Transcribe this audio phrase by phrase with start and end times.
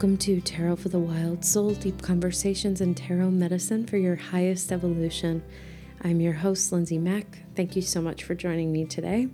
[0.00, 4.72] Welcome to Tarot for the Wild Soul Deep Conversations in Tarot Medicine for your highest
[4.72, 5.42] evolution.
[6.02, 7.40] I'm your host, Lindsay Mack.
[7.54, 9.28] Thank you so much for joining me today.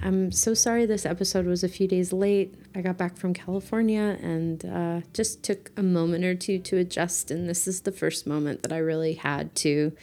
[0.00, 2.54] I'm so sorry this episode was a few days late.
[2.74, 7.30] I got back from California and uh, just took a moment or two to adjust,
[7.30, 9.94] and this is the first moment that I really had to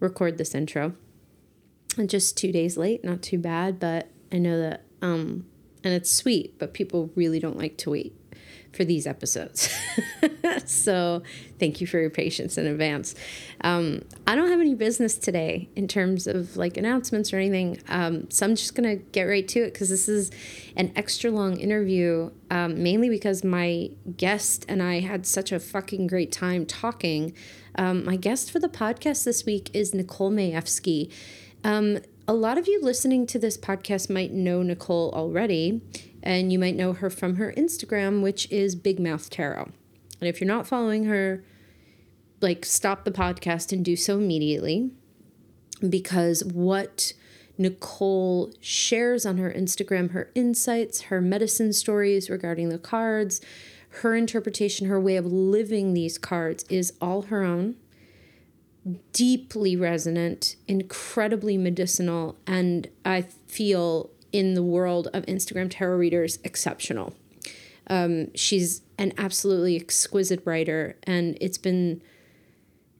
[0.00, 0.94] record this intro.
[1.98, 5.44] And just two days late, not too bad, but I know that, um,
[5.84, 8.17] and it's sweet, but people really don't like to wait
[8.78, 9.76] for these episodes.
[10.64, 11.24] so
[11.58, 13.16] thank you for your patience in advance.
[13.62, 17.80] Um, I don't have any business today in terms of like announcements or anything.
[17.88, 20.30] Um, so I'm just going to get right to it because this is
[20.76, 26.06] an extra long interview, um, mainly because my guest and I had such a fucking
[26.06, 27.34] great time talking.
[27.74, 31.12] Um, my guest for the podcast this week is Nicole Mayevsky.
[31.64, 31.98] Um,
[32.28, 35.80] a lot of you listening to this podcast might know Nicole already
[36.22, 39.70] and you might know her from her Instagram, which is Big Mouth Tarot.
[40.20, 41.44] And if you're not following her,
[42.40, 44.90] like stop the podcast and do so immediately
[45.88, 47.12] because what
[47.56, 53.40] Nicole shares on her Instagram, her insights, her medicine stories regarding the cards,
[54.02, 57.74] her interpretation, her way of living these cards is all her own,
[59.12, 67.14] deeply resonant, incredibly medicinal, and I feel in the world of Instagram tarot readers exceptional.
[67.88, 72.02] Um, she's an absolutely exquisite writer, and it's been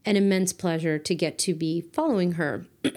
[0.04, 2.66] an immense pleasure to get to be following her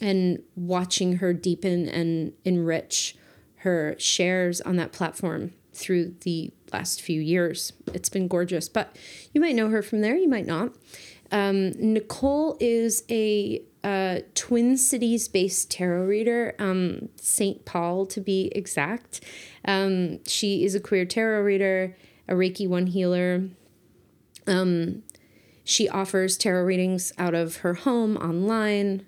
[0.00, 3.16] and watching her deepen and enrich
[3.56, 7.72] her shares on that platform through the last few years.
[7.92, 8.96] It's been gorgeous, but
[9.32, 10.74] you might know her from there, you might not.
[11.30, 17.64] Um, Nicole is a uh, Twin Cities based tarot reader, um, St.
[17.64, 19.20] Paul to be exact.
[19.64, 23.48] Um, she is a queer tarot reader, a Reiki one healer.
[24.46, 25.02] Um,
[25.64, 29.04] she offers tarot readings out of her home online,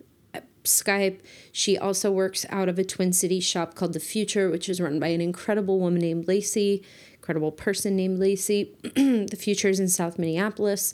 [0.67, 1.21] Skype.
[1.53, 5.01] She also works out of a Twin Cities shop called The Future, which is run
[5.01, 6.83] by an incredible woman named Lacey,
[7.15, 8.75] incredible person named Lacey.
[8.83, 10.93] the Future is in South Minneapolis.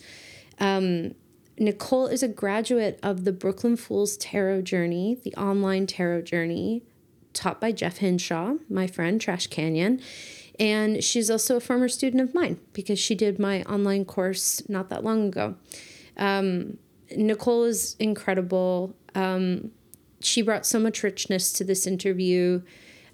[0.60, 1.14] Um,
[1.58, 6.82] Nicole is a graduate of the Brooklyn Fools Tarot Journey, the online tarot journey
[7.32, 10.00] taught by Jeff Hinshaw, my friend, Trash Canyon.
[10.58, 14.90] And she's also a former student of mine because she did my online course not
[14.90, 15.56] that long ago.
[16.16, 16.78] Um,
[17.16, 18.94] Nicole is incredible.
[19.14, 19.70] Um,
[20.20, 22.62] she brought so much richness to this interview.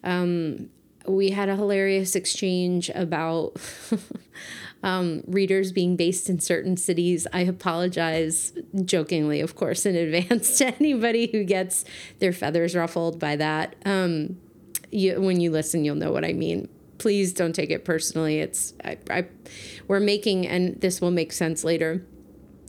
[0.04, 0.70] Um,
[1.06, 3.56] we had a hilarious exchange about
[4.82, 7.26] um, readers being based in certain cities.
[7.32, 8.52] I apologize
[8.84, 11.84] jokingly, of course, in advance to anybody who gets
[12.18, 13.76] their feathers ruffled by that.
[13.84, 14.38] Um,
[14.90, 16.68] you, when you listen, you'll know what I mean.
[16.98, 18.40] Please don't take it personally.
[18.40, 19.26] It's I, I,
[19.86, 22.04] we're making, and this will make sense later.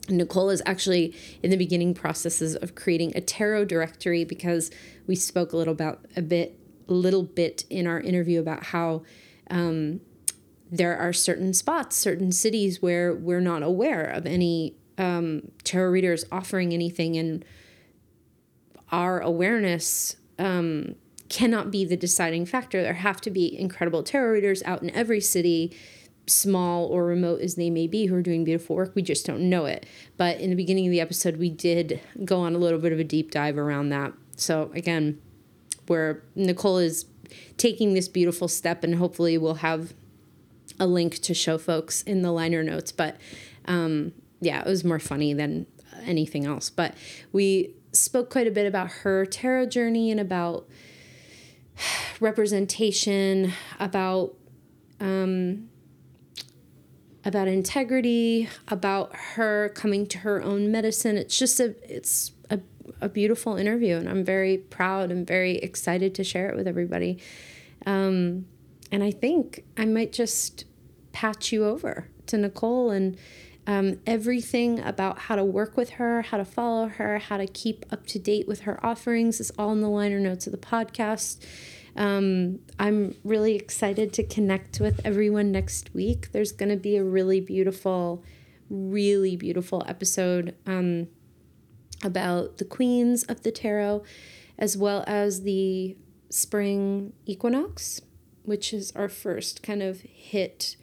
[0.07, 4.71] Nicole is actually in the beginning processes of creating a tarot directory because
[5.07, 9.03] we spoke a little about a bit, little bit in our interview about how
[9.49, 10.01] um,
[10.71, 16.25] there are certain spots, certain cities where we're not aware of any um, tarot readers
[16.31, 17.43] offering anything, and
[18.91, 20.95] our awareness um,
[21.29, 22.81] cannot be the deciding factor.
[22.81, 25.75] There have to be incredible tarot readers out in every city,
[26.27, 28.93] small or remote as they may be, who are doing beautiful work.
[28.95, 29.85] We just don't know it.
[30.17, 32.99] But in the beginning of the episode, we did go on a little bit of
[32.99, 34.13] a deep dive around that.
[34.35, 35.19] So, again,
[35.87, 37.05] where Nicole is
[37.57, 39.93] taking this beautiful step, and hopefully we'll have
[40.79, 42.91] a link to show folks in the liner notes.
[42.91, 43.17] But
[43.65, 45.67] um, yeah, it was more funny than
[46.03, 46.69] anything else.
[46.69, 46.95] But
[47.31, 50.67] we spoke quite a bit about her tarot journey and about
[52.19, 54.35] representation, about
[54.99, 55.69] um,
[57.25, 61.17] about integrity, about her coming to her own medicine.
[61.17, 62.59] It's just a it's a,
[63.01, 67.19] a beautiful interview, and I'm very proud and very excited to share it with everybody.
[67.85, 68.45] Um,
[68.91, 70.65] and I think I might just
[71.19, 73.17] patch you over to Nicole and
[73.67, 77.85] um, everything about how to work with her, how to follow her, how to keep
[77.91, 81.43] up to date with her offerings is all in the liner notes of the podcast.
[81.97, 86.31] Um, I'm really excited to connect with everyone next week.
[86.31, 88.23] There's going to be a really beautiful,
[88.69, 91.09] really beautiful episode um,
[92.01, 94.03] about the queens of the tarot,
[94.57, 95.97] as well as the
[96.29, 97.99] spring equinox,
[98.43, 100.77] which is our first kind of hit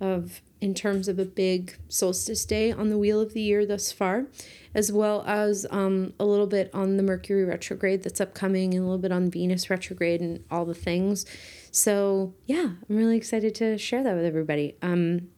[0.00, 3.92] of in terms of a big solstice day on the wheel of the year thus
[3.92, 4.26] far,
[4.74, 8.86] as well as um, a little bit on the Mercury retrograde that's upcoming and a
[8.86, 11.26] little bit on Venus retrograde and all the things.
[11.70, 14.76] So, yeah, I'm really excited to share that with everybody.
[14.82, 15.28] Um,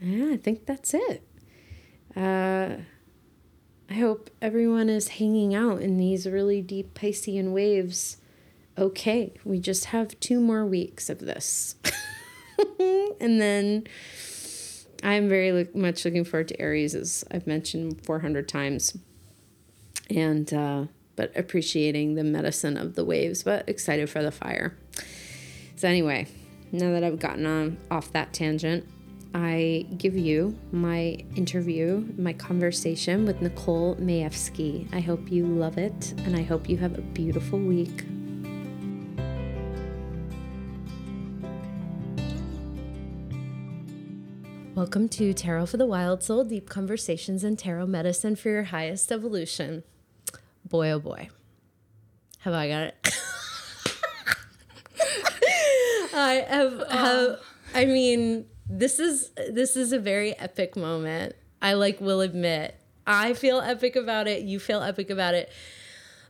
[0.00, 1.22] yeah, I think that's it.
[2.14, 2.76] Uh,
[3.88, 8.18] I hope everyone is hanging out in these really deep Piscean waves.
[8.76, 11.76] Okay, we just have two more weeks of this.
[13.20, 13.86] and then
[15.02, 18.96] I'm very look, much looking forward to Aries, as I've mentioned 400 times.
[20.10, 20.84] And, uh,
[21.16, 24.76] but appreciating the medicine of the waves, but excited for the fire.
[25.76, 26.26] So, anyway,
[26.72, 28.86] now that I've gotten on, off that tangent,
[29.34, 34.88] I give you my interview, my conversation with Nicole Mayevsky.
[34.94, 38.04] I hope you love it, and I hope you have a beautiful week.
[44.84, 49.10] Welcome to Tarot for the Wild Soul Deep Conversations and Tarot Medicine for Your Highest
[49.10, 49.82] Evolution.
[50.62, 51.30] Boy, oh boy.
[52.40, 52.94] Have I got it?
[56.14, 57.40] I have, have
[57.74, 61.34] I mean, this is this is a very epic moment.
[61.62, 62.78] I like will admit.
[63.06, 64.42] I feel epic about it.
[64.42, 65.50] You feel epic about it.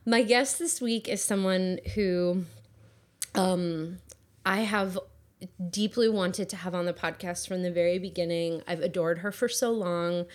[0.06, 2.44] My guest this week is someone who
[3.34, 3.98] um
[4.46, 4.96] I have
[5.70, 8.62] deeply wanted to have on the podcast from the very beginning.
[8.66, 10.26] I've adored her for so long.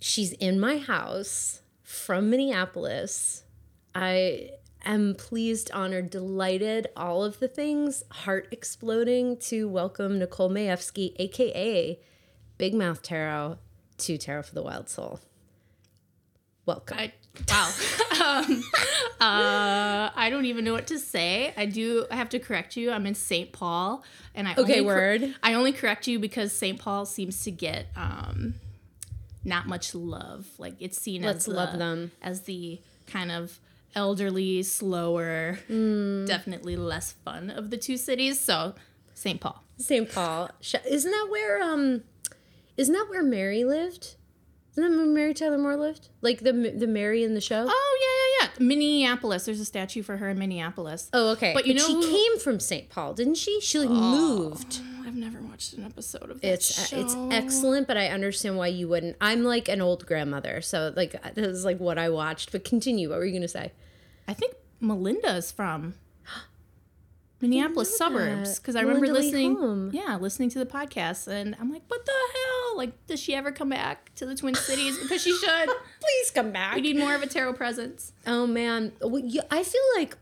[0.00, 3.44] She's in my house from Minneapolis.
[3.94, 4.50] I
[4.84, 11.98] am pleased, honored, delighted, all of the things, heart exploding to welcome Nicole Mayevsky, aka
[12.58, 13.58] Big Mouth Tarot,
[13.98, 15.20] to Tarot for the Wild Soul.
[16.66, 16.98] Welcome.
[16.98, 17.12] I,
[17.48, 17.70] wow.
[18.24, 18.62] um,
[19.20, 21.52] uh, I don't even know what to say.
[21.56, 22.90] I do I have to correct you.
[22.90, 23.52] I'm in St.
[23.52, 24.02] Paul,
[24.34, 25.34] and I okay only word.
[25.42, 26.78] I only correct you because St.
[26.78, 28.54] Paul seems to get um,
[29.44, 30.46] not much love.
[30.58, 32.12] Like it's seen Let's as love the, them.
[32.22, 33.58] as the kind of
[33.94, 36.26] elderly, slower, Mm.
[36.26, 38.40] definitely less fun of the two cities.
[38.40, 38.74] So
[39.14, 39.40] St.
[39.40, 39.62] Paul.
[39.78, 40.10] St.
[40.10, 40.50] Paul.
[40.88, 42.02] Isn't that where um
[42.76, 44.16] isn't that where Mary lived?
[44.76, 46.08] Isn't that Mary Tyler Moore lived?
[46.20, 47.64] Like the the Mary in the show?
[47.68, 47.98] Oh
[48.40, 48.66] yeah, yeah, yeah.
[48.66, 49.44] Minneapolis.
[49.44, 51.08] There's a statue for her in Minneapolis.
[51.12, 51.52] Oh, okay.
[51.54, 52.88] But you know she who- came from St.
[52.88, 53.60] Paul, didn't she?
[53.60, 53.94] She like oh,
[54.50, 54.80] moved.
[55.06, 57.00] I've never watched an episode of that It's uh, show.
[57.00, 59.16] it's excellent, but I understand why you wouldn't.
[59.20, 62.50] I'm like an old grandmother, so like this is like what I watched.
[62.52, 63.10] But continue.
[63.10, 63.72] What were you gonna say?
[64.26, 65.94] I think Melinda is from
[67.44, 69.90] Minneapolis suburbs because I remember Melinda listening.
[69.92, 72.76] Yeah, listening to the podcast, and I'm like, what the hell?
[72.76, 74.98] Like, does she ever come back to the Twin Cities?
[74.98, 75.68] Because she should.
[76.00, 76.76] Please come back.
[76.76, 78.12] We need more of a tarot presence.
[78.26, 78.92] Oh man,
[79.50, 80.16] I feel like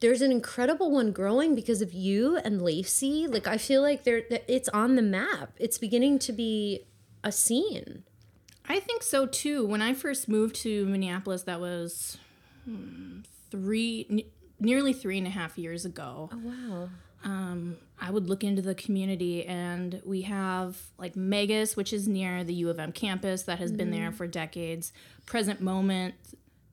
[0.00, 3.26] there's an incredible one growing because of you and Lacey.
[3.26, 5.52] Like I feel like there, it's on the map.
[5.58, 6.86] It's beginning to be
[7.22, 8.04] a scene.
[8.68, 9.66] I think so too.
[9.66, 12.18] When I first moved to Minneapolis, that was
[12.64, 13.20] hmm,
[13.50, 14.26] three,
[14.60, 16.30] nearly three and a half years ago.
[16.32, 16.88] Oh, Wow.
[17.24, 22.44] um, I would look into the community, and we have like Magus, which is near
[22.44, 24.92] the U of M campus, that has been there for decades.
[25.26, 26.14] Present Moment,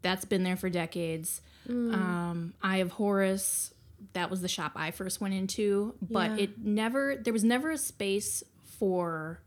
[0.01, 1.41] that's been there for decades.
[1.67, 3.73] Um, Eye of Horus,
[4.13, 6.43] that was the shop I first went into, but Yeah.
[6.43, 9.39] it never, there was never a space for.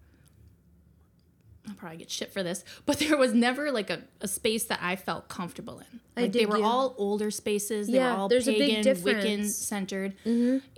[1.68, 4.78] I'll probably get shit for this, but there was never like a, a space that
[4.82, 6.00] I felt comfortable in.
[6.16, 7.86] I Like they were all older spaces.
[7.88, 9.40] They Yeah, were all there's a big pagan.
[9.40, 9.46] Mm-hmm.
[9.48, 10.14] Centered.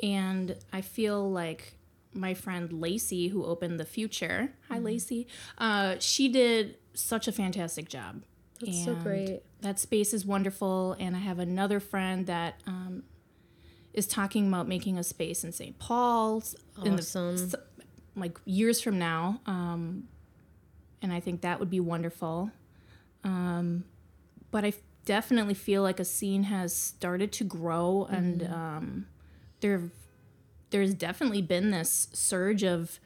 [0.03, 1.75] And I feel like
[2.13, 4.85] my friend Lacey, who opened the Future, hi Mm-hmm.
[4.85, 5.27] Lacey,
[5.59, 8.23] uh, she did such a fantastic job.
[8.61, 9.41] That's so great.
[9.63, 10.95] That space is wonderful.
[10.99, 13.05] And I have another friend that um,
[13.95, 15.79] is talking about making a space in St.
[15.79, 17.55] Paul's in the Awesome.
[18.17, 19.41] like years from now.
[19.47, 20.09] Um,
[21.03, 22.51] and I think that would be wonderful.
[23.25, 23.85] Um,
[24.51, 24.73] but I
[25.05, 29.07] definitely feel like a scene has started to grow, and um,
[29.61, 29.91] there,
[30.71, 33.01] there's definitely been this surge of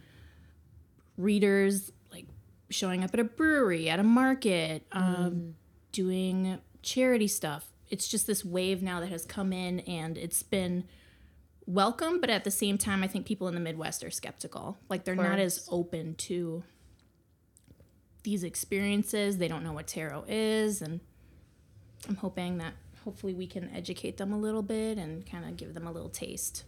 [1.16, 2.26] readers like
[2.70, 5.54] showing up at a brewery, at a market, um,
[5.92, 7.68] doing charity stuff.
[7.90, 10.84] It's just this wave now that has come in, and it's been
[11.66, 14.78] welcome, but at the same time, I think people in the Midwest are skeptical.
[14.88, 16.64] Like they're not as open to
[18.24, 19.38] these experiences.
[19.38, 21.00] They don't know what tarot is, and
[22.08, 25.74] I'm hoping that hopefully we can educate them a little bit and kind of give
[25.74, 26.64] them a little taste.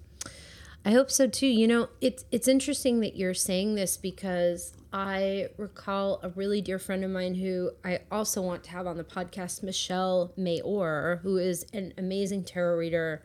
[0.84, 1.48] I hope so too.
[1.48, 6.78] You know, it's it's interesting that you're saying this because I recall a really dear
[6.78, 11.38] friend of mine who I also want to have on the podcast, Michelle Mayor, who
[11.38, 13.24] is an amazing tarot reader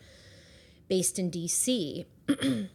[0.87, 2.05] based in DC.
[2.27, 2.69] and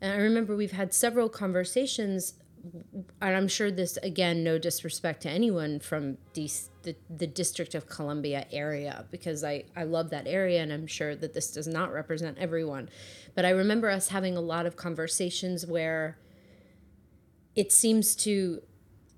[0.00, 5.80] I remember we've had several conversations and I'm sure this again, no disrespect to anyone
[5.80, 6.50] from the
[7.10, 11.34] the District of Columbia area, because I I love that area, and I'm sure that
[11.34, 12.88] this does not represent everyone.
[13.34, 16.18] But I remember us having a lot of conversations where
[17.54, 18.62] it seems to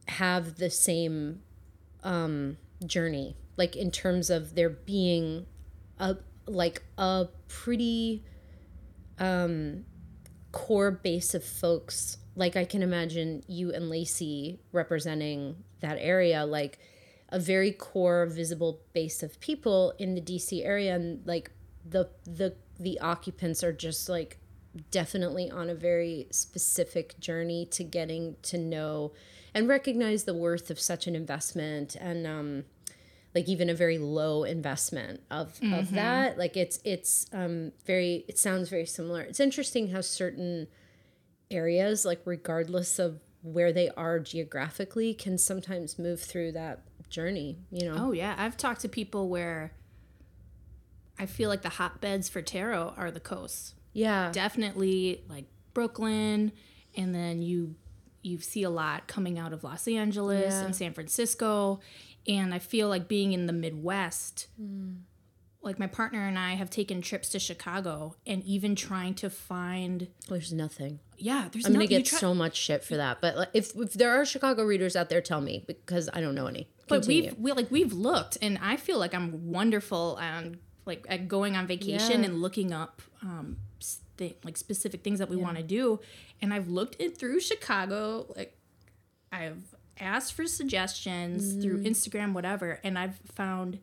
[0.08, 1.40] have the same
[2.02, 5.46] um, journey, like in terms of there being
[5.98, 8.24] a like a pretty
[9.18, 9.84] um,
[10.52, 12.18] core base of folks.
[12.36, 16.78] Like I can imagine you and Lacey representing that area, like
[17.28, 21.50] a very core visible base of people in the DC area, and like
[21.88, 24.38] the the the occupants are just like
[24.90, 29.12] definitely on a very specific journey to getting to know
[29.54, 32.64] and recognize the worth of such an investment and um
[33.34, 36.38] like even a very low investment of of that.
[36.38, 39.22] Like it's it's um very it sounds very similar.
[39.22, 40.68] It's interesting how certain
[41.50, 47.86] areas like regardless of where they are geographically can sometimes move through that journey you
[47.86, 49.72] know Oh yeah, I've talked to people where
[51.18, 53.74] I feel like the hotbeds for tarot are the coasts.
[53.92, 56.52] yeah Definitely like Brooklyn,
[56.96, 57.76] and then you
[58.22, 60.64] you see a lot coming out of Los Angeles Yeah.
[60.64, 61.80] and San Francisco,
[62.26, 64.46] and I feel like being in the Midwest.
[64.58, 64.92] Hmm.
[65.64, 70.08] Like my partner and I have taken trips to Chicago, and even trying to find
[70.28, 73.48] there's nothing yeah, there's i'm gonna get try- so much shit for that but like,
[73.54, 76.66] if if there are chicago readers out there tell me because i don't know any
[76.88, 81.28] But we've we like we've looked, and I feel like I'm wonderful and like at
[81.28, 82.26] going on vacation Yeah.
[82.26, 86.00] and looking up um st- like specific things that we want to do.
[86.42, 88.26] And I've looked it through Chicago.
[88.36, 88.58] Like
[89.32, 91.86] I've asked for suggestions through Mm.
[91.88, 93.78] Instagram, whatever, and I've found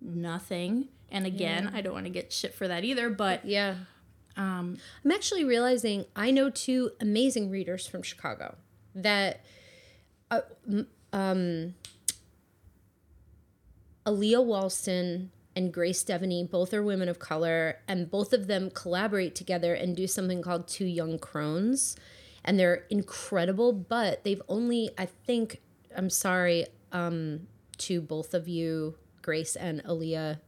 [0.00, 0.88] nothing.
[1.10, 3.74] And again, I don't want to get shit for that either, but Yeah.
[4.36, 8.56] Um, I'm actually realizing I know two amazing readers from Chicago
[8.94, 9.44] that
[10.30, 10.40] uh,
[11.12, 11.74] um,
[14.06, 19.34] Aaliyah Walston and Grace Devaney, both are women of color, and both of them collaborate
[19.34, 21.96] together and do something called Two Young Crones.
[22.44, 25.60] And they're incredible, but they've only, I think,
[25.94, 27.48] I'm sorry um,
[27.78, 30.38] to both of you, Grace and Aaliyah,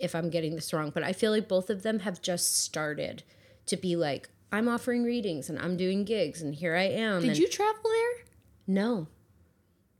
[0.00, 3.22] if I'm getting this wrong, but I feel like both of them have just started
[3.66, 7.20] to be like, I'm offering readings and I'm doing gigs and here I am.
[7.20, 8.24] did and you travel there?
[8.66, 9.06] no,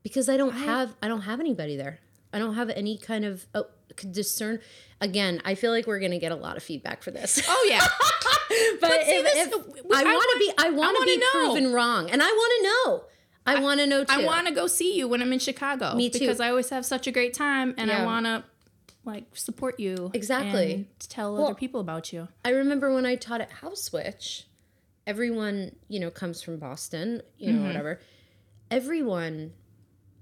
[0.02, 2.00] because I don't have I don't have anybody there.
[2.32, 3.66] I don't have any kind of oh,
[4.10, 4.60] discern.
[5.00, 7.40] Again, I feel like we're gonna get a lot of feedback for this.
[7.48, 7.80] Oh yeah.
[8.80, 11.30] but see, if, this- if- I, I want to be, I want to be know.
[11.32, 13.04] proven wrong, and I want to know.
[13.46, 14.12] I, want to know too.
[14.12, 15.94] I want to go see you when I'm in Chicago.
[15.96, 16.20] Me too.
[16.20, 18.02] Because I always have such a great time, and Yeah.
[18.02, 18.44] I want to
[19.04, 20.88] like support you Exactly.
[20.98, 22.28] tell Well- other people about you.
[22.44, 24.44] I remember when I taught at HausWitch,
[25.06, 28.00] everyone, you know, comes from Boston, you know, whatever.
[28.70, 29.52] Everyone,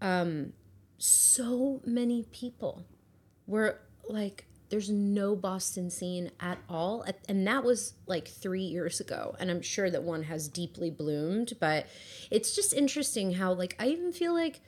[0.01, 0.53] um,
[0.97, 2.85] so many people
[3.47, 7.05] were like, there's no Boston scene at all.
[7.29, 9.35] And that was like three years ago.
[9.41, 11.87] And I'm sure that one has deeply bloomed, but
[12.31, 14.61] it's just interesting how, like, I even feel like,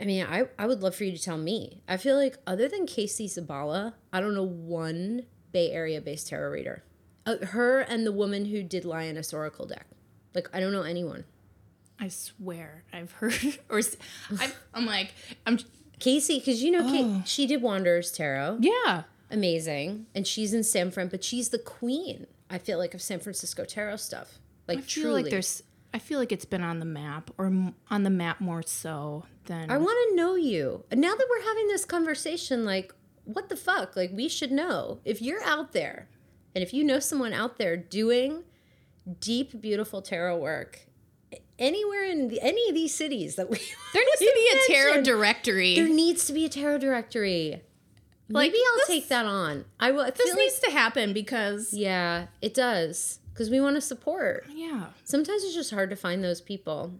[0.00, 1.82] I mean, I, I would love for you to tell me.
[1.88, 6.50] I feel like other than Casey Zabala, I don't know one Bay Area based tarot
[6.50, 6.82] reader.
[7.26, 9.86] Uh, her and the woman who did Lioness Oracle deck.
[10.34, 11.24] Like, I don't know anyone.
[12.00, 13.80] I swear, I've heard or
[14.40, 15.12] i am like
[15.46, 15.58] I'm
[16.00, 16.90] Casey, because you know, Oh.
[16.90, 18.58] Kate, she did Wanderers Tarot.
[18.60, 19.04] yeah.
[19.30, 20.06] Amazing.
[20.14, 23.64] And she's in San Fran, but she's the queen, I feel like, of San Francisco
[23.64, 24.38] tarot stuff.
[24.68, 25.22] Like, I feel truly.
[25.22, 25.62] like there's
[25.94, 27.46] I feel like it's been on the map or
[27.88, 30.84] on the map more so than I want to know you.
[30.92, 33.94] Now that we're having this conversation, like, what the fuck?
[33.94, 34.98] Like, we should know.
[35.04, 36.08] If you're out there,
[36.52, 38.42] and if you know someone out there doing
[39.20, 40.80] deep, beautiful tarot work,
[41.60, 43.58] anywhere in the, any of these cities that we
[43.92, 45.76] there needs to be a tarot directory.
[45.76, 47.62] there needs to be a tarot directory.
[48.28, 49.64] Like, Maybe I'll this- take that on.
[49.78, 50.04] I will.
[50.06, 54.46] This feel like, needs to happen because yeah, it does because we want to support.
[54.48, 54.86] yeah.
[55.04, 56.92] Sometimes it's just hard to find those people.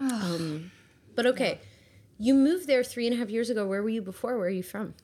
[0.00, 0.70] um,
[1.14, 1.60] but okay,
[2.18, 3.66] you moved there three and a half years ago.
[3.66, 4.36] Where were you before?
[4.36, 4.94] Where are you from?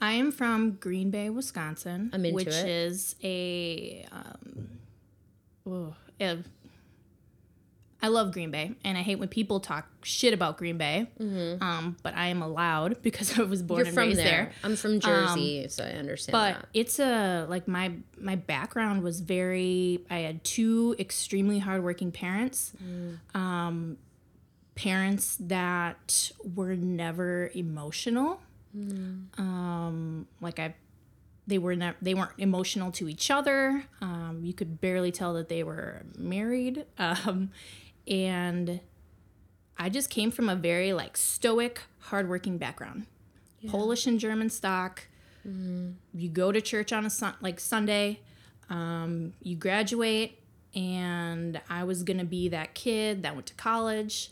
[0.00, 2.66] I am from Green Bay, Wisconsin, I'm into which it.
[2.66, 4.68] is a, um,
[5.66, 6.38] oh, a-
[8.02, 11.06] I love Green Bay, and I hate when people talk shit about Green Bay.
[11.20, 14.24] Um, but I am allowed because I was born You're and from raised there.
[14.26, 14.52] there.
[14.64, 16.68] I'm from Jersey, so I understand But that.
[16.72, 20.04] it's a like my my background was very.
[20.10, 22.72] I had two extremely hardworking parents.
[23.34, 23.98] Um,
[24.74, 28.40] parents that were never emotional.
[29.38, 30.74] Um, like I,
[31.46, 31.96] they were not.
[32.00, 33.84] They weren't emotional to each other.
[34.00, 36.86] Um, you could barely tell that they were married.
[36.98, 37.50] Um,
[38.10, 38.80] and
[39.78, 43.06] I just came from a very like stoic, hardworking background.
[43.68, 45.06] Polish and German stock.
[46.12, 48.20] You go to church on a sun like Sunday.
[48.68, 50.38] Um, you graduate.
[50.74, 54.30] and I was going to be that kid that went to college.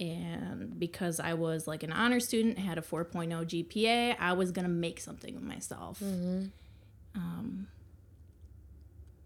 [0.00, 4.64] And because I was like an honor student, had a 4.0 GPA, I was going
[4.64, 6.00] to make something of myself.
[7.14, 7.68] Um,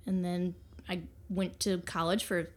[0.04, 0.54] and then
[0.88, 2.50] I went to college for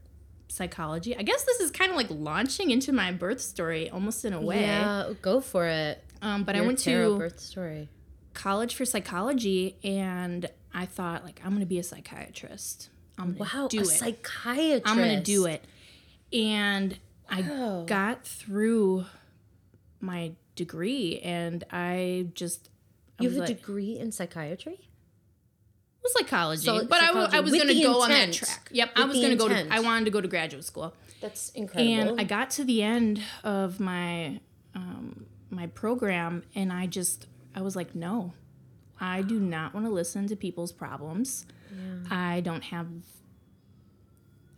[0.49, 1.15] psychology.
[1.15, 4.41] I guess this is kind of like launching into my birth story almost in a
[4.41, 4.61] way.
[4.61, 6.03] Yeah, go for it.
[6.21, 7.87] Um, but I went to birth story.
[8.33, 12.89] college for psychology and I thought like I'm gonna be a psychiatrist.
[13.17, 13.85] I'm gonna Wow, do a it.
[13.85, 14.83] psychiatrist.
[14.85, 15.63] I'm gonna do it.
[16.33, 16.97] And
[17.31, 17.81] Wow.
[17.81, 19.05] I got through
[20.01, 22.69] my degree and I just
[23.19, 24.88] I You have a like, degree in psychiatry?
[26.03, 28.69] Was psychology, So- but I psychology I was gonna the go on that track.
[28.71, 30.93] Yep, I was gonna go to I wanted to go to graduate school.
[31.21, 32.11] That's incredible.
[32.11, 34.39] and I got to the end of my
[34.75, 38.33] um, my program, and I just I was like, no,
[38.99, 41.45] I do not want to listen to people's problems.
[42.09, 42.87] I don't have.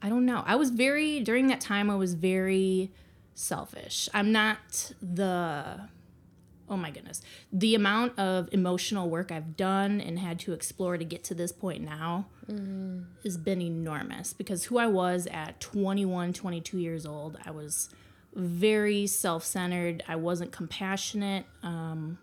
[0.02, 0.44] I don't know.
[0.46, 1.90] I was very during that time.
[1.90, 2.92] I was very
[3.34, 4.10] selfish.
[4.14, 5.90] I'm not the.
[6.72, 7.22] Oh my goodness.
[7.52, 11.52] The amount of emotional work I've done and had to explore to get to this
[11.52, 12.28] point now
[13.24, 17.90] has been enormous because who I was at 21, 22 years old, I was
[18.34, 20.02] very self centered.
[20.08, 21.46] I wasn't compassionate.
[21.62, 22.20] Um,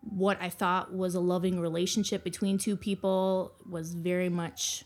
[0.00, 4.84] what I thought was a loving relationship between two people was very much.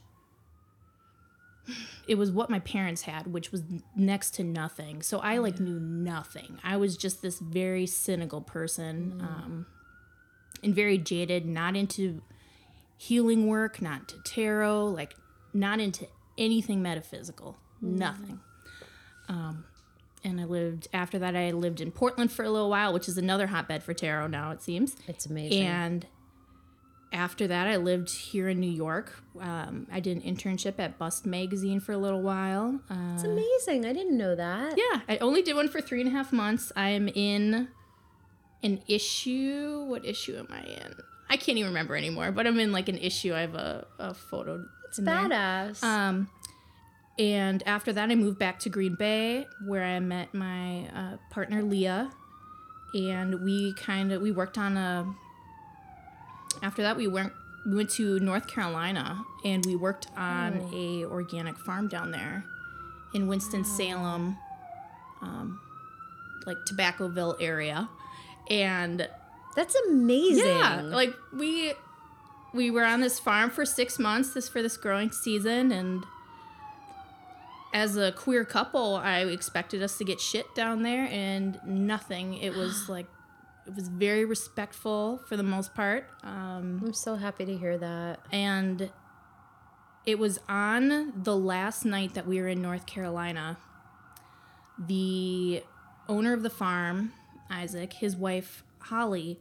[2.08, 3.62] It was what my parents had, which was
[3.94, 5.02] next to nothing.
[5.02, 6.58] So I like knew nothing.
[6.64, 9.66] I was just this very cynical person, um,
[10.62, 12.22] and very jaded, not into
[12.96, 15.14] healing work, not to tarot, like
[15.52, 16.06] not into
[16.38, 18.40] anything metaphysical, nothing.
[19.28, 19.64] Um,
[20.24, 21.34] and I lived after that.
[21.34, 24.50] I lived in Portland for a little while, which is another hotbed for tarot now,
[24.50, 24.96] it seems.
[25.08, 25.66] it's amazing.
[25.66, 26.06] And
[27.12, 29.12] after that, I lived here in New York.
[29.40, 32.80] Um, I did an internship at Bust Magazine for a little while.
[32.90, 33.84] Uh, it's amazing.
[33.86, 34.76] I didn't know that.
[34.76, 36.72] yeah, I only did one for three and a half months.
[36.76, 37.68] I am in
[38.62, 39.84] an issue.
[39.88, 40.94] What issue am I in?
[41.28, 43.34] I can't even remember anymore, but I'm in like an issue.
[43.34, 44.64] I have a, a photo.
[44.88, 45.82] It's badass.
[45.82, 46.28] Um,
[47.18, 51.62] and after that, I moved back to Green Bay, where I met my uh, partner
[51.62, 52.10] Leah,
[52.94, 55.06] and we kind of we worked on a.
[56.62, 57.32] After that, we went
[57.66, 62.44] we went to North Carolina, and we worked on a organic farm down there,
[63.14, 64.36] in Winston Salem,
[65.20, 65.60] um,
[66.46, 67.88] like Tobaccoville area,
[68.50, 69.08] and
[69.54, 70.46] That's amazing.
[70.46, 71.74] yeah, like we
[72.52, 76.04] we were on this farm for six months, this for this growing season, and
[77.72, 82.34] as a queer couple, I expected us to get shit down there, and nothing.
[82.34, 83.06] It was like
[83.66, 88.20] it was very respectful for the most part, um, I'm so happy to hear that.
[88.30, 88.90] and
[90.04, 93.56] it was on the last night that we were in North Carolina.
[94.78, 95.62] The
[96.08, 97.12] owner of the farm,
[97.48, 99.38] Isaac, his wife Holly,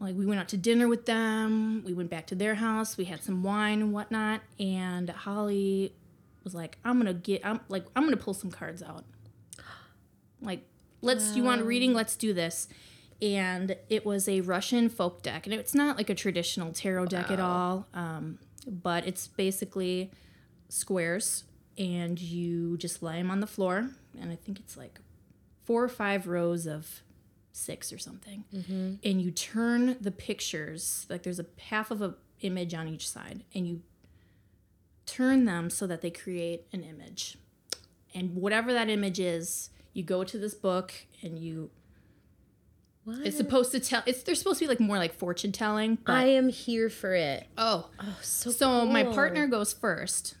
[0.00, 1.84] like we went out to dinner with them.
[1.84, 2.96] We went back to their house.
[2.96, 4.40] We had some wine and whatnot.
[4.58, 5.94] And Holly
[6.42, 7.46] was like, "I'm gonna get.
[7.46, 9.04] I'm like, I'm gonna pull some cards out.
[10.42, 10.66] Like,
[11.00, 11.36] let's.
[11.36, 11.94] You want reading?
[11.94, 12.68] Let's do this."
[13.22, 17.30] And it was a Russian folk deck, and it's not like a traditional tarot deck
[17.30, 17.86] at all.
[17.94, 20.10] Um, but it's basically
[20.68, 21.44] squares,
[21.78, 23.90] and you just lay them on the floor.
[24.20, 25.00] And I think it's like
[25.64, 27.02] four or five rows of
[27.52, 28.42] six or something
[29.04, 33.44] and you turn the pictures like there's a half of a image on each side
[33.54, 33.80] and you
[35.06, 37.38] turn them so that they create an image
[38.12, 41.70] and whatever that image is you go to this book and you
[43.04, 43.18] What?
[43.26, 46.12] it's supposed to tell it's they're supposed to be like more like fortune telling but
[46.14, 47.46] I am here for it.
[47.58, 50.36] oh Oh, so so my partner goes first,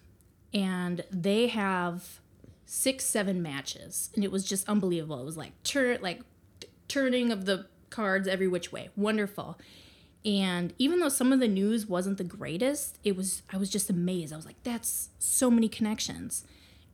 [0.52, 2.20] and they have
[2.66, 5.20] six, seven matches, and it was just unbelievable.
[5.20, 6.22] It was like turn, like
[6.60, 9.58] t- turning of the cards every which way, wonderful.
[10.24, 13.90] And even though some of the news wasn't the greatest, it was I was just
[13.90, 14.32] amazed.
[14.32, 16.44] I was like, that's so many connections.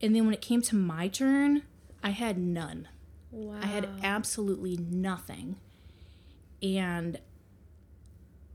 [0.03, 1.63] And then when it came to my turn,
[2.03, 2.89] I had none.
[3.33, 3.59] Wow.
[3.63, 5.57] I had absolutely nothing.
[6.63, 7.19] And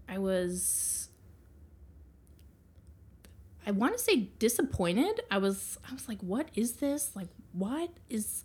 [0.08, 1.10] I was
[3.66, 5.22] I want to say disappointed.
[5.32, 7.16] I was I was like, "What is this?
[7.16, 8.44] Like what is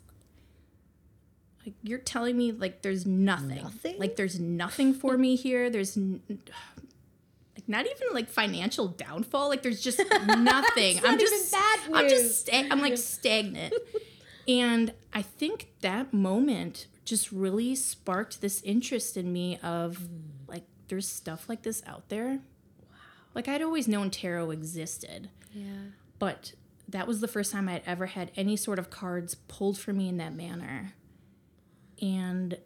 [1.64, 3.62] like you're telling me like there's nothing.
[3.62, 3.98] Nothing?
[3.98, 5.68] Like there's nothing for me here.
[5.68, 9.48] There's n- like not even like financial downfall.
[9.50, 11.00] Like there's just nothing.
[11.04, 13.74] I'm just bad I'm just sta- I'm like stagnant.
[14.58, 20.08] and I think that moment just really sparked this interest in me of
[20.48, 22.40] like there's stuff like this out there.
[22.82, 22.96] Wow.
[23.34, 25.64] Like I'd always known tarot existed, Yeah.
[26.18, 26.52] but
[26.88, 30.08] that was the first time I'd ever had any sort of cards pulled for me
[30.08, 30.94] in that manner.
[32.02, 32.58] And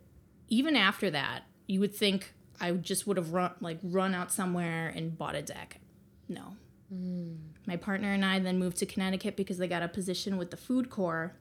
[0.49, 4.91] even after that, you would think I just would have run like run out somewhere
[4.95, 5.81] and bought a deck.
[6.29, 6.57] No.
[6.95, 7.37] Mm.
[7.67, 10.57] My partner and I then moved to Connecticut because they got a position with the
[10.57, 11.35] food corps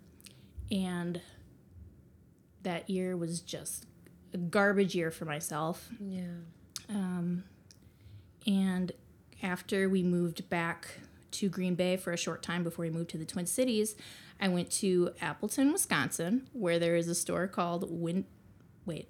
[0.71, 1.21] and
[2.63, 3.86] that year was just
[4.34, 5.89] a garbage year for myself.
[5.99, 6.23] Yeah.
[6.89, 7.43] Um,
[8.47, 8.91] and
[9.41, 10.99] after we moved back
[11.32, 13.95] to Green Bay for a short time before we moved to the Twin Cities,
[14.39, 18.26] I went to Appleton, Wisconsin, where there is a store called Win-
[18.86, 19.10] wait,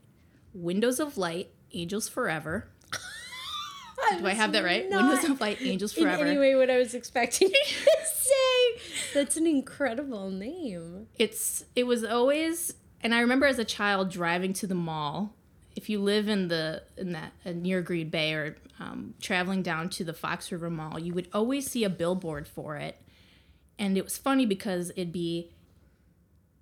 [0.53, 2.67] Windows of Light, Angels Forever.
[4.19, 4.87] Do I have that right?
[4.89, 6.25] Windows of Light, Angels In Forever.
[6.25, 8.33] any way, what I was expecting you to say.
[9.13, 11.07] That's an incredible name.
[11.17, 15.33] it's it was always and i remember as a child driving to the mall.
[15.75, 19.89] If you live in the in that uh, near green bay or um, traveling down
[19.89, 22.97] to the fox river mall you would always see a billboard for it.
[23.79, 25.49] And it was funny because it'd be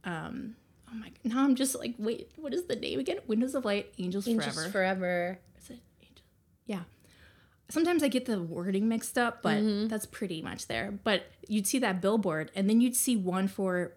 [0.06, 0.56] um
[0.92, 3.18] oh my now i'm just like wait what is the name again?
[3.28, 4.70] Windows of light angels, Angels forever.
[4.72, 5.40] Forever.
[5.62, 5.80] is it
[6.66, 6.82] yeah
[7.72, 10.92] sometimes i get the wording mixed up but that's pretty much there.
[11.04, 13.94] But you'd see that billboard and then you'd see one for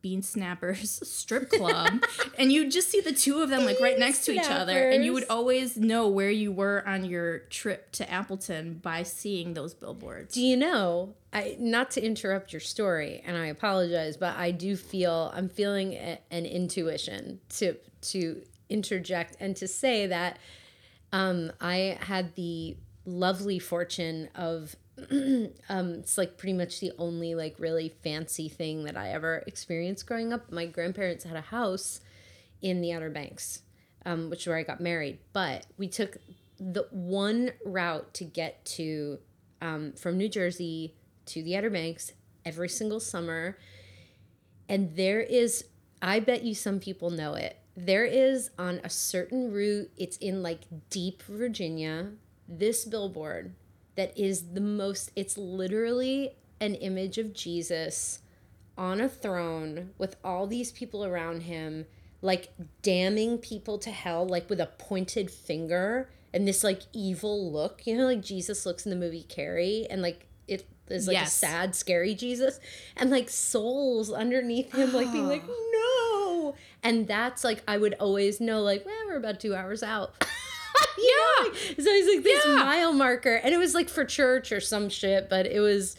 [0.00, 2.02] bean snappers strip club
[2.38, 5.04] and you'd just see the two of them like right next to each other and
[5.04, 9.74] you would always know where you were on your trip to appleton by seeing those
[9.74, 10.34] billboards.
[10.34, 11.14] Do you know?
[11.32, 15.92] I not to interrupt your story, and I apologize, but I do feel I'm feeling
[15.92, 17.76] a, an intuition to
[18.12, 20.38] to interject and to say that
[21.12, 22.76] um, I had the
[23.08, 24.76] lovely fortune of
[25.10, 30.06] um, it's like pretty much the only like really fancy thing that I ever experienced
[30.06, 30.50] growing up.
[30.50, 32.00] My grandparents had a house
[32.60, 33.62] in the Outer Banks,
[34.04, 35.18] um, which is where I got married.
[35.32, 36.18] But we took
[36.58, 39.18] the one route to get to
[39.62, 40.94] um, from New Jersey
[41.26, 42.12] to the Outer Banks
[42.44, 43.56] every single summer.
[44.68, 45.64] And there is,
[46.02, 47.58] I bet you some people know it.
[47.76, 52.10] There is on a certain route, it's in like deep Virginia,
[52.48, 53.54] this billboard
[53.96, 58.20] that is the most, it's literally an image of Jesus
[58.76, 61.84] on a throne with all these people around him,
[62.22, 62.50] like
[62.82, 67.86] damning people to hell, like with a pointed finger and this like evil look.
[67.86, 71.26] You know, like Jesus looks in the movie Carrie, and like it is like a
[71.26, 72.60] sad, scary Jesus,
[72.96, 76.54] and like souls underneath him, like being like, no.
[76.82, 80.24] And that's like, I would always know, like, well, we're about two hours out.
[80.98, 81.50] yeah.
[81.76, 82.54] It's always like this Yeah.
[82.56, 83.34] mile marker.
[83.34, 85.96] And it was like for church or some shit, but it was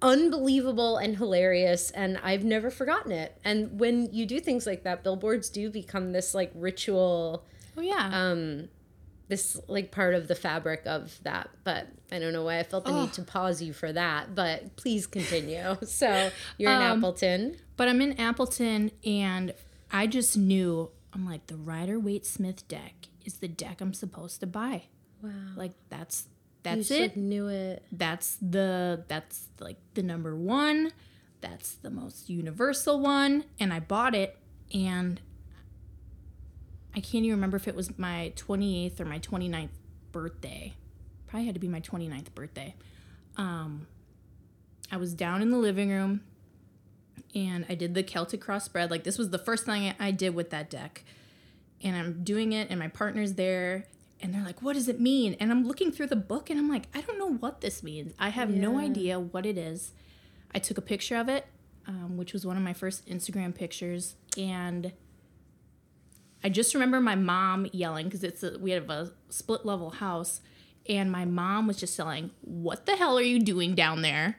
[0.00, 3.38] unbelievable and hilarious and I've never forgotten it.
[3.44, 7.44] And when you do things like that, billboards do become this like ritual
[7.76, 8.68] oh yeah um
[9.28, 11.50] this like part of the fabric of that.
[11.62, 14.76] But I don't know why I felt the need to pause you for that, but
[14.76, 15.76] please continue.
[15.86, 17.56] So you're in Um, Appleton.
[17.76, 19.54] But I'm in Appleton and
[19.90, 24.40] I just knew I'm like the Rider Waite Smith deck is the deck I'm supposed
[24.40, 24.84] to buy.
[25.22, 25.30] Wow.
[25.56, 26.26] Like that's
[26.62, 27.16] that's just, it.
[27.16, 27.84] knew it.
[27.90, 30.92] That's the that's like the number 1.
[31.40, 34.36] That's the most universal one and I bought it
[34.72, 35.20] and
[36.94, 39.70] I can't even remember if it was my 28th or my 29th
[40.12, 40.74] birthday.
[41.26, 42.74] Probably had to be my 29th birthday.
[43.36, 43.86] Um
[44.90, 46.20] I was down in the living room
[47.34, 48.90] and I did the Celtic cross spread.
[48.90, 51.04] Like this was the first thing I did with that deck.
[51.82, 53.86] And I'm doing it and my partner's there
[54.20, 56.68] and they're like, "What does it mean?" And I'm looking through the book and I'm
[56.68, 58.14] like, "I don't know what this means.
[58.18, 59.92] I have no idea what it is."
[60.54, 61.46] I took a picture of it,
[61.86, 64.92] um, which was one of my first Instagram pictures, and
[66.44, 70.40] I just remember my mom yelling because it's a, we have a split level house,
[70.88, 74.38] and my mom was just yelling, "What the hell are you doing down there?"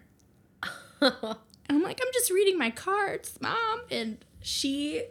[1.70, 3.82] And I'm like, I'm just reading my cards, mom.
[3.90, 5.04] And she,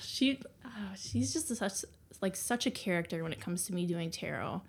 [0.00, 0.40] she,
[0.76, 1.84] uh, she's just such
[2.20, 4.62] like such a character when it comes to me doing tarot.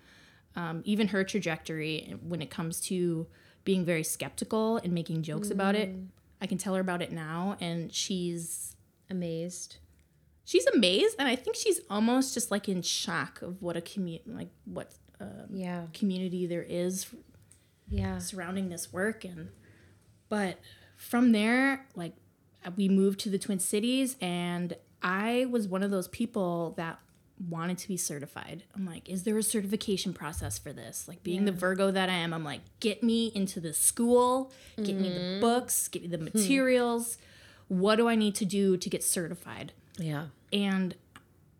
[0.56, 3.26] Um, even her trajectory when it comes to
[3.64, 5.94] being very skeptical and making jokes about it.
[6.40, 8.74] I can tell her about it now, and she's
[9.10, 9.76] Amazed.
[10.44, 14.24] she's amazed, and I think she's almost just like in shock of what a community,
[14.30, 15.86] like what um, Yeah.
[15.92, 17.06] community there is
[17.90, 18.18] Yeah.
[18.18, 19.48] surrounding this work and
[20.28, 20.58] but
[20.96, 22.12] from there like
[22.76, 26.98] we moved to the twin cities and i was one of those people that
[27.48, 28.64] wanted to be certified.
[28.74, 31.06] I'm like is there a certification process for this?
[31.06, 34.96] Like being the virgo that i am i'm like get me into the school get
[34.96, 35.40] me the mm-hmm.
[35.40, 36.24] books get me the hmm.
[36.24, 37.18] materials.
[37.68, 39.72] What do i need to do to get certified?
[39.98, 40.26] Yeah.
[40.52, 40.94] and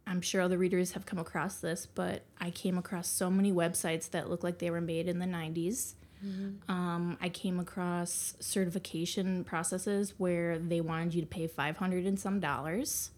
[0.07, 4.11] I'm sure other readers have come across this, but I came across so many websites
[4.12, 5.92] that look like they were made in the 90s.
[6.24, 6.70] Mm-hmm.
[6.70, 12.40] Um, I came across certification processes where they wanted you to pay 500 and some
[12.40, 13.11] dollars.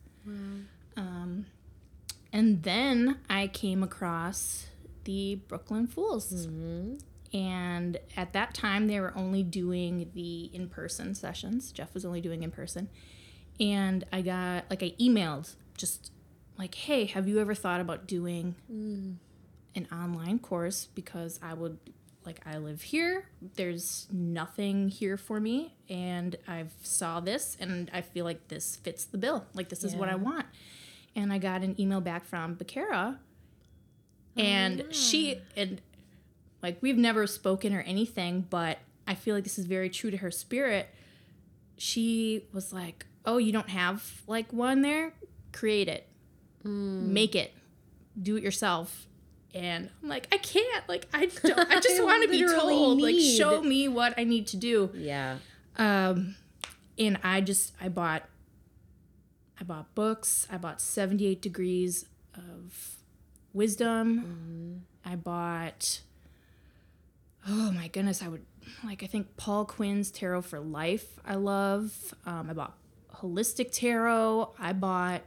[0.96, 1.46] Um,
[2.32, 4.66] and then I came across
[5.04, 6.46] the Brooklyn Fools.
[7.32, 11.70] And at that time, they were only doing the in person sessions.
[11.72, 12.88] Jeff was only doing in person.
[13.60, 16.10] And I got, like, I emailed just
[16.58, 18.56] like, hey, have you ever thought about doing
[19.74, 20.88] an online course?
[20.94, 21.78] Because I would,
[22.24, 23.26] like, I live here.
[23.56, 25.74] There's nothing here for me.
[25.88, 29.46] And I've saw this and I feel like this fits the bill.
[29.54, 30.46] Like, this is what I want.
[31.16, 33.16] And I got an email back from Bakara.
[34.36, 35.80] Oh, and she, and
[36.62, 38.78] like, we've never spoken or anything, but
[39.08, 40.88] I feel like this is very true to her spirit.
[41.76, 45.12] She was like, Oh, you don't have like one there?
[45.52, 46.06] Create it,
[46.64, 47.06] mm.
[47.08, 47.52] make it,
[48.20, 49.06] do it yourself.
[49.54, 50.88] And I'm like, I can't.
[50.88, 51.70] Like, I don't.
[51.70, 53.00] I just want to be told.
[53.00, 54.90] Like, show me what I need to do.
[54.94, 55.38] Yeah.
[55.76, 56.36] Um,
[56.98, 58.22] and I just I bought
[59.60, 60.46] I bought books.
[60.50, 62.96] I bought 78 degrees of
[63.52, 64.84] wisdom.
[65.04, 66.00] I bought
[67.48, 68.44] oh my goodness, I would
[68.84, 71.18] like I think Paul Quinn's Tarot for Life.
[71.26, 72.14] I love.
[72.26, 72.76] Um, I bought
[73.16, 74.54] holistic tarot.
[74.58, 75.22] I bought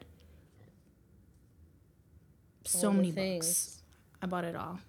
[2.66, 3.46] so All many things.
[3.48, 3.83] books.
[4.24, 4.80] I bought it all.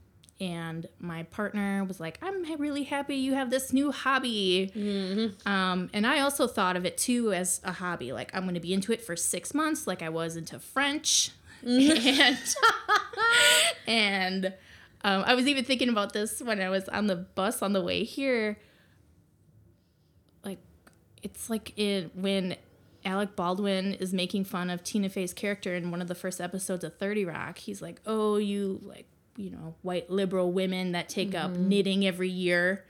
[0.41, 4.73] And my partner was like, I'm really happy you have this new hobby.
[4.75, 5.49] Mm-hmm.
[5.49, 8.13] Um, and I also thought of it too as a hobby.
[8.13, 11.33] Like, I'm going to be into it for six months, like I was into French.
[11.65, 12.21] Mm-hmm.
[12.21, 12.39] and
[13.87, 14.47] and
[15.03, 17.83] um, I was even thinking about this when I was on the bus on the
[17.83, 18.59] way here.
[20.45, 20.59] Like,
[21.23, 22.57] it's like in when
[23.05, 26.85] Alec Baldwin is making fun of Tina Fey's character in one of the first episodes
[26.85, 27.59] of 30 Rock.
[27.59, 31.69] He's like, "Oh, you like, you know, white liberal women that take up Mm-hmm.
[31.69, 32.85] knitting every year."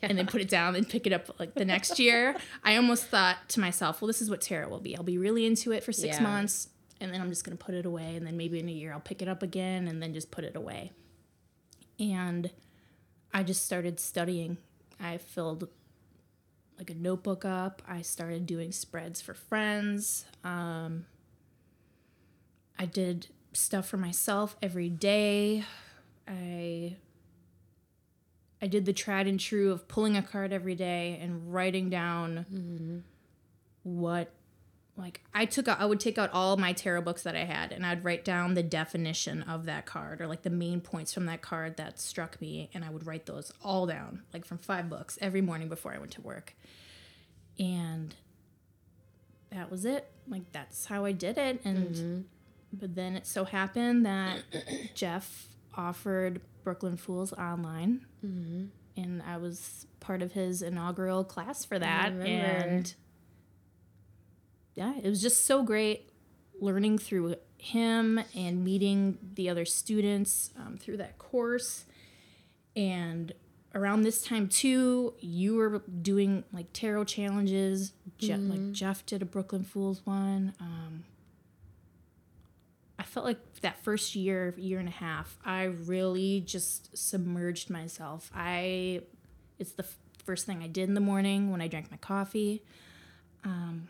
[0.00, 2.34] And then put it down and pick it up like the next year.
[2.62, 4.96] I almost thought to myself, well, this is what tarot will be.
[4.96, 6.22] I'll be really into it for six Yeah.
[6.22, 6.68] months,
[7.02, 9.00] and then I'm just gonna put it away, and then maybe in a year I'll
[9.00, 10.92] pick it up again, and then just put it away.
[12.00, 12.50] And
[13.34, 14.56] I just started studying.
[14.98, 15.68] I filled
[16.78, 17.82] like a notebook up.
[17.86, 20.24] I started doing spreads for friends.
[20.44, 21.04] Um,
[22.78, 25.64] I did stuff for myself every day.
[26.26, 26.96] I
[28.62, 32.46] I did the tried and true of pulling a card every day and writing down
[32.50, 32.98] mm-hmm.
[33.82, 34.32] what
[34.96, 37.72] like I took out I would take out all my tarot books that I had
[37.72, 41.26] and I'd write down the definition of that card or like the main points from
[41.26, 44.88] that card that struck me and I would write those all down like from five
[44.88, 46.54] books every morning before I went to work.
[47.58, 48.14] And
[49.50, 50.10] that was it.
[50.26, 52.20] Like that's how I did it and mm-hmm.
[52.80, 54.40] But then it so happened that
[54.94, 58.06] Jeff offered Brooklyn Fools online
[58.96, 62.12] and I was part of his inaugural class for that
[62.66, 62.94] and
[64.74, 66.10] yeah, it was just so great
[66.60, 71.84] learning through him and meeting the other students um, through that course.
[72.76, 73.32] And
[73.74, 77.92] around this time too, you were doing like tarot challenges.
[78.18, 80.54] Je- Like Jeff did a Brooklyn Fools one.
[80.60, 81.04] Um,
[83.04, 88.30] I felt like that first year, year and a half, I really just submerged myself.
[88.34, 89.02] I,
[89.58, 92.62] it's the f- first thing I did in the morning when I drank my coffee.
[93.44, 93.88] Um,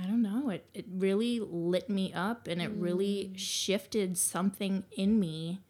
[0.00, 0.48] I don't know.
[0.50, 5.60] It it really lit me up, and it really shifted something in me.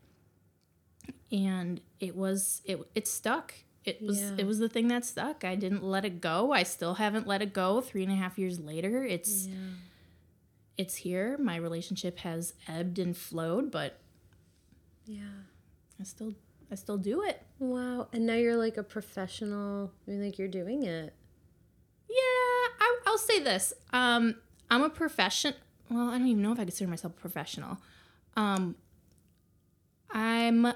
[1.33, 3.55] And it was it it stuck.
[3.85, 4.35] It was Yeah.
[4.39, 5.45] it was the thing that stuck.
[5.45, 6.53] I didn't let it go.
[6.53, 7.81] I still haven't let it go.
[7.81, 9.49] Three and a half years later, it's
[10.79, 11.37] it's here.
[11.39, 13.99] My relationship has ebbed and flowed, but
[15.07, 15.23] Yeah.
[16.01, 16.35] I still
[16.71, 17.43] I still do it.
[17.59, 18.09] Wow.
[18.13, 19.93] And now you're like a professional.
[20.07, 21.15] I mean, like you're doing it.
[22.09, 22.15] Yeah,
[22.81, 23.73] I, I'll say this.
[23.93, 24.37] Um,
[24.71, 25.55] I'm a profession.
[25.91, 27.79] Well, I don't even know if I consider myself a professional.
[28.37, 28.75] Um,
[30.11, 30.75] I'm a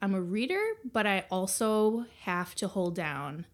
[0.00, 0.60] I'm a reader,
[0.92, 3.46] but I also have to hold down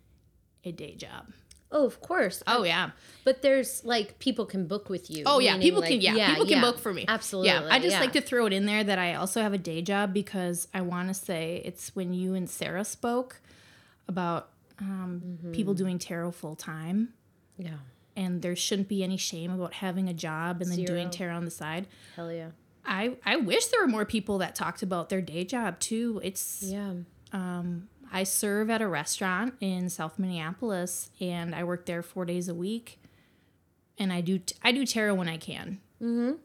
[0.64, 1.32] a day job.
[1.74, 2.42] Oh, of course.
[2.46, 2.90] Oh yeah.
[3.24, 5.24] But there's like people can book with you.
[5.26, 7.04] Oh yeah, people like, can yeah, people can book for me.
[7.08, 7.48] Absolutely.
[7.50, 8.00] Yeah, I just yeah.
[8.00, 10.80] like to throw it in there that I also have a day job because I
[10.82, 13.40] want to say it's when you and Sarah spoke
[14.08, 15.52] about um, Mm-hmm.
[15.52, 17.12] people doing tarot full time.
[17.58, 17.78] Yeah.
[18.16, 21.44] and there shouldn't be any shame about having a job and then doing tarot on
[21.44, 21.86] the side.
[22.16, 22.50] Hell yeah.
[22.84, 26.20] I I wish there were more people that talked about their day job too.
[26.22, 26.92] It's Yeah.
[28.14, 32.54] I serve at a restaurant in South Minneapolis and I work there 4 days a
[32.54, 33.00] week.
[33.98, 35.80] And I do I do tarot when I can.
[35.98, 36.38] when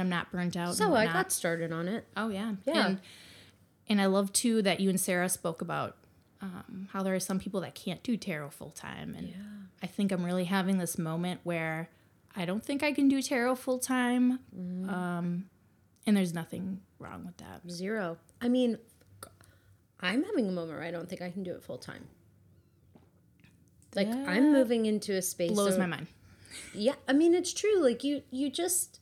[0.00, 0.74] I'm not burnt out.
[0.74, 2.06] So I got started on it.
[2.16, 2.86] Oh yeah, Yeah.
[2.86, 3.00] And,
[3.88, 5.96] and I love too that you and Sarah spoke about
[6.42, 9.32] um, how there are some people that can't do tarot full time, and
[9.82, 11.88] I think I'm really having this moment where
[12.34, 14.90] I don't think I can do tarot full time, Mm-hmm.
[14.90, 15.44] um,
[16.06, 17.62] and there's nothing wrong with that.
[17.70, 18.18] Zero.
[18.40, 18.76] I mean,
[20.00, 22.06] I'm having a moment where I don't think I can do it full time.
[23.94, 26.06] Like I'm moving into a space Blows of- my mind.
[26.74, 27.82] Yeah, I mean it's true.
[27.82, 29.00] Like you you just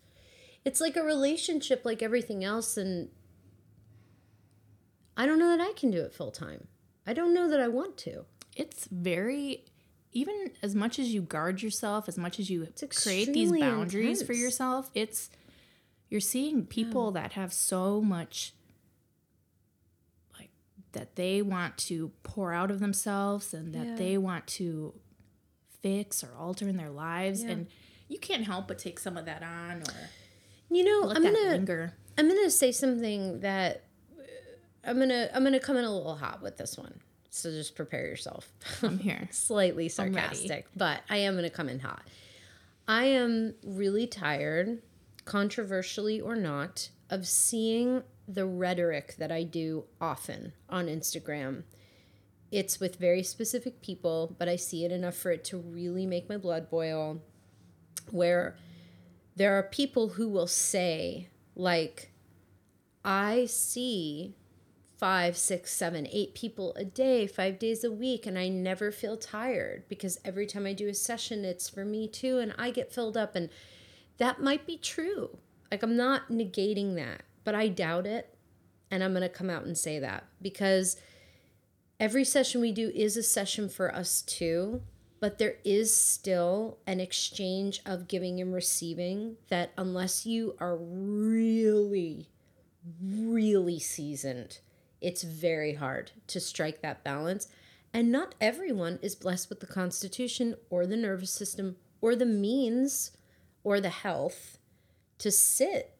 [0.64, 3.10] it's like a relationship like everything else and
[5.16, 6.68] I don't know that I can do it full time.
[7.06, 8.24] I don't know that I want to.
[8.56, 9.64] It's very
[10.12, 12.68] even as much as you guard yourself, as much as you
[13.02, 15.28] create these boundaries for yourself, it's
[16.08, 18.54] you're seeing people that have so much
[20.94, 23.94] that they want to pour out of themselves and that Yeah.
[23.96, 24.94] they want to
[25.82, 27.66] fix or alter in their lives and
[28.08, 30.10] you can't help but take some of that on or
[30.70, 31.92] You know, I'm to linger.
[32.16, 33.84] I'm to say something that
[34.18, 34.22] uh,
[34.90, 37.00] I'm to I'm to come in a little hot with this one.
[37.30, 38.50] So just prepare yourself.
[38.82, 39.28] I'm here.
[39.32, 42.02] slightly sarcastic, but I am to come in hot.
[42.86, 44.80] I am really tired,
[45.24, 51.64] controversially or not, of seeing the rhetoric that I do often on Instagram.
[52.50, 56.28] It's with very specific people, but I see it enough for it to really make
[56.28, 57.20] my blood boil.
[58.10, 58.56] Where
[59.36, 62.12] there are people who will say, like,
[63.04, 64.36] I see
[64.98, 69.16] five, six, seven, eight people a day, five days a week, and I never feel
[69.16, 72.92] tired because every time I do a session, it's for me too, and I get
[72.92, 73.34] filled up.
[73.34, 73.50] And
[74.18, 75.38] that might be true.
[75.70, 78.36] Like, I'm not negating that, but I doubt it.
[78.90, 80.96] And I'm going to come out and say that because
[81.98, 84.82] every session we do is a session for us too.
[85.20, 92.28] But there is still an exchange of giving and receiving that, unless you are really
[93.02, 94.58] really seasoned,
[95.00, 97.48] it's very hard to strike that balance.
[97.92, 103.12] And not everyone is blessed with the constitution or the nervous system or the means
[103.62, 104.58] or the health
[105.18, 105.93] to sit,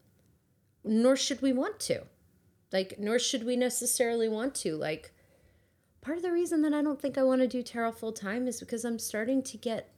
[0.84, 2.02] nor should we want to.
[2.72, 4.76] Like, nor should we necessarily want to.
[4.76, 5.12] Like,
[6.00, 8.46] part of the reason that I don't think I want to do tarot full time
[8.46, 9.90] is because I'm starting to get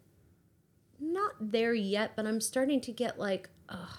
[1.01, 3.99] not there yet, but I'm starting to get like, oh,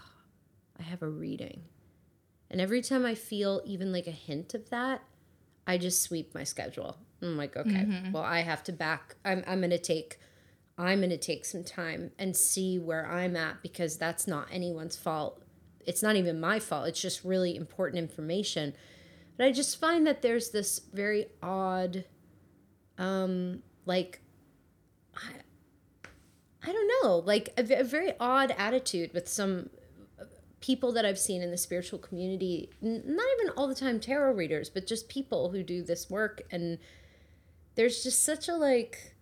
[0.80, 1.62] I have a reading.
[2.50, 5.02] And every time I feel even like a hint of that,
[5.66, 6.98] I just sweep my schedule.
[7.22, 8.12] I'm like, okay, mm-hmm.
[8.12, 9.16] well, I have to back.
[9.26, 10.20] I'm, I'm going to take,
[10.78, 14.96] I'm going to take some time and see where I'm at because that's not anyone's
[14.96, 15.42] fault.
[15.88, 16.88] It's not even my fault.
[16.88, 18.74] It's just really important information.
[19.38, 22.04] But I just find that there's this very odd,
[22.98, 24.20] um, like,
[25.16, 25.30] I,
[26.64, 29.70] I don't know, like a, a very odd attitude with some
[30.60, 34.70] people that I've seen in the spiritual community, not even all the time tarot readers,
[34.70, 36.42] but just people who do this work.
[36.52, 36.80] And
[37.76, 39.14] there's just such a like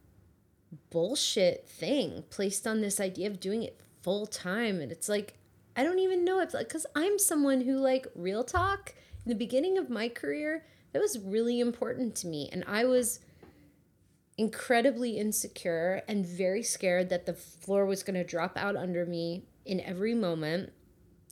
[0.90, 4.80] bullshit thing placed on this idea of doing it full time.
[4.82, 5.36] And it's like,
[5.76, 8.94] I don't even know if, like, because I'm someone who, like, real talk,
[9.26, 12.50] in the beginning of my career, that was really important to me.
[12.52, 13.20] And I was
[14.38, 19.44] incredibly insecure and very scared that the floor was going to drop out under me
[19.66, 20.72] in every moment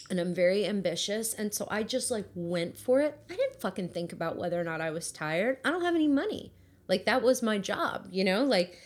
[0.10, 3.18] and I'm very ambitious and so I just like went for it.
[3.30, 5.58] I didn't fucking think about whether or not I was tired.
[5.66, 6.54] I don't have any money.
[6.88, 8.44] Like that was my job, you know?
[8.44, 8.78] Like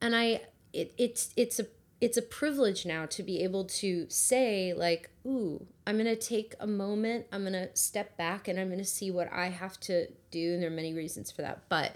[0.00, 0.42] and I
[0.72, 1.66] it it's it's a
[2.02, 6.54] it's a privilege now to be able to say like, "Ooh, I'm going to take
[6.58, 7.26] a moment.
[7.32, 10.54] I'm going to step back and I'm going to see what I have to do."
[10.54, 11.68] And there are many reasons for that.
[11.68, 11.94] But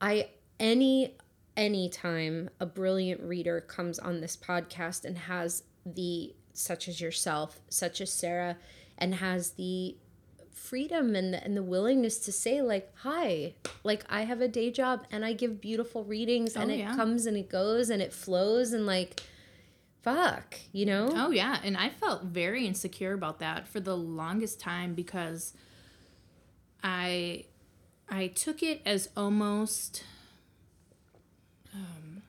[0.00, 1.16] I any
[1.56, 7.60] any time a brilliant reader comes on this podcast and has the such as yourself,
[7.68, 8.56] such as Sarah,
[8.98, 9.96] and has the
[10.54, 13.52] freedom and the, and the willingness to say like hi
[13.82, 16.94] like i have a day job and i give beautiful readings and Oh, it yeah.
[16.96, 19.20] comes and it goes and it flows and like
[20.02, 24.60] fuck you know Oh yeah, and I felt very insecure about that for the longest
[24.60, 25.54] time because
[26.82, 27.46] I
[28.08, 30.04] I took it as almost
[31.74, 32.22] um,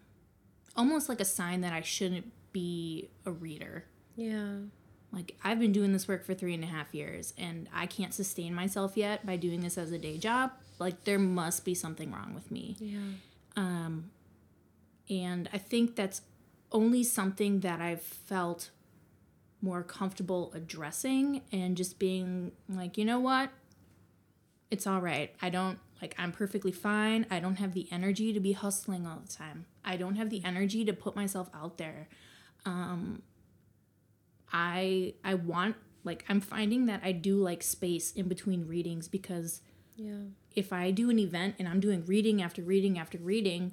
[0.75, 3.85] almost like a sign that I shouldn't be a reader.
[4.15, 4.55] yeah
[5.15, 8.13] Like I've been doing this work for three and a half years and I can't
[8.13, 10.51] sustain myself yet by doing this as a day job.
[10.77, 12.75] Like there must be something wrong with me.
[12.79, 12.99] yeah
[13.55, 14.11] Um,
[15.09, 16.21] And I think that's
[16.71, 18.71] only something that I've felt
[19.61, 23.49] more comfortable addressing and just being like, you know what?
[24.69, 25.33] It's all right.
[25.41, 27.25] I don't like, I'm perfectly fine.
[27.31, 29.65] I don't have the energy to be hustling all the time.
[29.85, 32.09] I don't have the energy to put myself out there.
[32.65, 33.21] Um,
[34.51, 39.61] I I want like I'm finding that I do like space in between readings because
[39.95, 40.19] Yeah.
[40.55, 43.71] if I do an event and I'm doing reading after reading after reading,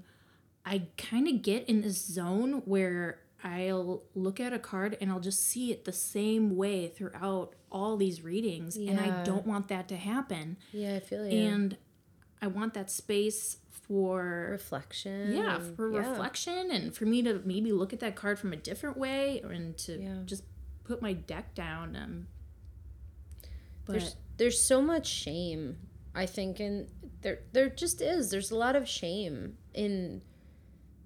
[0.65, 5.21] I kind of get in this zone where I'll look at a card and I'll
[5.21, 8.77] just see it the same way throughout all these readings.
[8.77, 10.57] And I don't want that to happen.
[10.73, 11.39] Yeah, I feel you.
[11.49, 11.77] And
[12.41, 15.33] I want that space for reflection.
[15.35, 15.99] yeah, for yeah.
[16.09, 19.77] reflection and for me to maybe look at that card from a different way and
[19.79, 20.23] to Yeah.
[20.25, 20.45] just
[20.93, 22.27] put my deck down um, and
[23.87, 25.77] but There's there's so much shame,
[26.15, 26.89] I think, and
[27.23, 28.31] there there just is.
[28.31, 30.23] There's a lot of shame in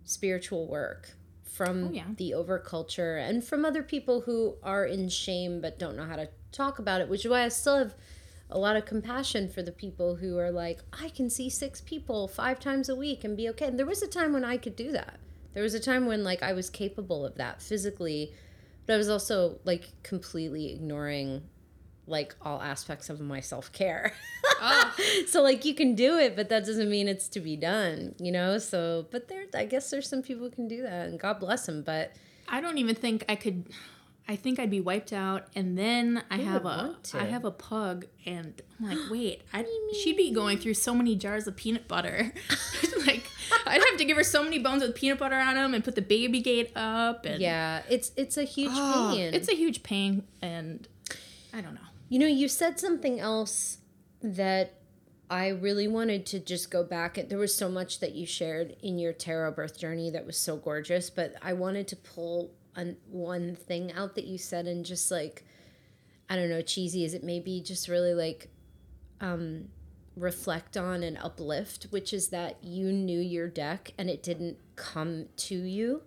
[0.05, 1.11] spiritual work
[1.45, 2.05] from Oh, yeah.
[2.17, 6.29] the overculture and from other people who are in shame but don't know how to
[6.53, 7.95] talk about it, which is why I still have
[8.51, 12.29] a lot of compassion for the people who are like, I can see six people
[12.29, 13.67] five times a week and be okay.
[13.67, 15.19] And there was a time when I could do that.
[15.55, 18.33] There was a time when like I was capable of that physically,
[18.87, 21.43] but I was also like completely ignoring
[22.07, 24.13] like all aspects of my self-care.
[24.61, 24.95] Ah.
[25.27, 28.31] so like you can do it, but that doesn't mean it's to be done, you
[28.33, 28.59] know?
[28.59, 31.67] So but there I guess there's some people who can do that and God bless
[31.67, 32.13] them, but
[32.49, 33.67] I don't even think I could.
[34.29, 36.97] I think I'd be wiped out, and then I have would a?
[37.15, 39.65] I have a pug, and I'm like, wait, I
[40.03, 42.33] she'd be going through so many jars of peanut butter,
[43.71, 45.95] I'd have to give her so many bones with peanut butter on them, and put
[45.95, 49.35] the baby gate up, and yeah, it's it's a huge Oh, pain.
[49.35, 50.87] it's a huge pain, and
[51.53, 51.81] I don't know.
[52.09, 53.79] You know, you said something else
[54.23, 54.75] that
[55.29, 57.19] I really wanted to just go back.
[57.29, 60.57] There was so much that you shared in your tarot birth journey that was so
[60.57, 65.11] gorgeous, but I wanted to pull an, one thing out that you said and just
[65.11, 65.45] like,
[66.31, 68.49] I don't know, cheesy as it may be, just really like
[69.21, 69.65] um,
[70.17, 75.27] reflect on and uplift, which is that you knew your deck and it didn't come
[75.37, 76.03] to you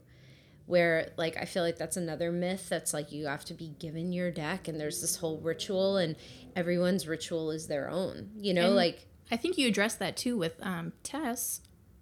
[0.66, 4.12] where like I feel like that's another myth that's like you have to be given
[4.14, 6.16] your deck and there's this whole ritual and
[6.55, 8.30] everyone's ritual is their own.
[8.38, 11.62] You know, And like I think you addressed that too with um, Tess.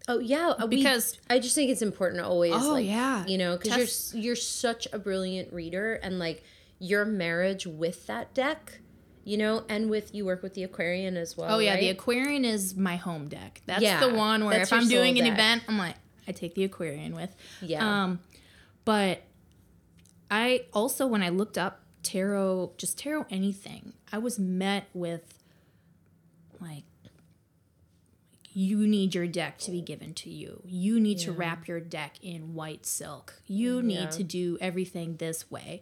[0.10, 3.26] oh yeah, uh, we- Because- I just think it's important to always Oh, like yeah.
[3.26, 6.43] you know because you're you're such a brilliant reader and like
[6.80, 8.80] your marriage with that deck,
[9.28, 11.54] you know, and with you work with the Aquarian as well.
[11.56, 11.90] Oh yeah, the?
[11.90, 13.62] Aquarian is my home deck.
[13.66, 15.96] That's Yeah, the one where if I'm doing an event, I'm like,
[16.28, 17.36] I take the Aquarian with.
[17.62, 18.04] Yeah.
[18.04, 18.20] Um,
[18.86, 19.24] but
[20.32, 25.34] I also when I looked up tarot, just tarot anything, I was met with
[26.62, 26.84] like
[28.54, 30.64] you need your deck to be given to you.
[30.66, 33.42] You need to wrap your deck in white silk.
[33.46, 34.10] You need Yeah.
[34.10, 35.82] to do everything this way.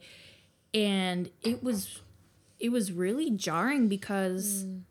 [0.73, 2.01] And it was
[2.65, 4.81] it was really jarring because Mm.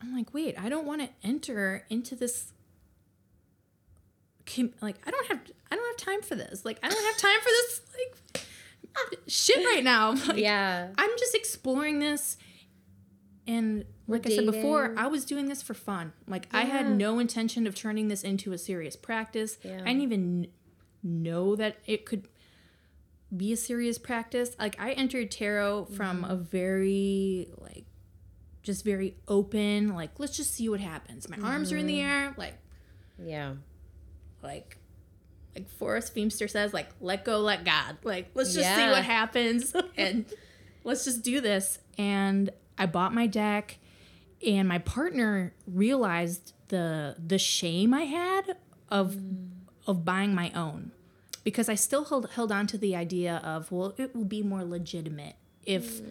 [0.00, 2.52] I'm like, wait, I don't want to enter into this.
[4.80, 5.40] Like, I don't have,
[5.70, 6.64] I don't have time for this.
[6.64, 7.80] Like, I don't have time for this,
[8.34, 8.46] like,
[9.26, 10.12] shit right now.
[10.28, 10.88] Like, yeah.
[10.96, 12.36] I'm just exploring this,
[13.46, 14.94] and like I said before.
[14.96, 16.12] I was doing this for fun.
[16.26, 19.58] Like, I had no intention of turning this into a serious practice.
[19.62, 19.80] Yeah.
[19.82, 20.46] I didn't even
[21.02, 22.26] know that it could
[23.36, 24.56] be a serious practice.
[24.58, 26.30] Like, I entered tarot from Mm-hmm.
[26.30, 27.84] a very like
[28.62, 31.86] just very open like let's just see what happens my arms are in Mm-hmm.
[31.86, 32.54] the air like
[33.18, 33.54] Yeah.
[34.42, 34.76] like
[35.54, 39.74] like Fortune Feimster says like let go let God like let's just see what happens
[39.96, 40.26] and
[40.84, 43.78] let's just do this and I bought my deck
[44.46, 48.56] and my partner realized the the shame I had
[48.90, 49.16] of
[49.86, 50.92] of buying my own
[51.48, 54.64] because I still held held on to the idea of well it will be more
[54.64, 56.02] legitimate if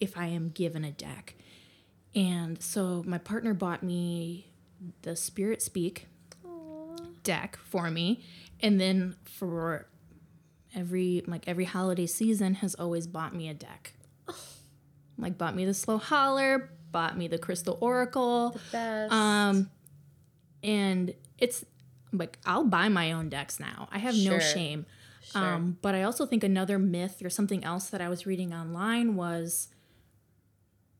[0.00, 1.34] if I am given a deck.
[2.14, 4.52] And so my partner bought me
[5.00, 6.08] the Spirit Speak
[7.22, 8.22] deck for me
[8.60, 9.86] and then for
[10.74, 13.94] every like every holiday season has always bought me a deck.
[15.16, 18.60] Like bought me the Slow Holler, bought me the Crystal Oracle.
[18.72, 19.10] Best.
[19.10, 19.70] Um,
[20.62, 21.64] and it's
[22.14, 23.88] like I'll buy my own decks now.
[23.92, 24.32] I have Sure.
[24.32, 24.86] no shame.
[25.34, 29.16] Um, but I also think another myth or something else that I was reading online
[29.16, 29.68] was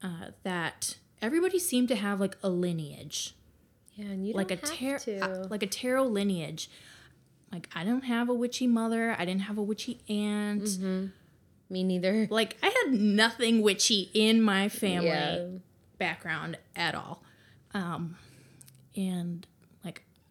[0.02, 3.34] uh, that everybody seemed to have like a lineage,
[3.94, 5.48] yeah, and you like a don't have tarot, to.
[5.50, 6.68] like a tarot lineage.
[7.52, 9.14] Like I don't have a witchy mother.
[9.18, 10.64] I didn't have a witchy aunt.
[10.64, 11.06] Mm-hmm.
[11.70, 12.26] Me neither.
[12.30, 15.46] Like I had nothing witchy in my family Yeah.
[15.98, 17.22] background at all.
[17.72, 18.16] Um,
[18.96, 19.46] and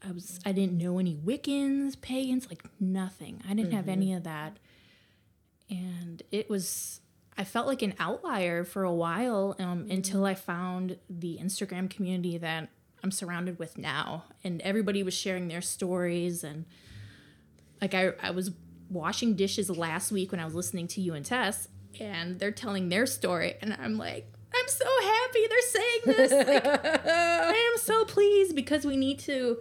[0.08, 3.42] I was, I didn't know any Wiccans, pagans, like nothing.
[3.50, 4.58] I didn't have any of that.
[5.70, 7.02] And it was,
[7.38, 12.38] I felt like an outlier for a while um, until I found the Instagram community
[12.38, 12.70] that
[13.04, 14.26] I'm surrounded with now.
[14.44, 16.66] And everybody was sharing their stories and
[17.82, 18.52] like I, I was
[18.90, 21.68] washing dishes last week when I was listening to you and Tess,
[22.00, 26.32] and they're telling their story, and I'm like, I'm so happy they're saying this.
[26.48, 26.66] Like,
[27.06, 29.58] I am so pleased because we need to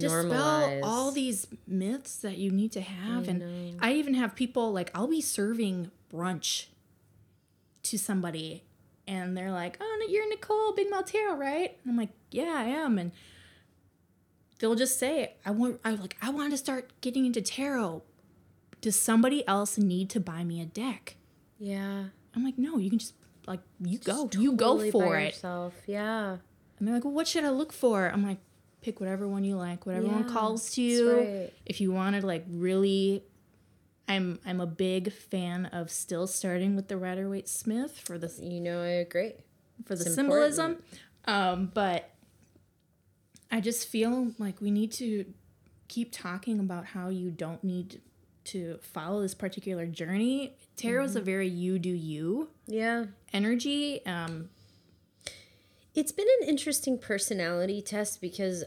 [0.00, 0.80] dispel Normalize.
[0.82, 3.28] all these myths that you need to have.
[3.28, 6.66] and I even have people like I'll be serving brunch
[7.84, 8.64] to somebody,
[9.06, 12.98] and they're like, "Oh, you're Nicole Big Tarot, right?" And I'm like, "Yeah, I am."
[12.98, 13.12] And
[14.58, 18.02] they'll just say, "I want, I like, I want to start getting into tarot.
[18.80, 21.16] Does somebody else need to buy me a deck?"
[21.58, 22.06] Yeah.
[22.34, 23.14] I'm like, "No, you can just
[23.46, 25.74] like you go, you go for it." Yourself.
[25.86, 26.38] Yeah.
[26.78, 28.08] And they're like, well, what should I look for?
[28.08, 28.38] I'm like,
[28.80, 31.18] pick whatever one you like, whatever one calls to you.
[31.18, 31.52] right.
[31.66, 33.22] If you want to like really
[34.08, 38.32] I'm I'm a big fan of still starting with the Rider Waite Smith for the
[38.42, 39.32] You know, I agree.
[39.84, 40.82] for the It's symbolism.
[41.26, 42.10] Um, but
[43.50, 45.24] I just feel like we need to
[45.88, 48.00] keep talking about how you don't need
[48.44, 50.56] to follow this particular journey.
[50.76, 51.10] Tarot Mm-hmm.
[51.10, 53.06] is a very you do you Yeah.
[53.32, 54.04] energy.
[54.06, 54.48] Um,
[55.94, 58.64] It's been an interesting personality test because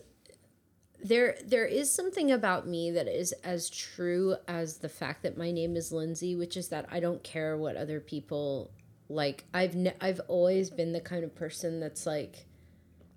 [1.03, 5.51] there there is something about me that is as true as the fact that my
[5.51, 8.71] name is Lindsay, which is that I don't care what other people
[9.09, 9.43] like.
[9.53, 12.45] I've ne- I've always been the kind of person that's like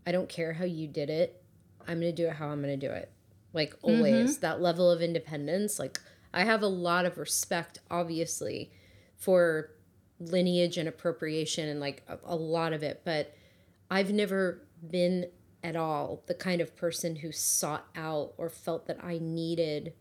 [0.06, 1.42] I don't care how you did it.
[1.86, 3.10] I'm going to do it how I'm going to do it.
[3.52, 3.96] Like mm-hmm.
[3.96, 6.00] always that level of independence like
[6.34, 8.72] I have a lot of respect obviously
[9.16, 9.70] for
[10.18, 13.35] lineage and appropriation and like a, a lot of it, but
[13.90, 15.26] I've never been
[15.62, 19.94] at all the kind of person who sought out or felt that I needed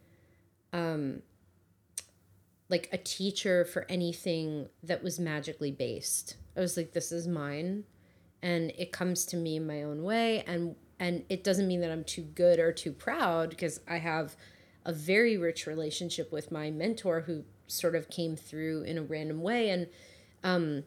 [0.73, 1.21] um
[2.69, 6.37] like a teacher for anything that was magically based.
[6.57, 7.83] I was like this is mine
[8.41, 11.91] and it comes to me in my own way and and it doesn't mean that
[11.91, 14.35] I'm too good or too proud because I have
[14.85, 19.41] a very rich relationship with my mentor who sort of came through in a random
[19.41, 19.87] way and
[20.43, 20.83] um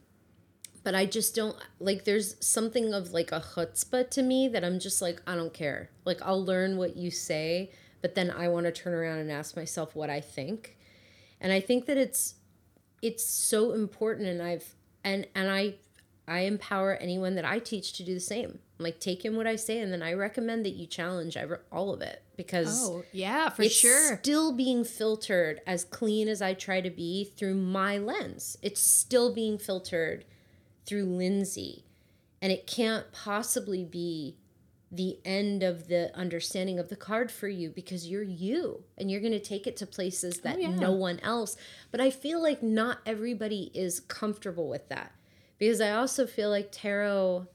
[0.83, 4.79] but I just don't like there's something of like a chutzpah to me that I'm
[4.79, 5.91] just like I don't care.
[6.05, 7.71] Like I'll learn what you say,
[8.01, 10.77] but then I want to turn around and ask myself what I think.
[11.41, 12.35] And I think that it's
[13.03, 14.75] it's so important and I've
[15.05, 15.75] and and I
[16.27, 18.59] I empower anyone that I teach to do the same.
[18.79, 21.93] Like take in what I say and then I recommend that you challenge ever all
[21.93, 24.17] of it because oh yeah, for it's sure.
[24.19, 28.57] still being filtered as clean as I try to be through my lens.
[28.63, 30.25] It's still being filtered
[30.89, 31.85] through Lindsay.
[32.41, 34.37] And it can't possibly be
[34.91, 39.21] the end of the understanding of the card for you because you're you and you're
[39.21, 40.71] going to take it to places oh, that yeah.
[40.71, 41.57] no one else.
[41.91, 45.13] But I feel like not everybody is comfortable with that
[45.59, 47.47] because I also feel like tarot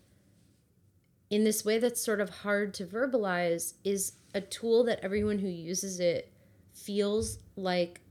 [1.32, 5.48] in this way that's sort of hard to verbalize is a tool that everyone who
[5.48, 6.32] uses it
[6.74, 8.02] feels like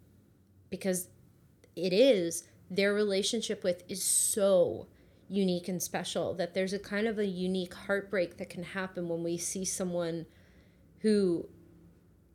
[0.70, 1.08] because
[1.76, 4.88] it is their relationship with is so
[5.32, 9.24] unique and special that there's a kind of a unique heartbreak that can happen when
[9.24, 10.26] we see someone
[11.00, 11.48] who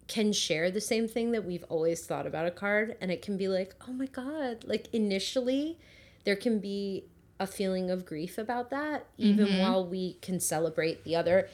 [0.07, 3.37] can share the same thing that we've always thought about a card and it can
[3.37, 5.77] be like oh my god like initially
[6.25, 7.03] there can be
[7.39, 9.59] a feeling of grief about that even mm-hmm.
[9.59, 11.47] while we can celebrate the other.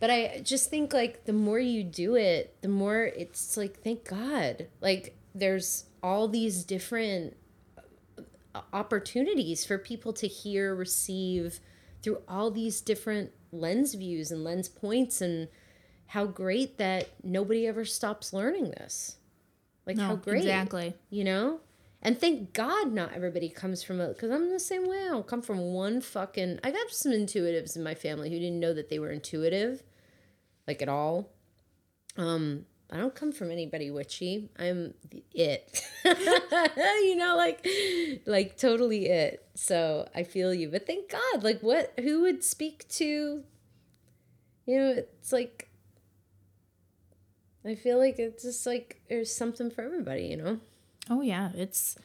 [0.00, 4.08] But i just think like the more you do it the more it's like thank
[4.08, 7.36] god like there's all these different
[8.72, 11.60] opportunities for people to hear receive
[12.02, 15.48] through all these different lens views and lens points and
[16.06, 19.16] how great that nobody ever stops learning this.
[19.86, 20.94] Like how great exactly.
[21.10, 21.60] you know?
[22.02, 25.02] And thank god not everybody comes from a because i'm the same way.
[25.04, 28.60] I don't come from one fucking i got some intuitives in my family who didn't
[28.60, 29.82] know that they were intuitive
[30.66, 31.30] like at all.
[32.16, 34.48] Um i don't come from anybody witchy.
[34.58, 34.94] I'm
[35.32, 35.82] it.
[36.04, 37.66] You know like
[38.26, 39.46] like totally it.
[39.54, 40.68] So i feel you.
[40.68, 43.44] But thank god like what who would speak to
[44.66, 45.70] you know it's like
[47.64, 50.60] i feel like it's just like there's something for everybody you know?
[51.10, 51.96] Oh yeah, it's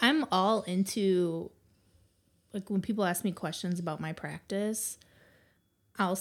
[0.00, 1.50] I'm all into
[2.52, 4.98] like when people ask me questions about my practice,
[5.98, 6.18] I'll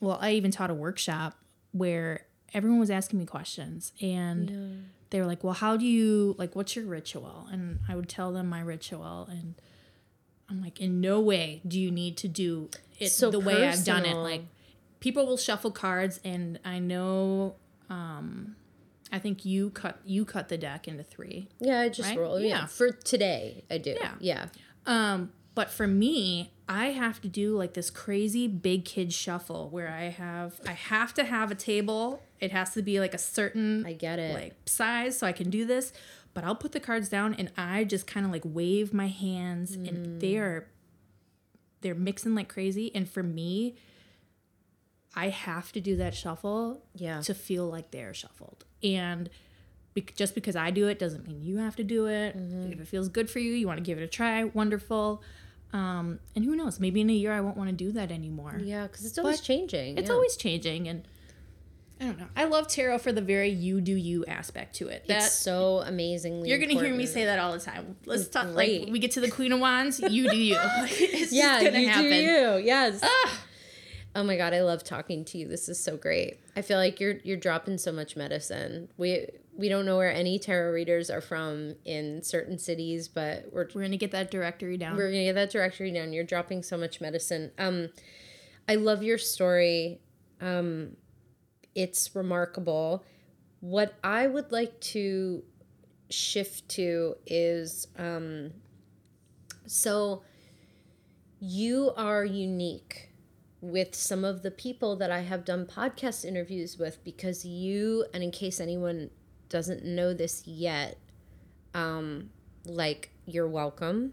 [0.00, 1.34] well, I even taught a workshop
[1.72, 6.54] where everyone was asking me questions and they were like, "Well, how do you like
[6.56, 9.54] what's your ritual?" And I would tell them my ritual and
[10.48, 13.84] I'm like, "In no way do you need to do it So the way I've
[13.84, 14.44] done it." Like
[15.00, 17.56] people will shuffle cards and I know
[17.90, 18.56] um
[19.12, 21.48] I think you cut you cut the deck into 3.
[21.60, 22.18] Yeah, I just Right?
[22.18, 22.40] roll.
[22.40, 22.46] Yeah.
[22.48, 22.66] Yeah.
[22.66, 23.94] For today, I do.
[24.00, 24.14] Yeah.
[24.20, 24.46] Yeah.
[24.86, 29.88] Um, but for me, I have to do like this crazy big kid shuffle where
[29.88, 32.22] I have I have to have a table.
[32.40, 34.34] It has to be like a certain I get it.
[34.34, 35.92] like size so I can do this.
[36.32, 39.76] But I'll put the cards down and I just kind of like wave my hands
[39.76, 39.88] Mm.
[39.88, 40.66] and they are
[41.82, 42.90] they're mixing like crazy.
[42.94, 43.76] And for me,
[45.14, 47.20] I have to do that shuffle Yeah.
[47.20, 48.64] to feel like they're shuffled.
[48.82, 49.30] And
[49.94, 52.36] bec- just because I do it doesn't mean you have to do it.
[52.36, 52.72] Mm-hmm.
[52.72, 55.22] If it feels good for you, you want to give it a try, wonderful.
[55.74, 56.78] Um, and who knows?
[56.78, 58.58] Maybe in a year I won't want to do that anymore.
[58.62, 59.98] Yeah, because it's always But changing.
[59.98, 60.14] It's yeah.
[60.14, 61.06] always changing, and
[62.00, 62.28] I don't know.
[62.36, 65.04] I love tarot for the very you do you aspect to it.
[65.08, 66.48] That's it's so amazingly.
[66.48, 67.96] you're gonna hear me say that all the time.
[68.06, 68.54] Let's talk.
[68.54, 70.56] Like we get to the Queen of Wands, you do you.
[70.84, 72.04] it's Yeah, just gonna you happen.
[72.10, 72.56] do you.
[72.64, 73.02] Yes.
[74.16, 75.48] Oh my god, I love talking to you.
[75.48, 76.38] This is so great.
[76.54, 78.90] I feel like you're you're dropping so much medicine.
[78.96, 83.68] We we don't know where any tarot readers are from in certain cities, but we're
[83.74, 84.96] We're gonna get that directory down.
[84.96, 86.12] we're gonna get that directory down.
[86.12, 87.52] You're dropping so much medicine.
[87.58, 87.90] Um,
[88.68, 90.00] I love your story.
[90.40, 90.96] Um,
[91.74, 93.04] it's remarkable.
[93.60, 95.42] What I would like to
[96.10, 98.52] shift to is um,
[99.66, 100.22] so
[101.40, 103.10] you are unique
[103.60, 108.22] with some of the people that I have done podcast interviews with because you, and
[108.22, 109.10] in case anyone
[109.54, 110.98] doesn't know this yet,
[111.74, 112.28] um,
[112.66, 114.12] like you're welcome.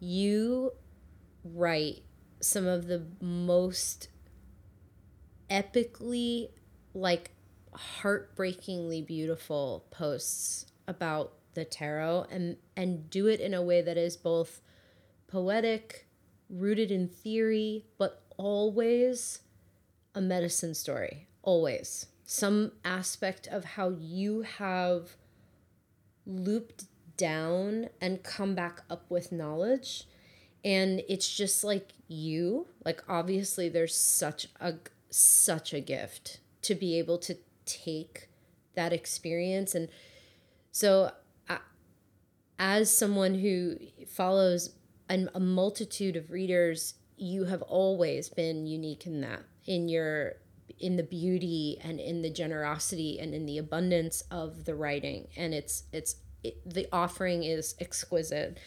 [0.00, 0.72] You
[1.44, 2.02] write
[2.40, 4.08] some of the most
[5.48, 6.48] epically,
[6.92, 7.30] like
[7.72, 14.16] heartbreakingly beautiful posts about the tarot and and do it in a way that is
[14.16, 14.60] both
[15.28, 16.08] poetic,
[16.48, 19.38] rooted in theory, but always
[20.16, 21.28] a medicine story.
[21.44, 22.06] Always.
[22.32, 25.16] Some aspect of how you have
[26.24, 26.84] looped
[27.16, 30.04] down and come back up with knowledge.
[30.64, 34.74] And it's just like you, like obviously there's such a
[35.10, 38.28] such a gift to be able to take
[38.76, 39.88] that experience and
[40.70, 41.10] so
[41.48, 41.58] I,
[42.60, 43.74] as someone who
[44.06, 44.76] follows
[45.08, 50.36] an, a multitude of readers, you have always been unique in that, in your
[50.78, 55.54] in the beauty and in the generosity and in the abundance of the writing, and
[55.54, 58.58] it's it's it, the offering is exquisite,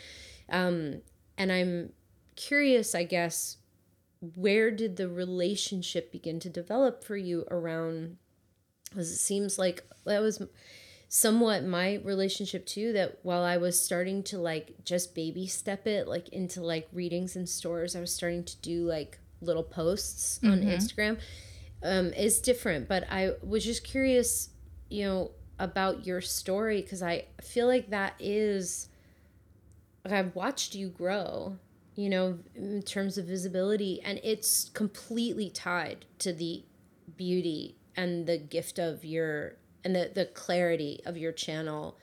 [0.49, 1.01] um,
[1.37, 1.93] and I'm
[2.35, 3.57] curious, I guess,
[4.35, 8.17] where did the relationship begin to develop for you around?
[8.89, 10.41] Because it seems like that was
[11.13, 16.07] somewhat my relationship too that while i was starting to like just baby step it
[16.07, 20.61] like into like readings in stores i was starting to do like little posts on
[20.61, 21.15] instagram
[21.83, 24.49] um is different but i was just curious
[24.89, 28.89] you know about your story because i feel like that is
[30.03, 31.57] like i've watched you grow
[31.95, 36.63] you know in terms of visibility and it's completely tied to the
[37.17, 41.97] beauty and the gift of your and the, the clarity of your channel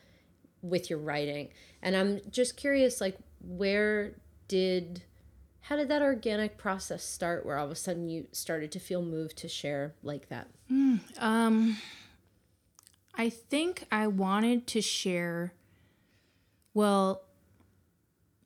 [0.62, 1.48] with your writing.
[1.82, 4.12] And i'm just curious like where
[4.48, 5.02] did
[5.62, 9.02] how did that organic process start where all of a sudden you started to feel
[9.02, 10.48] moved to share like that
[11.18, 11.76] Um,
[13.14, 15.52] I think I wanted to share.
[16.74, 17.22] Well,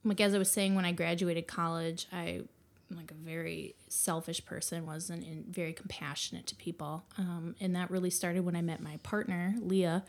[0.02, 2.42] like as I was saying, when I graduated college, I
[2.90, 8.10] like a very selfish person, wasn't in, very compassionate to people, um, and that really
[8.10, 10.04] started when I met my partner, Leah,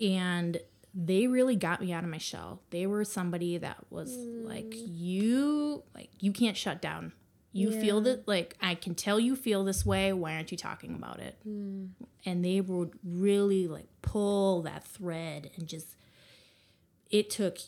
[0.00, 0.58] and
[0.94, 2.62] they really got me out of my shell.
[2.70, 4.84] They were somebody that was like, mm.
[4.86, 7.12] you like you can't shut down.
[7.52, 10.12] You feel that like I can tell you feel this way.
[10.12, 11.36] Why aren't you talking about it?
[11.46, 11.88] Mm.
[12.24, 15.96] and they would really like pull that thread and just
[17.10, 17.58] it took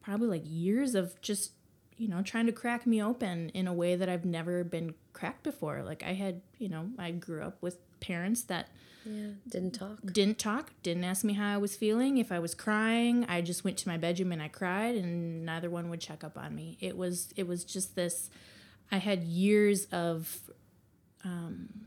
[0.00, 1.52] probably like years of just
[1.96, 5.42] you know trying to crack me open in a way that I've never been cracked
[5.42, 8.68] before like I had you know I grew up with parents that
[9.04, 9.98] yeah didn't talk.
[10.12, 12.18] didn't talk didn't ask me how I was feeling.
[12.18, 15.70] If I was crying I just went to my bedroom and I cried and neither
[15.70, 16.76] one would check up on me.
[16.80, 18.28] It was it was just this
[18.90, 20.50] I had years of
[21.24, 21.86] um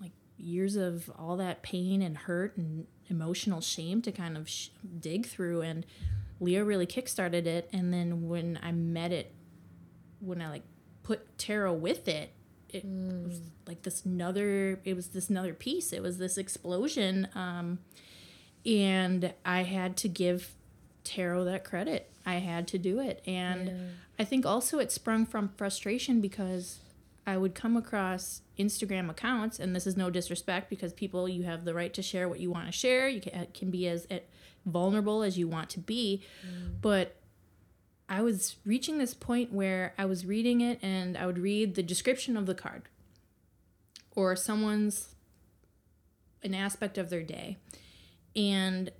[0.00, 4.68] like years of all that pain and hurt and emotional shame to kind of sh-
[4.98, 5.84] dig through and
[6.40, 7.68] Leo really kickstarted it.
[7.72, 9.34] And then when I met it
[10.20, 10.62] when I like
[11.02, 12.32] put tarot with it
[12.74, 15.92] it was like this another it was this another piece.
[15.92, 17.78] It was this explosion um
[18.64, 20.52] and I had to give
[21.04, 22.10] tarot that credit.
[22.26, 23.22] I had to do it.
[23.26, 26.80] And I think also it sprung from frustration because
[27.26, 31.64] I would come across Instagram accounts, and this is no disrespect because people, you have
[31.64, 33.08] the right to share what you want to share.
[33.08, 34.20] You can, can be as eh,
[34.66, 36.22] vulnerable as you want to be,
[36.80, 37.16] but
[38.10, 41.82] I was reaching this point where I was reading it and I would read the
[41.82, 42.82] description of the card
[44.16, 45.14] or someone's
[46.42, 47.58] an aspect of their day.
[48.34, 48.90] And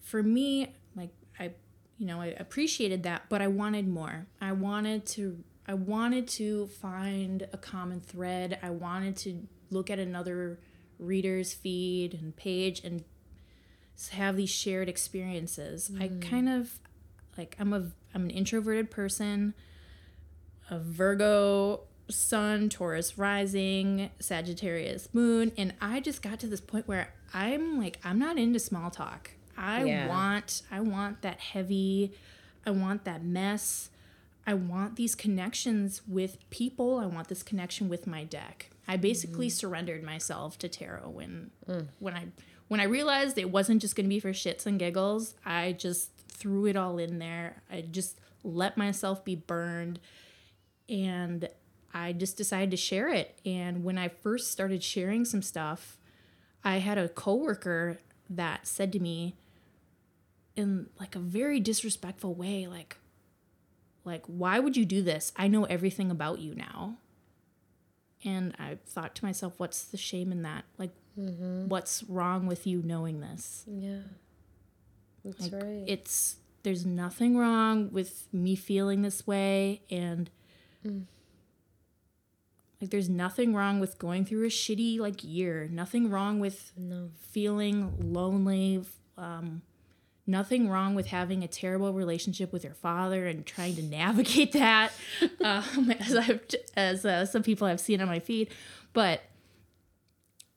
[0.00, 1.50] for me, like I
[1.98, 4.26] you know, I appreciated that, but I wanted more.
[4.40, 8.58] I wanted to I wanted to find a common thread.
[8.62, 10.60] I wanted to look at another
[10.98, 13.02] reader's feed and page and
[14.12, 15.90] have these shared experiences.
[15.92, 16.02] Mm.
[16.02, 16.78] I kind of
[17.36, 19.54] like I'm a I'm an introverted person,
[20.70, 27.14] a Virgo sun, Taurus rising, Sagittarius moon, and I just got to this point where
[27.32, 29.32] I'm like I'm not into small talk.
[29.56, 30.08] I yeah.
[30.08, 32.12] want I want that heavy,
[32.66, 33.90] I want that mess.
[34.46, 36.98] I want these connections with people.
[36.98, 38.70] I want this connection with my deck.
[38.88, 39.54] I basically mm-hmm.
[39.54, 41.86] surrendered myself to tarot when mm.
[41.98, 42.26] when I
[42.68, 45.34] when I realized it wasn't just going to be for shits and giggles.
[45.44, 46.10] I just
[46.40, 47.62] threw it all in there.
[47.70, 50.00] I just let myself be burned
[50.88, 51.48] and
[51.94, 53.38] I just decided to share it.
[53.46, 55.98] And when I first started sharing some stuff,
[56.64, 59.36] I had a coworker that said to me
[60.56, 62.96] in like a very disrespectful way like
[64.04, 65.32] like why would you do this?
[65.36, 66.96] I know everything about you now.
[68.24, 70.64] And I thought to myself, what's the shame in that?
[70.78, 71.68] Like mm-hmm.
[71.68, 73.64] what's wrong with you knowing this?
[73.66, 74.00] Yeah.
[75.24, 75.84] That's like, right.
[75.86, 80.28] It's there's nothing wrong with me feeling this way and
[80.86, 81.04] mm.
[82.80, 85.68] like there's nothing wrong with going through a shitty like year.
[85.70, 87.10] Nothing wrong with no.
[87.18, 88.82] feeling lonely,
[89.16, 89.62] um,
[90.26, 94.92] nothing wrong with having a terrible relationship with your father and trying to navigate that
[95.42, 96.42] um, as I've
[96.76, 98.50] as uh, some people have seen on my feed
[98.92, 99.22] but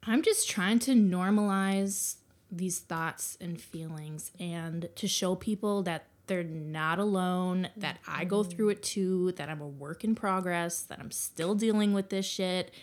[0.03, 2.15] i'm just trying to normalize
[2.55, 8.43] these thoughts and feelings and to show people that they're not alone, that I go
[8.43, 12.25] through it too, that I'm a work in progress, that I'm still dealing with this
[12.25, 12.73] shit,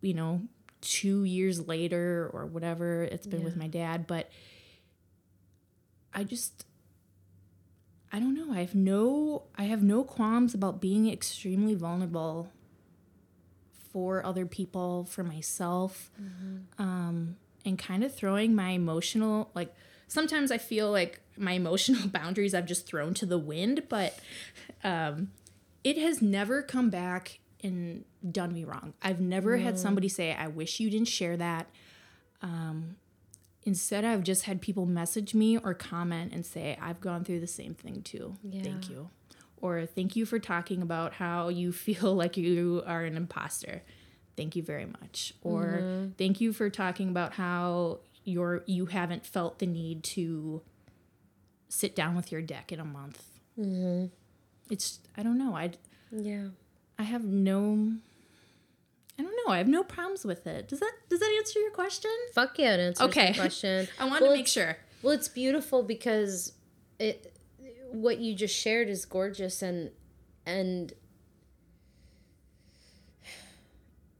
[0.00, 0.42] you know,
[0.80, 3.44] two years later or whatever it's been yeah.
[3.44, 4.06] with my dad.
[4.06, 4.30] But
[6.14, 6.64] I just,
[8.10, 8.54] I don't know.
[8.54, 12.50] I have no, I have no qualms about being extremely vulnerable
[13.92, 16.10] for other people, for myself.
[16.20, 16.82] Mm-hmm.
[16.82, 17.36] Um,
[17.66, 19.74] and kind of throwing my emotional like
[20.08, 24.18] sometimes I feel like my emotional boundaries I've just thrown to the wind, but
[24.84, 25.32] um,
[25.84, 28.94] it has never come back and done me wrong.
[29.02, 31.68] I've never had somebody say, I wish you didn't share that.
[32.42, 32.96] Um,
[33.64, 37.46] instead, I've just had people message me or comment and say, I've gone through the
[37.46, 38.36] same thing too.
[38.42, 38.62] Yeah.
[38.62, 39.10] Thank you.
[39.58, 43.82] Or thank you for talking about how you feel like you are an imposter
[44.36, 46.10] thank you very much or mm-hmm.
[46.18, 50.62] thank you for talking about how you're you haven't felt the need to
[51.68, 53.22] sit down with your deck in a month
[53.58, 54.06] mm-hmm.
[54.70, 55.70] it's i don't know i
[56.12, 56.48] yeah
[56.98, 57.92] i have no
[59.18, 59.52] I don't know.
[59.52, 60.68] I have no problems with it.
[60.68, 62.10] Does that does that answer your question?
[62.34, 63.32] Fuck yeah, it answers okay.
[63.36, 63.88] question.
[63.98, 64.76] I wanted well, to make sure.
[65.02, 66.52] Well, it's beautiful because
[66.98, 67.34] it
[67.90, 69.90] what you just shared is gorgeous and
[70.44, 70.92] and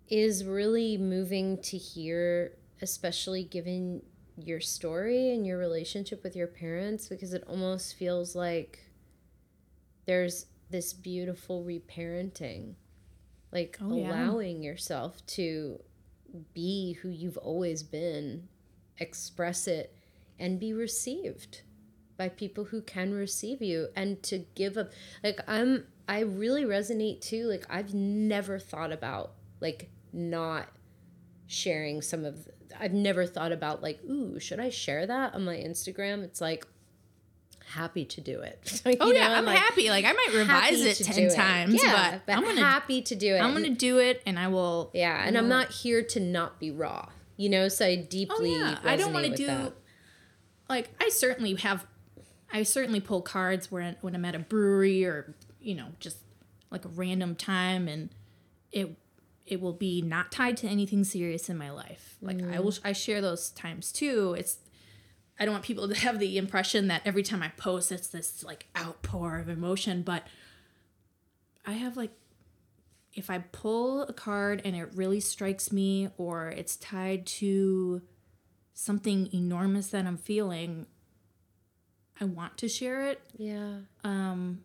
[0.09, 2.53] is really moving to hear,
[2.83, 4.03] especially given
[4.37, 8.81] your story and your relationship with your parents, because it almost feels like
[10.07, 12.75] there's this beautiful reparenting,
[13.53, 14.71] like oh, allowing yeah.
[14.71, 15.81] yourself to
[16.53, 18.49] be who you've always been,
[18.99, 19.97] express it,
[20.39, 21.63] and be received
[22.17, 24.91] by people who can receive you and to give up
[25.23, 30.69] like i'm i really resonate too like i've never thought about like not
[31.47, 32.49] sharing some of
[32.79, 36.25] I've never thought about like, ooh, should I share that on my Instagram?
[36.25, 36.67] It's like
[37.67, 38.83] happy to do it.
[39.01, 39.89] oh yeah, I'm, I'm like, happy.
[39.91, 41.83] Like I might revise it ten times, it.
[41.83, 43.39] Yeah, but, but, I'm gonna, happy to do it.
[43.39, 44.91] I'm gonna do it, and I will.
[44.95, 47.09] Yeah, and I'm not here to not be raw.
[47.37, 48.55] You know, so I oh, deeply.
[48.55, 48.79] Oh, yeah.
[48.83, 49.47] I don't want to do.
[49.47, 49.73] That.
[50.69, 51.87] Like I certainly have,
[52.53, 56.19] I certainly pull cards when when I'm at a brewery or you know just
[56.71, 58.11] like a random time, and
[58.73, 58.97] it
[59.47, 62.17] it will be not tied to anything serious in my life.
[62.21, 62.55] Like mm.
[62.55, 64.35] I will I share those times too.
[64.39, 64.59] It's
[65.39, 68.45] I don't want people to have the impression that every time I post it's this
[68.45, 70.27] like outpour of emotion, but
[71.65, 72.13] I have like
[73.15, 78.03] if I pull a card and it really strikes me or it's tied to
[78.75, 80.87] something enormous that I'm feeling,
[82.21, 83.21] I want to share it.
[83.39, 83.79] Yeah.
[84.03, 84.65] Um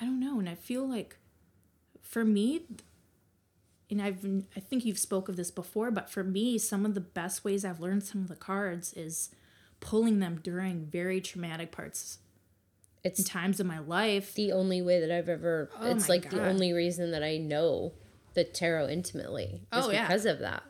[0.00, 1.17] I don't know, and I feel like
[2.08, 2.62] for me
[3.90, 4.24] and I've
[4.56, 7.64] I think you've spoke of this before, but for me, some of the best ways
[7.64, 9.30] I've learned some of the cards is
[9.80, 12.18] pulling them during very traumatic parts
[13.04, 14.34] It's times of my life.
[14.34, 15.70] the only way that I've ever.
[15.80, 17.92] Oh it's like the only reason that I know
[18.34, 19.60] the tarot intimately.
[19.72, 20.06] Is Oh, yeah.
[20.06, 20.62] because of that.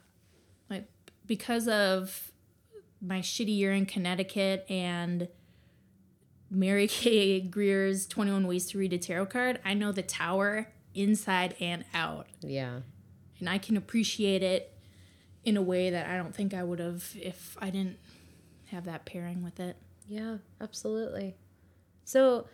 [0.70, 0.86] like
[1.26, 2.30] because of
[3.00, 5.28] my shitty year in Connecticut and
[6.50, 7.40] Mary K.
[7.40, 12.26] Greer's 21 Ways to Read a Tarot Card, I know the tower inside and out.
[12.40, 12.80] Yeah.
[13.38, 14.74] And I can appreciate it
[15.44, 17.98] in a way that I don't think I would have if I didn't
[18.66, 19.76] have that pairing with it.
[20.06, 21.36] Yeah, absolutely.
[22.04, 22.46] So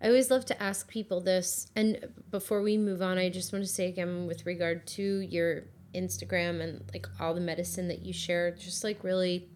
[0.00, 1.68] I always love to ask people this.
[1.76, 5.64] And before we move on, I just want to say again, with regard to your
[5.94, 9.48] Instagram and like all the medicine that you share, just like really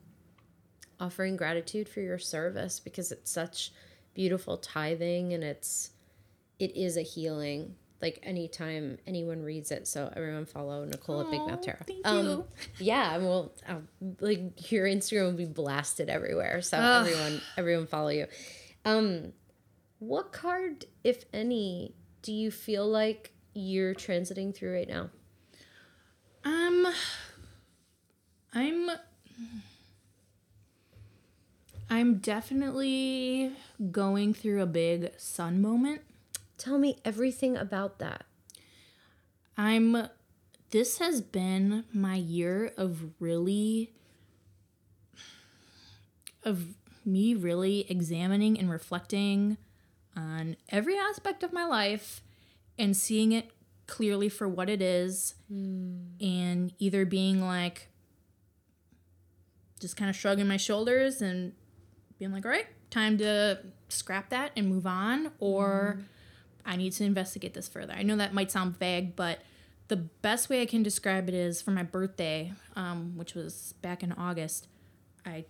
[1.00, 3.72] offering gratitude for your service because it's such
[4.14, 5.90] beautiful tithing and it's
[6.58, 11.40] it is a healing like anytime anyone reads it so everyone follow nicole at big
[11.40, 12.44] mouth tarot thank um you.
[12.78, 13.76] yeah well uh,
[14.20, 17.06] like your instagram will be blasted everywhere so Ugh.
[17.06, 18.26] everyone everyone follow you
[18.84, 19.32] um
[19.98, 25.08] what card if any do you feel like you're transiting through right now
[26.44, 26.86] Um,
[28.54, 28.90] I'm.
[31.88, 33.52] I'm definitely
[33.90, 36.02] going through a big sun moment.
[36.58, 38.24] Tell me everything about that
[39.56, 40.08] I'm.
[40.70, 43.92] This has been my year of really.
[46.44, 49.56] of me really examining and reflecting
[50.16, 52.20] on every aspect of my life
[52.78, 53.50] and seeing it
[53.86, 55.94] clearly for what it is hmm.
[56.20, 57.88] and either being like
[59.78, 61.52] just kind of shrugging my shoulders and
[62.18, 66.02] being like all right time to scrap that and move on or hmm.
[66.66, 69.38] I need to investigate this further i know that might sound vague but
[69.88, 74.02] the best way i can describe it is for my birthday um, which was back
[74.02, 74.66] in august
[75.24, 75.44] i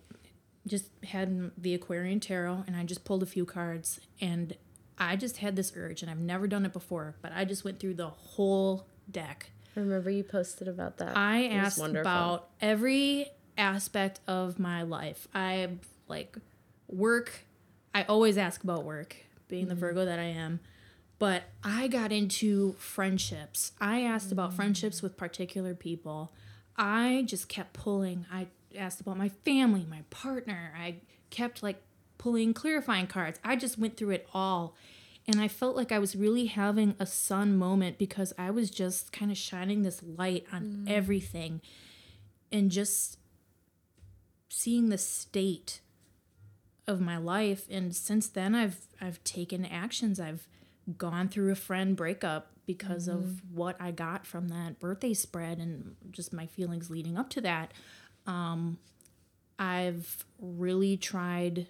[0.65, 4.55] just had the aquarian tarot and i just pulled a few cards and
[4.97, 7.79] i just had this urge and i've never done it before but i just went
[7.79, 13.27] through the whole deck I remember you posted about that I It asked about every
[13.59, 15.27] aspect of my life.
[15.35, 15.69] I
[16.07, 16.35] like
[16.87, 17.45] work.
[17.93, 19.15] I always ask about work,
[19.47, 19.69] being Mm-hmm.
[19.69, 20.61] the Virgo that I am.
[21.19, 23.71] But I got into friendships.
[23.81, 24.55] I asked about Mm.
[24.55, 26.31] friendships with particular people.
[26.75, 28.25] I just kept pulling.
[28.31, 30.73] I asked about my family, my partner.
[30.77, 30.97] I
[31.31, 31.81] kept like
[32.19, 33.39] pulling clarifying cards.
[33.43, 34.75] I just went through it all.
[35.25, 39.11] And I felt like I was really having a sun moment because I was just
[39.11, 41.61] kind of shining this light on everything
[42.51, 43.17] and just
[44.49, 45.81] seeing the state
[46.87, 50.19] of my life and since then I've I've taken actions.
[50.19, 50.47] I've
[50.97, 55.95] gone through a friend breakup because of what I got from that birthday spread and
[56.11, 57.73] just my feelings leading up to that.
[58.25, 58.77] Um
[59.59, 61.67] I've really tried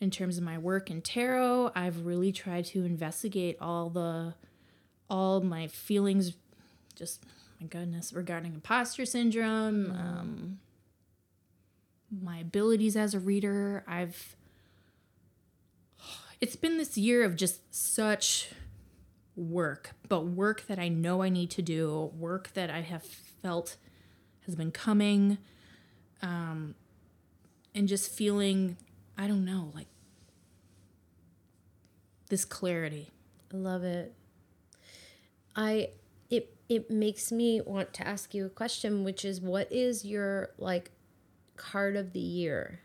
[0.00, 4.34] in terms of my work in tarot, I've really tried to investigate all the
[5.10, 6.34] all my feelings
[6.94, 7.24] just
[7.60, 10.58] my goodness regarding imposter syndrome, um
[12.22, 13.84] my abilities as a reader.
[13.86, 14.36] I've
[16.40, 18.50] it's been this year of just such
[19.36, 23.76] work, but work that I know I need to do, work that I have felt
[24.46, 25.38] has been coming,
[26.22, 26.74] um,
[27.74, 28.76] and just feeling,
[29.16, 29.86] I don't know, like
[32.28, 33.10] this clarity.
[33.52, 34.14] I love it.
[35.56, 35.90] I
[36.30, 40.50] it it makes me want to ask you a question, which is what is your
[40.58, 40.90] like
[41.56, 42.80] card of the year?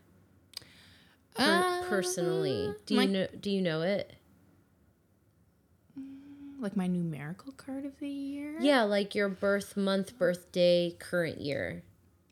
[1.35, 4.13] Per- uh, personally, do you know do you know it?
[6.59, 8.55] Like my numerical card of the year.
[8.61, 11.83] Yeah, like your birth month, birthday, current year.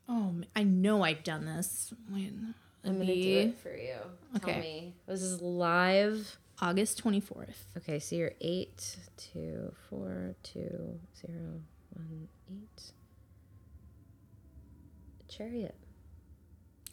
[0.08, 1.94] Oh, I know I've done this.
[2.10, 2.32] Wait,
[2.86, 3.96] I'm gonna do it for you.
[4.40, 4.60] Tell Okay.
[4.62, 4.94] me.
[5.08, 6.38] This is live.
[6.62, 7.66] August twenty fourth.
[7.78, 11.62] Okay, so you're eight, two, four, two, zero,
[11.94, 12.92] one, eight.
[15.28, 15.76] Chariot.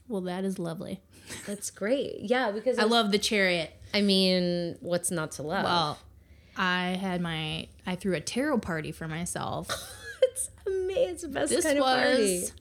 [0.09, 1.01] Well, that is lovely.
[1.47, 2.21] That's great.
[2.23, 3.73] Yeah, because I love the chariot.
[3.93, 5.65] I mean, what's not to love?
[5.65, 5.99] Well,
[6.57, 9.69] I had my I threw a tarot party for myself.
[10.23, 11.09] it's amazing.
[11.09, 12.41] It's the best this kind of party.
[12.41, 12.53] was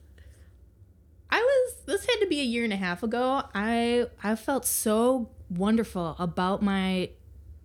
[1.30, 3.42] I was this had to be a year and a half ago.
[3.54, 7.10] I I felt so wonderful about my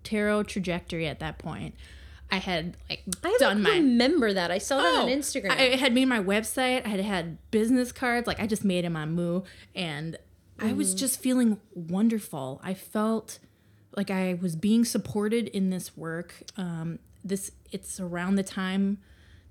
[0.03, 1.75] tarot trajectory at that point.
[2.33, 4.49] I had like I done my remember that.
[4.51, 5.51] I saw that on Oh, Instagram.
[5.51, 6.85] I had made my website.
[6.85, 8.25] I had had business cards.
[8.27, 9.41] Like I just made them on Moo,
[9.75, 10.17] and
[10.59, 10.77] I Mm-hmm.
[10.77, 12.59] was just feeling wonderful.
[12.63, 13.39] I felt
[13.95, 16.33] like I was being supported in this work.
[16.57, 18.97] Um, this it's around the time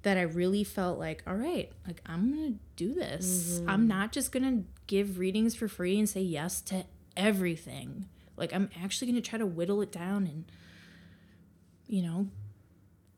[0.02, 3.58] that I really felt like, all right, like I'm gonna do this.
[3.60, 3.70] Mm-hmm.
[3.70, 6.84] I'm not just gonna give readings for free and say yes to
[7.16, 8.06] everything.
[8.36, 10.44] Like I'm actually going to try to whittle it down and
[11.86, 12.26] you know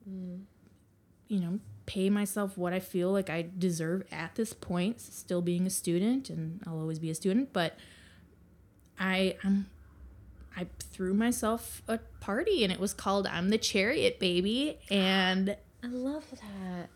[0.07, 5.67] you know, pay myself what I feel like I deserve at this point, still being
[5.67, 7.77] a student and I'll always be a student, but
[8.99, 9.67] I I'm
[10.57, 15.89] I threw myself a party and it was called I'm the Chariot Baby and I
[15.89, 16.89] love that.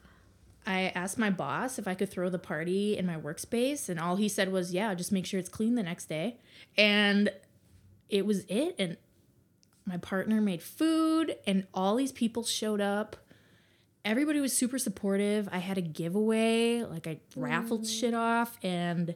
[0.66, 4.16] I asked my boss if I could throw the party in my workspace, and all
[4.16, 6.38] he said was, "Yeah, just make sure it's clean the next day."
[6.76, 7.30] And
[8.10, 8.74] it was it.
[8.78, 8.98] And
[9.88, 13.16] my partner made food, and all these people showed up.
[14.04, 15.48] Everybody was super supportive.
[15.50, 18.00] I had a giveaway, like I raffled mm.
[18.00, 19.14] shit off, and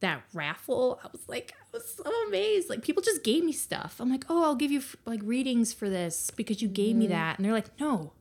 [0.00, 2.68] that raffle, I was like, I was so amazed.
[2.68, 3.96] Like people just gave me stuff.
[4.00, 7.14] I'm like, oh, I'll give you like readings for this because you gave me mm-hmm.
[7.14, 8.12] that, and they're like, no,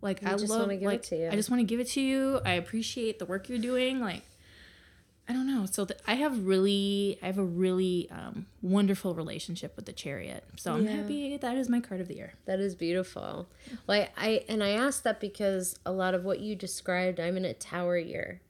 [0.00, 1.28] like I just love, wanna give it like to you.
[1.28, 2.40] I just want to give it to you.
[2.44, 4.00] I appreciate the work you're doing.
[4.00, 4.22] Like
[5.28, 5.66] I don't know.
[5.66, 10.42] So th- I have really, I have a really um, wonderful relationship with the chariot.
[10.56, 10.92] So I'm Yeah.
[10.92, 12.32] happy that is my card of the year.
[12.46, 13.46] That is beautiful.
[13.86, 17.44] Like I and I asked that because a lot of what you described, I'm in
[17.44, 18.40] a tower year.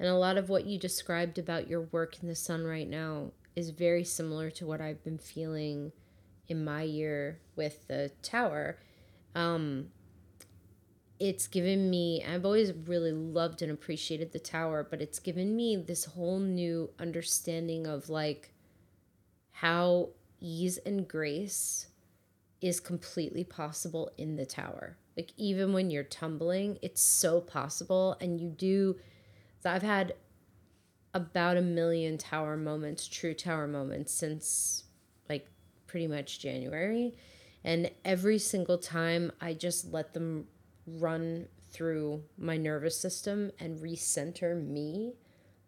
[0.00, 3.30] And a lot of what you described about your work in the sun right now
[3.54, 5.92] is very similar to what I've been feeling
[6.48, 8.78] in my year with the tower.
[9.36, 9.90] Um
[11.18, 15.76] it's given me I've always really loved and appreciated the tower, but it's given me
[15.76, 18.52] this whole new understanding of like
[19.52, 20.10] how
[20.40, 21.86] ease and grace
[22.60, 24.96] is completely possible in the tower.
[25.16, 28.96] Like even when you're tumbling, it's so possible and you do
[29.64, 30.14] I've had
[31.12, 34.84] about a million tower moments, true tower moments since
[35.28, 35.48] like
[35.86, 37.14] pretty much January.
[37.64, 40.46] And every single time I just let them
[40.86, 45.14] run through my nervous system and recenter me,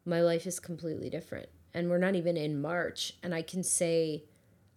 [0.05, 1.49] my life is completely different.
[1.75, 3.15] And we're not even in March.
[3.23, 4.25] And I can say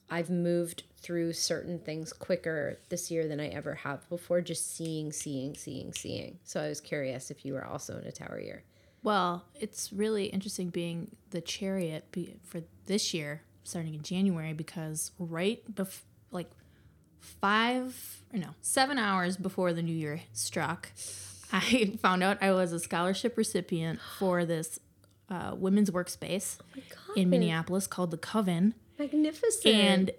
[0.10, 5.12] I've moved through certain things quicker this year than I ever have before, just seeing,
[5.14, 6.40] seeing, seeing, seeing.
[6.44, 8.64] So I was curious if you were also in a tower year.
[9.04, 15.64] Well, it's really interesting being the chariot for this year, starting in January, because right
[15.74, 16.52] before, like
[17.22, 20.90] five or no seven hours before the new year struck,
[21.54, 24.80] I found out I was a scholarship recipient for this
[25.30, 26.58] uh, women's workspace
[27.16, 29.66] in Minneapolis called the Coven, Magnificent.
[29.74, 30.12] and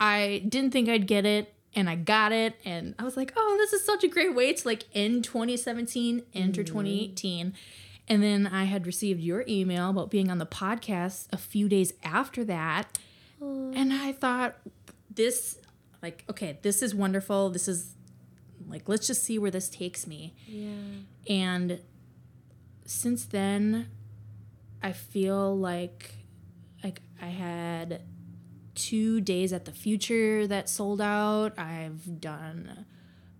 [0.00, 1.52] I didn't think I'd get it.
[1.74, 4.54] And I got it, and I was like, "Oh, this is such a great way
[4.54, 7.52] to like end 2017, enter 2018."
[8.08, 11.92] And then I had received your email about being on the podcast a few days
[12.02, 12.98] after that,
[13.40, 14.56] and I thought,
[15.18, 15.58] "This,
[16.02, 17.50] like, okay, this is wonderful.
[17.50, 17.94] This is
[18.68, 20.70] like, let's just see where this takes me." yeah.
[21.28, 21.80] And
[22.86, 23.88] since then,
[24.82, 26.14] I feel like
[26.82, 28.02] like I had
[28.74, 31.58] two days at the future that sold out.
[31.58, 32.86] I've done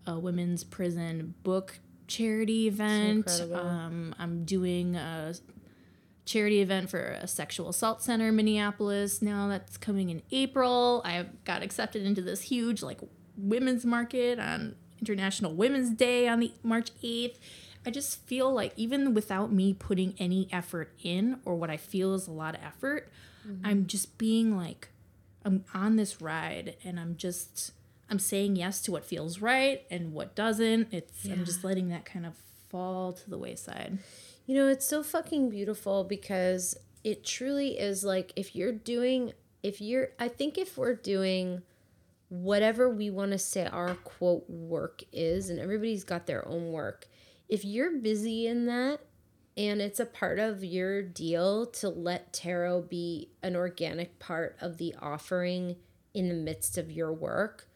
[0.06, 3.30] a women's prison book charity event.
[3.52, 5.34] Um, I'm doing a
[6.28, 11.00] charity event for a sexual assault center in Minneapolis now that's coming in April.
[11.04, 13.00] I got accepted into this huge like
[13.36, 17.36] women's market on International Women's Day on the March 8th.
[17.86, 22.12] I just feel like even without me putting any effort in or what I feel
[22.12, 23.10] is a lot of effort,
[23.48, 23.64] mm-hmm.
[23.64, 24.88] I'm just being like
[25.44, 27.72] I'm on this ride and I'm just
[28.10, 30.88] I'm saying yes to what feels right and what doesn't.
[30.92, 32.34] It's I'm just letting that kind of
[32.68, 33.98] fall to the wayside.
[34.48, 36.74] You know, it's so fucking beautiful because
[37.04, 41.60] it truly is like if you're doing, if you're, I think if we're doing
[42.30, 47.08] whatever we want to say our quote work is, and everybody's got their own work,
[47.50, 49.00] if you're busy in that
[49.58, 54.78] and it's a part of your deal to let tarot be an organic part of
[54.78, 55.76] the offering
[56.14, 57.68] in the midst of your work,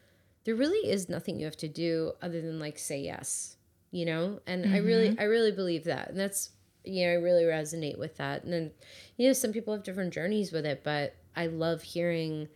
[0.43, 3.57] there really is nothing you have to do other than like say yes
[3.93, 4.39] you know?
[4.47, 5.21] And i really mm-hmm.
[5.21, 6.49] i really believe that and that's
[6.83, 8.71] you know i really resonate with that and then
[9.17, 12.47] you know some people have different journeys with it but i love hearing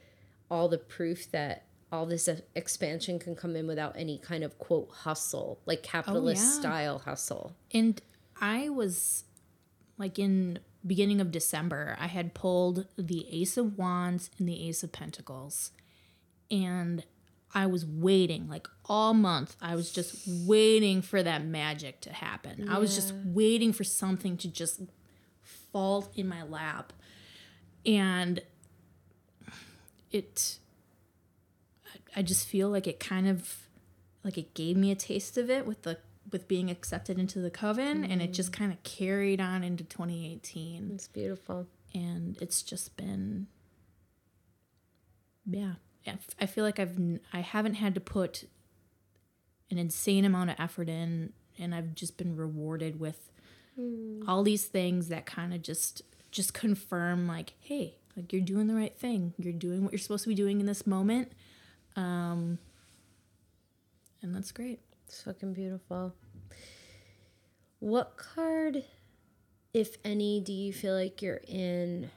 [0.49, 4.89] all the proof that all this expansion can come in without any kind of quote
[4.91, 6.59] hustle like capitalist oh, yeah.
[6.59, 8.01] style hustle And
[8.41, 9.23] I was
[9.97, 14.83] like in beginning of December, I had pulled the Ace of Wands and the Ace
[14.83, 15.71] of Pentacles.
[16.49, 17.03] And
[17.53, 19.55] I was waiting like all month.
[19.61, 22.67] I was just waiting for that magic to happen.
[22.69, 24.81] I was just waiting for something to just
[25.71, 26.93] fall in my lap.
[27.85, 28.41] And
[30.11, 30.59] it
[32.15, 33.67] I- just feel like it kind of
[34.23, 35.99] like it gave me a taste of it with the
[36.31, 38.55] with being accepted into the coven and it just mm.
[38.55, 43.47] kind of carried on into 2018 it's beautiful and it's just been
[45.49, 45.73] yeah,
[46.39, 46.97] I feel like I've
[47.33, 48.45] I haven't had to put
[49.69, 53.31] an insane amount of effort in, and I've just been rewarded with
[54.27, 56.01] all these things that kind of just
[56.31, 59.33] just confirm like, hey, like you're doing the right thing.
[59.37, 61.31] You're doing what you're supposed to be doing in this moment,
[61.95, 62.57] um,
[64.21, 64.79] and that's great.
[65.07, 66.13] It's fucking beautiful.
[67.79, 68.83] What card,
[69.73, 72.09] if any, do you feel like you're in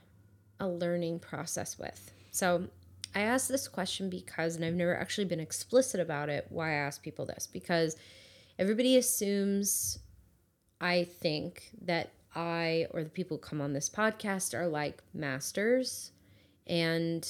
[0.58, 2.10] a learning process with?
[2.30, 2.68] So
[3.14, 6.74] I asked this question because, and I've never actually been explicit about it, why I
[6.74, 7.96] ask people this, because
[8.58, 9.98] everybody assumes,
[10.80, 16.12] I think, that I or the people who come on this podcast are like masters,
[16.66, 17.28] and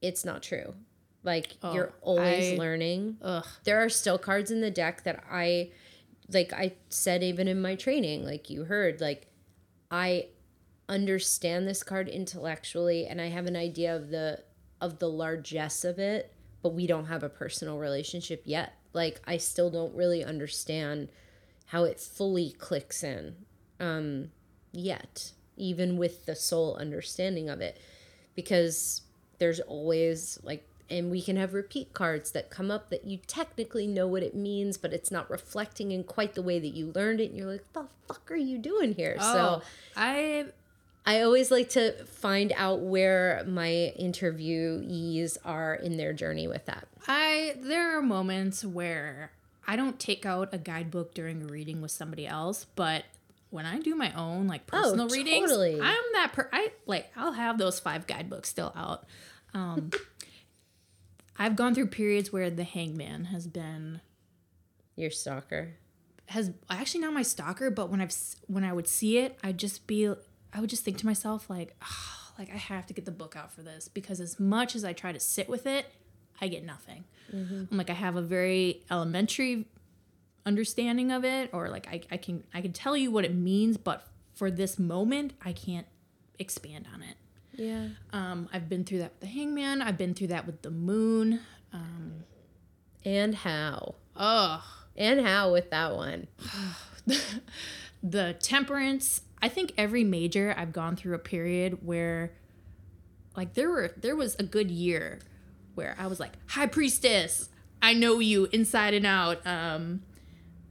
[0.00, 0.74] it's not true.
[1.24, 3.44] Like, oh, you're always I- learning Ugh.
[3.64, 5.72] there are still cards in the deck that I
[6.32, 9.26] like I said even in my training like you heard like
[9.90, 10.26] I
[10.88, 14.42] understand this card intellectually and I have an idea of the
[14.80, 18.74] of the largesse of it but we don't have a personal relationship yet.
[18.92, 21.08] Like I still don't really understand
[21.66, 23.36] how it fully clicks in
[23.80, 24.30] um
[24.72, 27.80] yet even with the soul understanding of it.
[28.34, 29.02] Because
[29.38, 33.86] there's always like and we can have repeat cards that come up that you technically
[33.86, 37.20] know what it means but it's not reflecting in quite the way that you learned
[37.20, 39.16] it and you're like the fuck are you doing here?
[39.20, 39.62] So Oh,
[39.96, 40.46] I
[41.08, 46.86] i always like to find out where my interviewees are in their journey with that
[47.08, 49.32] I there are moments where
[49.66, 53.04] I don't take out a guidebook during a reading with somebody else, but
[53.50, 55.80] when I do my own like personal readings, totally.
[55.80, 59.06] I'm that per I like I'll have those five guidebooks still out.
[59.54, 59.90] Um
[61.38, 64.02] I've gone through periods where the hangman has been
[64.96, 65.76] your stalker
[66.26, 68.14] has actually not my stalker, but when I've
[68.48, 70.12] when I would see it, I'd just be
[70.52, 73.34] I would just think to myself like, oh, like I have to get the book
[73.36, 75.86] out for this because as much as I try to sit with it,
[76.40, 77.04] I get nothing.
[77.32, 79.66] I'm like I have a very elementary
[80.46, 83.76] understanding of it, or like I, I can I can tell you what it means,
[83.76, 85.86] but for this moment, I can't
[86.38, 87.16] expand on it.
[87.54, 89.82] yeah Um, I've been through that with the hangman.
[89.82, 91.40] I've been through that with the moon.
[91.72, 92.24] Um,
[93.04, 94.64] and how Oh.
[94.96, 96.28] and how with that one
[98.02, 102.32] the temperance i think every major i've gone through a period where
[103.36, 105.20] like there were there was a good year
[105.74, 107.48] where i was like high priestess
[107.80, 109.46] i know you inside and out.
[109.46, 110.02] Um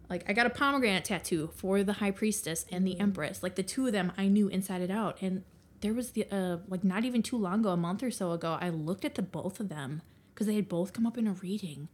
[0.10, 3.42] like i got a pomegranate tattoo for the high priestess and the empress.
[3.44, 5.18] Like the two of them i knew inside and out.
[5.22, 5.44] And
[5.82, 8.58] there was the uh like not even too long ago a month or so ago
[8.60, 10.02] i looked at the both of them
[10.34, 11.88] because they had both come up in a reading.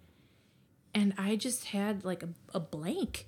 [0.96, 3.28] And i just had like a, a blank.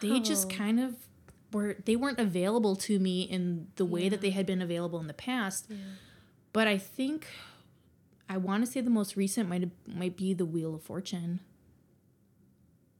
[0.00, 0.94] They just kind of
[1.52, 5.06] were they weren't available to me in the way that they had been available in
[5.06, 5.70] the past.
[6.52, 7.26] But i think
[8.28, 11.40] i want to say the most recent might might be the wheel of fortune.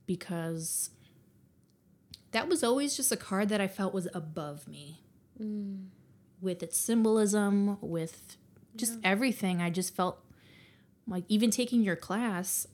[0.07, 0.91] Because
[2.33, 5.03] that was always just a card that i felt was above me.
[5.41, 5.89] Mm.
[6.41, 8.37] With its symbolism with
[8.77, 10.23] just everything i just felt
[11.07, 12.67] like even taking your class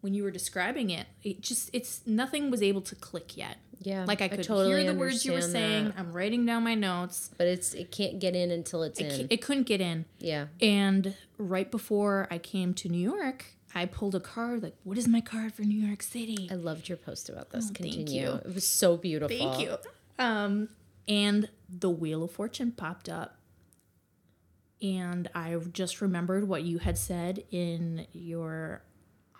[0.00, 4.04] when you were describing it it just it's nothing was able to click yet yeah
[4.06, 5.86] like I could totally hear the words you were saying.
[5.86, 5.94] that.
[5.98, 7.30] I'm writing down my notes.
[7.36, 10.04] but it's it can't get in until it's It, in it couldn't get in.
[10.18, 14.96] yeah And right before I came to New York, I pulled a card like, "What
[14.98, 17.64] is my card for New York City?" I loved your post about this.
[17.70, 18.20] Oh, thank Continue.
[18.22, 18.28] you.
[18.44, 19.36] It was so beautiful.
[19.36, 19.76] Thank you.
[20.18, 20.68] Um,
[21.08, 23.36] and the Wheel of Fortune popped up.
[24.82, 28.82] And I just remembered what you had said in your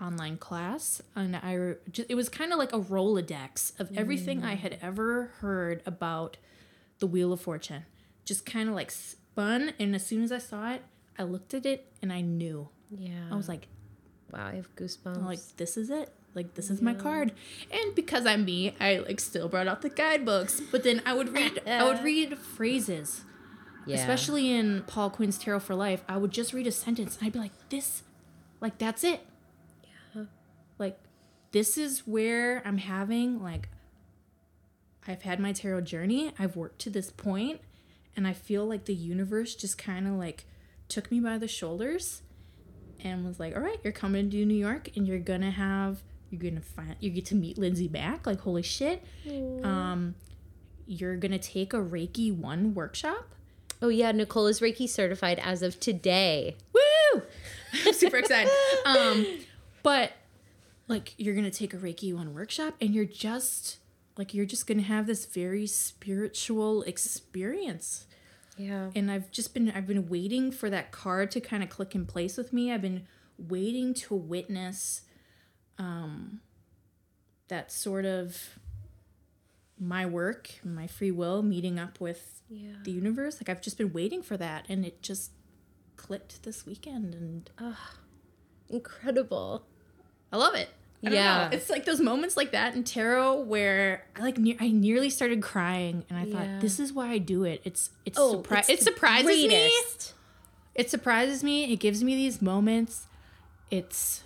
[0.04, 1.00] online class.
[1.16, 4.58] And I just, it was kind of like a Rolodex of everything I mm.
[4.58, 6.36] had ever heard about
[6.98, 7.84] the Wheel of Fortune.
[8.24, 9.72] Just kind of like spun.
[9.78, 10.82] And as soon as I saw it,
[11.18, 12.68] I looked at it and I knew.
[12.90, 13.28] Yeah.
[13.30, 13.68] I was like,
[14.32, 15.16] wow, I have goosebumps.
[15.16, 16.10] I'm like, this is it.
[16.34, 17.32] Like this is my card.
[17.70, 20.60] And because I'm me, I like still brought out the guidebooks.
[20.72, 23.22] But then I would read I would read phrases.
[23.86, 23.96] yeah.
[23.96, 26.02] Especially in Paul Quinn's Tarot for Life.
[26.08, 28.02] I would just read a sentence and I'd be like, this
[28.60, 29.20] like that's it.
[30.78, 30.98] Like
[31.52, 33.68] this is where I'm having like
[35.06, 36.32] I've had my tarot journey.
[36.38, 37.60] I've worked to this point
[38.16, 40.46] and I feel like the universe just kind of like
[40.88, 42.22] took me by the shoulders
[43.02, 46.40] and was like, "All right, you're coming to New York, and you're gonna have, you're
[46.40, 48.26] gonna find, you get to meet Lindsay Mack.
[48.26, 49.02] Like, holy shit!
[49.62, 50.14] Um,
[50.86, 53.34] you're gonna take a Reiki one workshop.
[53.82, 56.56] oh yeah, Nicole is Reiki certified as of today.
[56.72, 57.22] Woo!
[57.86, 58.50] I'm super excited.
[58.86, 59.26] Um,
[59.82, 60.12] but
[60.88, 63.78] like, you're gonna take a Reiki one workshop, and you're just
[64.16, 68.06] like, you're just gonna have this very spiritual experience.
[68.56, 68.90] Yeah.
[68.94, 72.06] and I've just been I've been waiting for that card to kind of click in
[72.06, 72.70] place with me.
[72.70, 75.00] I've been waiting to witness
[75.76, 76.40] um
[77.48, 78.60] that sort of
[79.76, 82.74] my work, my free will meeting up with Yeah.
[82.84, 83.40] the universe.
[83.40, 85.32] Like I've just been waiting for that and it just
[85.96, 87.50] clicked this weekend and
[88.68, 89.66] Incredible.
[90.34, 90.68] I love it.
[91.00, 91.48] I don't Yeah.
[91.48, 91.56] know.
[91.56, 95.40] It's like those moments like that in tarot where I like ne- I nearly started
[95.42, 96.32] crying and I Yeah.
[96.54, 97.60] thought this is why I do it.
[97.64, 99.70] It's it's Oh, surpri- it's it the surprises me.
[100.74, 101.72] It surprises me.
[101.72, 103.06] It gives me these moments.
[103.70, 104.24] It's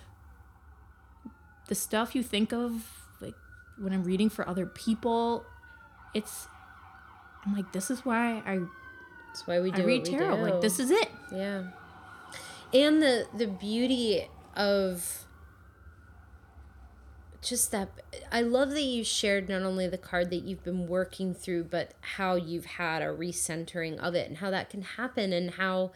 [1.67, 3.35] the stuff you think of like
[3.77, 5.45] when I'm reading for other people.
[6.15, 6.47] It's
[7.45, 8.61] I'm like this is why I
[9.27, 10.35] That's why we do I read what we tarot.
[10.37, 10.41] do.
[10.53, 11.09] Like this is it.
[11.31, 11.65] Yeah.
[12.73, 15.25] And the the beauty of
[17.41, 17.89] just that
[18.31, 21.93] I love that you shared not only the card that you've been working through but
[22.01, 25.91] how you've had a recentering of it and how that can happen and how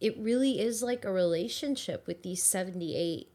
[0.00, 3.28] it really is like a relationship with these 78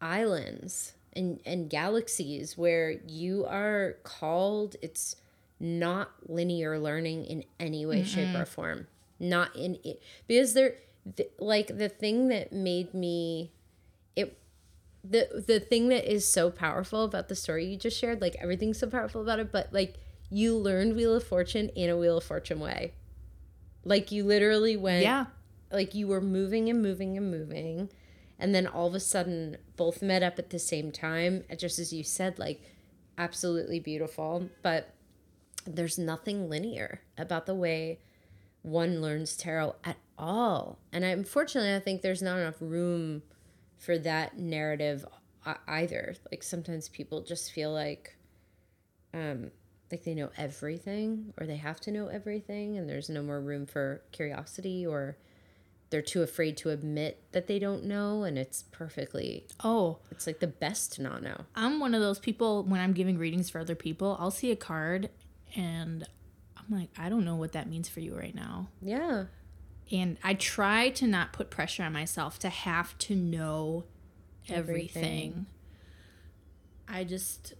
[0.00, 5.16] islands and and galaxies where you are called it's
[5.60, 8.86] not linear learning in any way shape or form.
[9.18, 10.76] Not in it because there
[11.16, 13.52] th- like the thing that made me
[14.16, 14.38] it
[15.02, 18.78] the the thing that is so powerful about the story you just shared like everything's
[18.78, 19.94] so powerful about it but like
[20.30, 22.92] you learned wheel of fortune in a wheel of fortune way
[23.84, 25.26] like you literally went Yeah.
[25.72, 27.88] like you were moving and moving and moving
[28.38, 31.92] and then all of a sudden both met up at the same time just as
[31.92, 32.62] you said like
[33.16, 34.94] absolutely beautiful but
[35.66, 37.98] there's nothing linear about the way
[38.62, 43.22] one learns tarot at all and I, unfortunately i think there's not enough room
[43.80, 45.04] for that narrative
[45.66, 46.14] either.
[46.30, 48.16] Like sometimes people just feel like
[49.12, 49.50] um
[49.90, 53.66] like they know everything or they have to know everything and there's no more room
[53.66, 55.16] for curiosity or
[55.88, 60.38] they're too afraid to admit that they don't know and it's perfectly Oh, it's like
[60.38, 61.46] the best to not know.
[61.56, 64.56] I'm one of those people when I'm giving readings for other people, I'll see a
[64.56, 65.08] card
[65.56, 66.06] and
[66.56, 68.68] I'm like, I don't know what that means for you right now.
[68.80, 69.24] yeah
[69.92, 73.84] And I try to not put pressure on myself to have to know
[74.48, 75.02] everything.
[75.04, 75.46] Everything.
[76.88, 77.54] I just,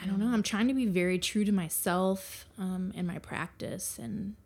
[0.00, 0.28] I don't know.
[0.28, 3.98] I'm trying to be very true to myself um, in my practice.
[3.98, 4.36] And,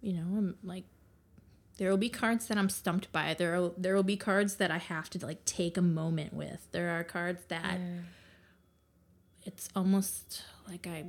[0.00, 0.84] you know, I'm like,
[1.78, 3.34] there will be cards that I'm stumped by.
[3.34, 6.68] There, will, there will be cards that I have to like take a moment with.
[6.72, 7.80] There are cards that
[9.44, 11.06] it's almost like I,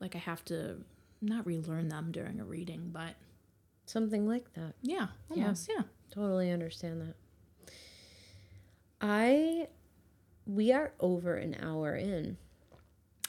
[0.00, 0.78] like I have to
[1.20, 3.14] not relearn them during a reading, but
[3.90, 5.68] something like that yeah, almost.
[5.68, 5.84] Yeah.
[6.12, 7.72] Totally understand that.
[9.00, 9.68] I
[10.46, 12.36] we are over an hour in.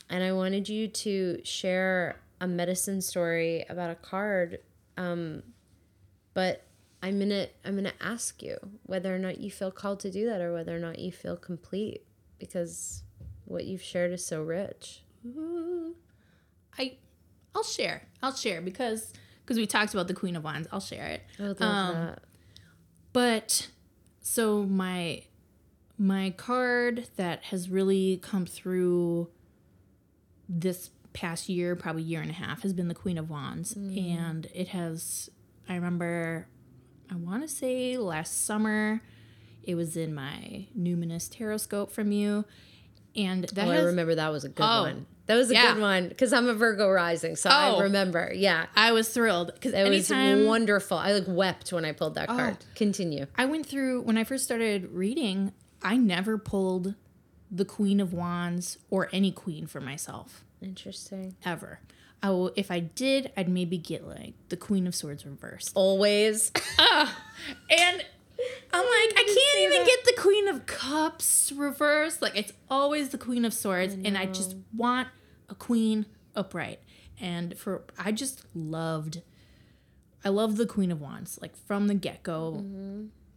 [0.09, 4.59] And I wanted you to share a medicine story about a card.
[4.97, 5.43] Um
[6.33, 6.63] but
[7.03, 10.41] I'm to I'm to ask you whether or not you feel called to do that
[10.41, 12.03] or whether or not you feel complete
[12.39, 13.03] because
[13.45, 15.03] what you've shared is so rich.
[15.25, 15.95] Ooh.
[16.77, 16.97] I,
[17.53, 18.07] I'll share.
[18.23, 19.13] I'll share because
[19.52, 20.69] because we talked about the Queen of Wands.
[20.72, 21.23] I'll share it.
[21.38, 22.23] I would Um, that.
[23.11, 23.69] But
[24.22, 25.23] so my
[25.98, 29.28] my card that has really come through
[30.48, 34.48] this past year, probably year and a half, has been the Queen of Wands, and
[34.53, 35.30] it has.
[35.68, 36.48] I remember,
[37.10, 39.02] I want to say last summer,
[39.64, 42.45] it was in my Numinous Tarot Scope from you,
[43.18, 45.06] and that Oh, I remember that was a good Oh, one.
[45.27, 45.73] That was a yeah.
[45.73, 47.77] good one because I'm a Virgo rising, so Oh.
[47.77, 48.31] I remember.
[48.35, 50.98] Yeah, I was thrilled because It was wonderful.
[50.98, 52.35] I like wept when I pulled that oh.
[52.35, 52.57] card.
[52.76, 53.27] Continue.
[53.35, 56.95] I went through when I first started reading, I never pulled
[57.49, 61.35] the Queen of Wands or any queen for myself Interesting.
[61.43, 61.80] ever.
[62.23, 65.72] I will, if I did, I'd maybe get like the Queen of Swords reversed.
[65.76, 66.52] Always.
[66.80, 67.15] Ah,
[67.69, 68.06] and
[68.73, 72.21] I'm like, I can't even get the Queen of Cups reversed.
[72.21, 75.09] Like it's always the Queen of Swords, and I just want
[75.49, 76.05] a queen
[76.35, 76.79] upright.
[77.19, 79.21] And for I just loved,
[80.25, 82.63] I loved the Queen of Wands like from the get go.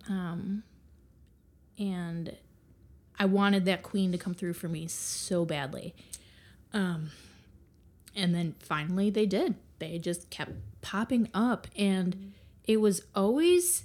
[0.09, 0.63] Um,
[1.79, 2.37] and
[3.19, 5.95] I wanted that queen to come through for me so badly.
[6.73, 7.11] Um,
[8.15, 9.55] and then finally they did.
[9.79, 12.33] They just kept popping up, and
[12.65, 13.85] it was always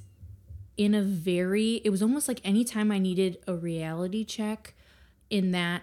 [0.80, 4.74] in a very it was almost like anytime I needed a reality check
[5.30, 5.82] in that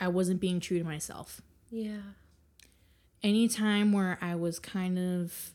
[0.00, 1.40] I wasn't being true to myself.
[1.70, 2.00] yeah.
[3.22, 5.52] Anytime where I was kind of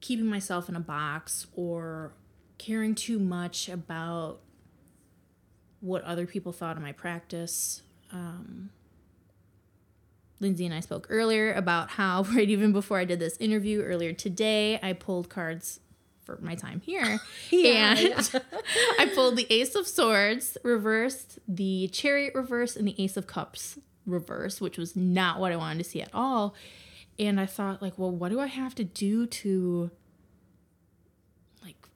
[0.00, 2.12] keeping myself in a box or
[2.58, 4.40] caring too much about
[5.80, 8.70] what other people thought of my practice, um,
[10.40, 14.12] Lindsay and I spoke earlier about how, right even before I did this interview earlier
[14.12, 15.80] today, I pulled cards
[16.24, 17.20] for my time here.
[17.50, 18.42] Yeah, and
[18.98, 23.78] I pulled the Ace of Swords reversed, the Chariot reversed, and the Ace of Cups
[24.06, 26.54] reversed, which was not what I wanted to see at all.
[27.18, 29.90] And I thought, like, well, what do I have to do to
[31.62, 31.88] like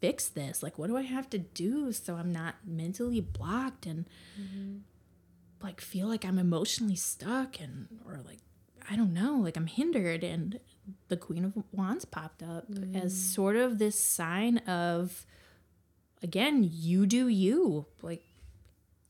[0.00, 0.62] fix this?
[0.62, 4.06] Like, what do I have to do so I'm not mentally blocked and
[4.38, 4.78] mm-hmm.
[5.62, 8.38] like feel like I'm emotionally stuck and or like
[8.90, 10.58] I don't know, like I'm hindered and
[11.08, 13.02] the Queen of Wands popped up mm.
[13.02, 15.26] as sort of this sign of
[16.22, 17.86] again, you do you.
[18.02, 18.22] Like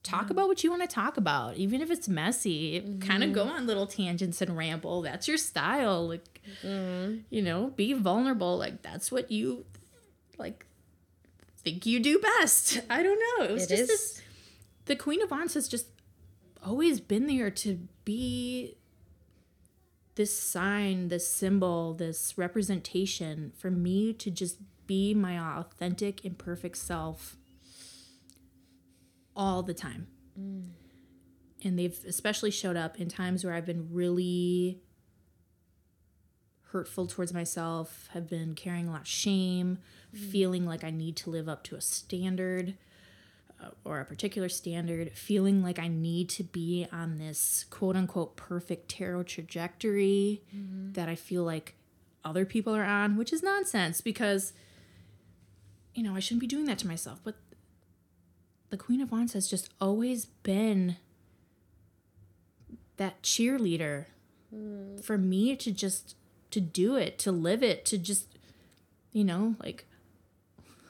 [0.02, 2.80] talk about what you want to talk about, even if it's messy.
[3.00, 3.34] Kind of mm-hmm.
[3.34, 5.02] go on little tangents and ramble.
[5.02, 6.08] That's your style.
[6.08, 7.18] Like mm-hmm.
[7.30, 8.58] you know, be vulnerable.
[8.58, 9.64] Like that's what you
[10.38, 10.66] like
[11.58, 12.80] think you do best.
[12.90, 13.44] I don't know.
[13.46, 14.22] It was It just is- this
[14.86, 15.86] the Queen of Wands has just
[16.64, 18.76] always been there to be
[20.20, 27.38] this sign, this symbol, this representation for me to just be my authentic, imperfect self
[29.34, 30.08] all the time.
[30.38, 30.72] Mm.
[31.64, 34.82] And they've especially showed up in times where I've been really
[36.64, 39.78] hurtful towards myself, have been carrying a lot of shame,
[40.14, 40.18] mm.
[40.18, 42.76] feeling like I need to live up to a standard
[43.84, 48.88] or a particular standard, feeling like I need to be on this quote unquote perfect
[48.90, 50.92] tarot trajectory mm-hmm.
[50.92, 51.74] that I feel like
[52.24, 54.52] other people are on, which is nonsense because,
[55.94, 57.20] you know, I shouldn't be doing that to myself.
[57.22, 57.36] But
[58.70, 60.96] the Queen of Wands has just always been
[62.96, 64.06] that cheerleader
[64.54, 65.02] mm.
[65.02, 66.14] for me to just
[66.50, 68.36] to do it to live it to just
[69.12, 69.86] you know like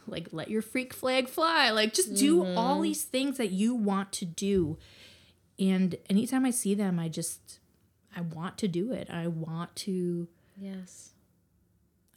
[0.06, 4.12] like let your freak flag fly like just do all these things that you want
[4.12, 4.76] to do
[5.58, 7.58] and anytime i see them i just
[8.16, 10.28] i want to do it i want to
[10.60, 11.10] Yes.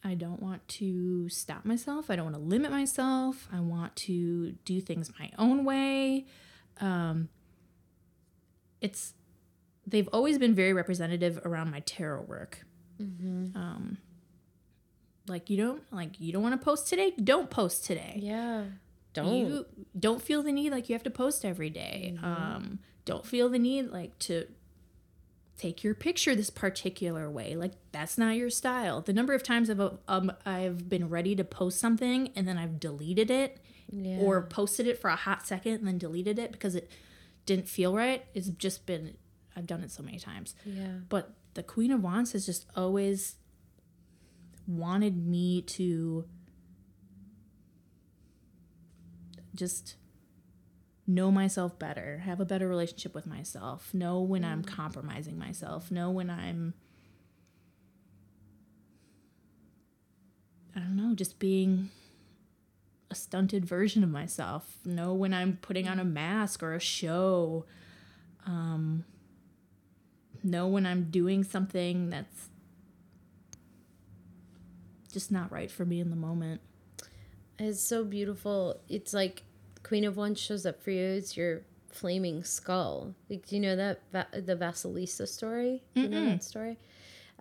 [0.03, 2.09] I don't want to stop myself.
[2.09, 3.47] I don't want to limit myself.
[3.53, 6.25] I want to do things my own way.
[6.81, 7.29] Um,
[8.81, 9.13] it's
[9.87, 12.65] they've always been very representative around my tarot work.
[13.55, 13.97] Um,
[15.27, 17.13] like you don't like you don't want to post today.
[17.21, 18.19] Don't post today.
[18.21, 18.65] Yeah.
[19.13, 19.33] Don't.
[19.33, 19.65] You
[19.97, 22.17] don't feel the need like you have to post every day.
[22.21, 24.47] Um, don't feel the need like to
[25.57, 27.55] take your picture this particular way.
[27.55, 29.01] Like that's not your style.
[29.01, 32.79] The number of times I've um, I've been ready to post something and then I've
[32.79, 33.59] deleted it
[33.91, 34.17] yeah.
[34.19, 36.89] or posted it for a hot second and then deleted it because it
[37.45, 38.25] didn't feel right.
[38.33, 39.15] It's just been
[39.55, 40.55] I've done it so many times.
[40.65, 40.87] yeah.
[41.09, 43.35] But the Queen of Wands has just always
[44.67, 46.25] wanted me to
[49.55, 49.95] just
[51.05, 56.11] know myself better, have a better relationship with myself, know when I'm compromising myself, know
[56.11, 56.73] when I'm
[60.75, 61.91] I don't know, just being
[63.11, 67.65] a stunted version of myself, know when I'm putting on a mask or a show,
[68.45, 69.03] um
[70.43, 72.49] know when I'm doing something that's
[75.13, 76.59] just not right for me in the moment.
[77.59, 78.81] It's so beautiful.
[78.89, 79.43] It's like
[79.83, 81.03] Queen of Wands shows up for you.
[81.03, 81.61] It's your
[81.91, 83.13] flaming skull.
[83.29, 85.83] Like, do you know that Va- the Vasilisa story?
[85.95, 86.77] Do you know that story?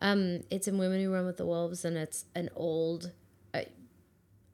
[0.00, 3.12] Um, it's in Women Who Run with the Wolves, and it's an old.
[3.54, 3.66] I,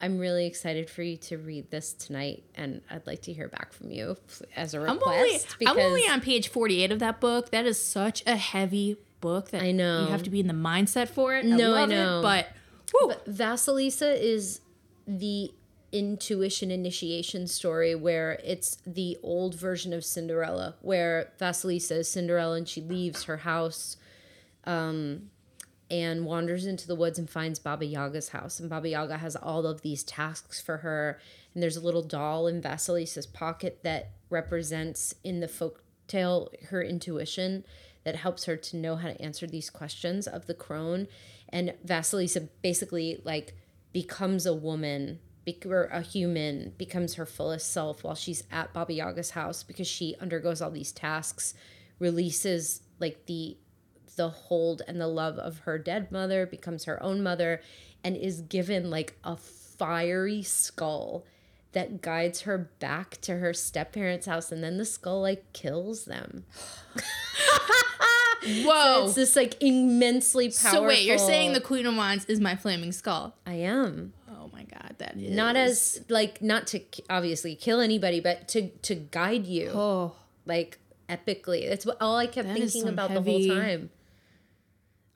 [0.00, 3.72] I'm really excited for you to read this tonight, and I'd like to hear back
[3.72, 4.16] from you
[4.54, 5.56] as a I'm request.
[5.60, 7.50] only I'm only on page 48 of that book.
[7.50, 10.02] That is such a heavy book that I know.
[10.04, 11.44] you have to be in the mindset for it.
[11.44, 12.20] No, I I know.
[12.20, 12.46] it, but
[12.90, 14.60] whew, Vasilisa is
[15.06, 15.52] the
[15.90, 22.68] intuition initiation story where it's the old version of Cinderella, where Vasilisa is Cinderella and
[22.68, 23.96] she leaves her house
[24.64, 25.30] um,
[25.90, 28.60] and wanders into the woods and finds Baba Yaga's house.
[28.60, 31.18] And Baba Yaga has all of these tasks for her.
[31.54, 36.82] And there's a little doll in Vasilisa's pocket that represents in the folk tale her
[36.82, 37.64] intuition
[38.04, 41.08] that helps her to know how to answer these questions of the crone.
[41.50, 43.54] And Vasilisa basically like
[43.92, 45.20] becomes a woman
[45.64, 50.14] or a human, becomes her fullest self while she's at Baba Yaga's house because she
[50.20, 51.54] undergoes all these tasks,
[51.98, 53.56] releases like the
[54.16, 57.62] the hold and the love of her dead mother, becomes her own mother,
[58.02, 61.24] and is given like a fiery skull
[61.72, 66.04] that guides her back to her step parents' house, and then the skull like kills
[66.04, 66.44] them.
[68.64, 69.04] whoa.
[69.06, 70.70] It's this like immensely powerful.
[70.70, 73.36] so wait, you're saying the Queen of Wands is my flaming skull?
[73.46, 78.20] I am Oh my god, that is not as like not to obviously kill anybody,
[78.20, 79.70] but to to guide you.
[79.74, 80.14] oh
[80.46, 80.78] Like
[81.08, 81.68] epically.
[81.68, 83.90] That's what all I kept That thinking about the whole time.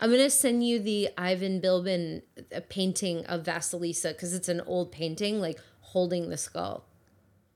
[0.01, 2.23] I'm gonna send you the Ivan Bilibin
[2.55, 6.85] uh, painting of Vasilisa because it's an old painting, like holding the skull.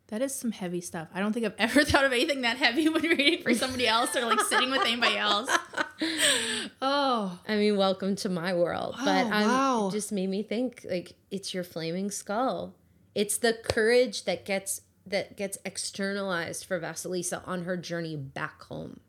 [0.08, 1.08] That is some heavy stuff.
[1.12, 4.14] I don't think I've ever thought of anything that heavy when reading for somebody else
[4.14, 5.50] or like sitting with anybody else.
[6.82, 8.94] Oh, I mean, welcome to my world.
[8.98, 9.88] Oh, but Oh, I'm, wow.
[9.88, 12.74] it just made me think like it's your flaming skull.
[13.14, 19.00] It's the courage that gets that gets externalized for Vasilisa on her journey back home,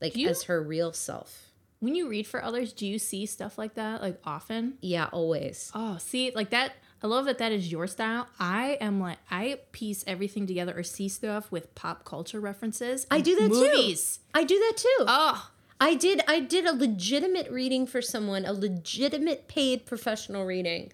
[0.00, 1.50] like You- as her real self.
[1.80, 4.74] when you read for others, do you see stuff like that like often?
[4.80, 5.70] Yeah, always.
[5.74, 6.72] Oh, see, like that.
[7.02, 8.28] I love that that is your style.
[8.38, 13.06] I am like I piece everything together or see stuff with pop culture references.
[13.10, 14.18] I do that movies.
[14.18, 14.22] too.
[14.34, 15.04] I do that too.
[15.08, 15.50] Oh,
[15.80, 20.92] I did I did a legitimate reading for someone, a legitimate paid professional reading.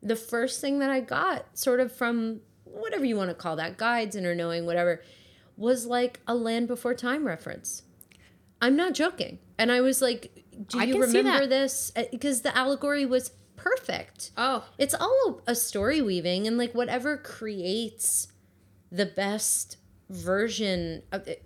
[0.00, 3.76] The first thing that I got, sort of from whatever you want to call that,
[3.76, 5.02] guides, inner knowing, whatever,
[5.56, 7.82] was like a land before time reference.
[8.62, 9.38] I'm not joking.
[9.58, 11.90] And I was like, do you remember this?
[11.96, 13.32] Uh, because the allegory was
[13.76, 14.30] perfect.
[14.36, 18.28] oh, It's all a story weaving and like whatever creates
[18.90, 19.76] the best
[20.08, 21.44] version of it.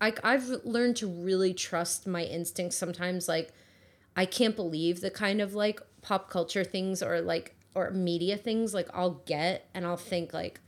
[0.00, 3.28] I, I've learned to really trust my instincts sometimes.
[3.28, 3.52] Like,
[4.16, 8.72] I can't believe the kind of like pop culture things or like, or media things
[8.72, 10.60] like I'll get and I'll think like,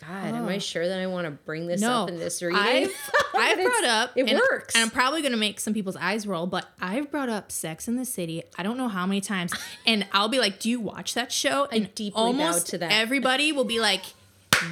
[0.00, 2.04] God, am I sure that I want to bring this no.
[2.04, 2.58] up in this reading?
[2.58, 4.12] I've, I've brought up.
[4.16, 4.74] It and- works.
[4.74, 7.86] And I'm probably going to make some people's eyes roll, but I've brought up Sex
[7.86, 8.42] in the City.
[8.56, 9.52] I don't know how many times.
[9.86, 11.66] And I'll be like, Do you watch that show?
[11.66, 12.92] And deeply bowed almost to that.
[12.92, 14.02] everybody will be like,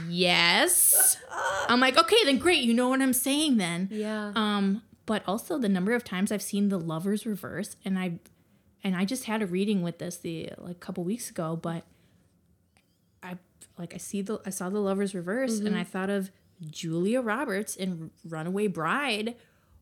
[0.09, 1.17] Yes.
[1.69, 2.63] I'm like, Okay, then great.
[2.63, 3.89] You know what I'm saying then.
[3.91, 4.33] yeah.
[4.35, 8.19] Um, but also the number of times I've seen the lovers reverse, and I,
[8.85, 11.77] and I just had a reading with this the like a couple weeks ago, but
[11.79, 11.83] I
[13.79, 15.79] like I see the I saw the lovers reverse, and mm-hmm.
[15.79, 16.31] I thought of
[16.71, 19.37] Julia Roberts in Runaway Bride,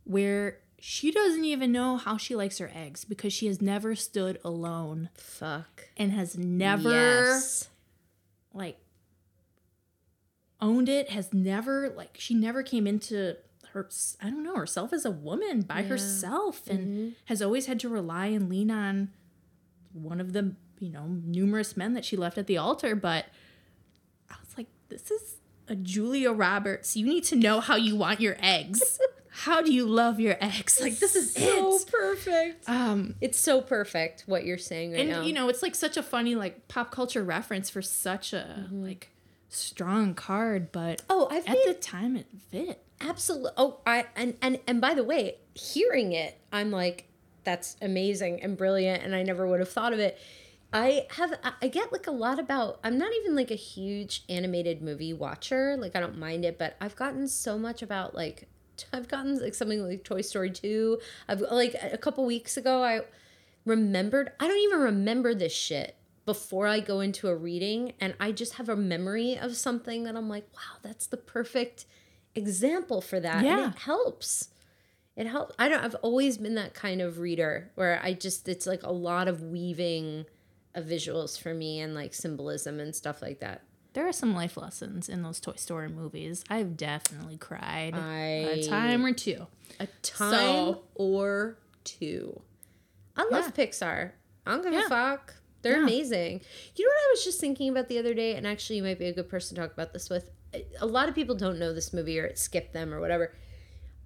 [0.05, 4.39] where she doesn't even know how she likes her eggs because she has never stood
[4.45, 5.89] alone Fuck.
[5.97, 7.69] and has never Yes.
[8.53, 8.79] like
[10.61, 13.37] owned it has never like she never came into
[13.73, 13.89] her
[14.23, 17.09] i don't know herself as a woman by herself and mm-hmm.
[17.27, 19.11] has always had to rely and lean on
[19.93, 23.27] one of the you know numerous men that she left at the altar but i
[23.27, 23.37] was like
[24.89, 25.37] this is
[25.69, 28.99] a julia roberts you need to know how you want your eggs
[29.31, 31.41] how do you love your eggs like this is it?
[31.41, 32.69] so it perfect.
[32.69, 35.21] um It's so perfect what you're saying right and now.
[35.23, 39.11] you know it's like such a funny like pop culture reference for such a like
[39.49, 43.51] strong card but oh, I've at made the time it fit absolutely.
[43.57, 47.09] Oh, I and and and by the way, hearing it, I'm like,
[47.45, 50.19] that's amazing and brilliant, and I never would have thought of it.
[50.73, 51.33] I have
[51.63, 52.81] I- get like a lot about.
[52.85, 55.77] I'm not even like a huge animated movie watcher.
[55.79, 58.49] Like I don't mind it, but I've gotten so much about like.
[58.93, 60.99] I've gotten like something like Toy Story 2.
[61.29, 63.01] I've like a couple weeks ago I
[63.65, 68.33] remembered I don't even remember this shit before I go into a reading and I
[68.33, 71.87] just have a memory of something that I'm like, wow, that's the perfect
[72.35, 73.45] example for that.
[73.45, 73.65] Yeah.
[73.65, 74.49] And it helps.
[75.17, 75.55] It helps.
[75.59, 78.93] I don't I've always been that kind of reader where I just it's like a
[78.93, 80.27] lot of weaving
[80.77, 83.63] of visuals for me and like symbolism and stuff like that.
[83.95, 88.19] there are some life lessons in those toy story movies i've definitely cried I
[88.59, 89.47] a time or two
[89.81, 92.41] a time So- or two.
[93.17, 94.13] I love Pixar.
[94.47, 94.87] I don't give Yeah.
[94.87, 95.35] a fuck.
[95.63, 95.83] They're Yeah.
[95.85, 96.41] amazing.
[96.77, 98.99] You know what I was just thinking about the other day, and actually, you might
[98.99, 100.31] be a good person to talk about this with.
[100.81, 103.35] A lot of people don't know this movie or it skipped them or whatever.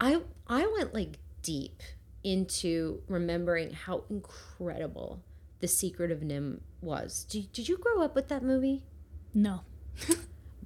[0.01, 1.83] I I went like deep
[2.23, 5.23] into remembering how incredible
[5.61, 7.25] The Secret of NIMH was.
[7.29, 8.83] Did, did you grow up with that movie?
[9.33, 9.61] no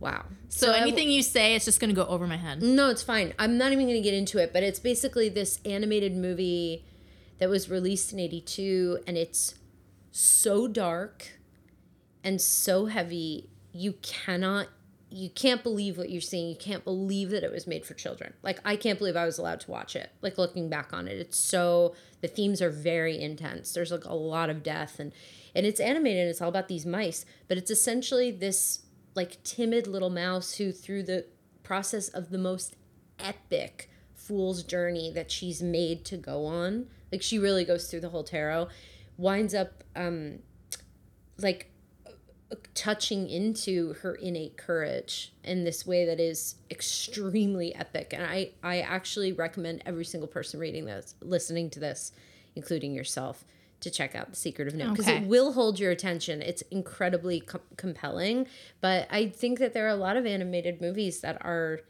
[0.01, 0.25] Wow.
[0.49, 3.33] so, I- anything you say it's just gonna go over my head No, it's fine.
[3.39, 6.85] I'm not even going to get into it, but it's basically this animated movie
[7.39, 9.55] that was released in 82 and it's
[10.11, 11.39] so dark
[12.23, 13.51] and so heavy.
[13.73, 14.69] You cannot
[15.15, 16.49] you can't believe what you're seeing.
[16.49, 18.35] You can't believe that it was made for children.
[18.43, 20.11] Like I can't believe I was allowed to watch it.
[20.23, 23.73] Like looking back on it, it's so the themes are very intense.
[23.73, 25.13] There's like a lot of death and
[25.55, 28.81] and it's animated and it's all about these mice, but it's essentially this
[29.15, 31.27] like timid little mouse who through the
[31.63, 32.75] process of the most
[33.21, 38.09] epic fool's journey that she's made to go on, like she really goes through the
[38.09, 38.67] whole tarot,
[39.17, 40.41] winds up um
[41.39, 41.71] like
[42.75, 48.13] touching into her innate courage in this way that is extremely epic.
[48.13, 52.13] And i i actually recommend every single person reading this listening to this
[52.57, 53.45] including yourself
[53.81, 55.19] to check out the secret of NIMH because Okay.
[55.19, 56.41] it will hold your attention.
[56.41, 58.47] It's incredibly com- compelling.
[58.81, 61.81] But i think that there are a lot of animated movies that are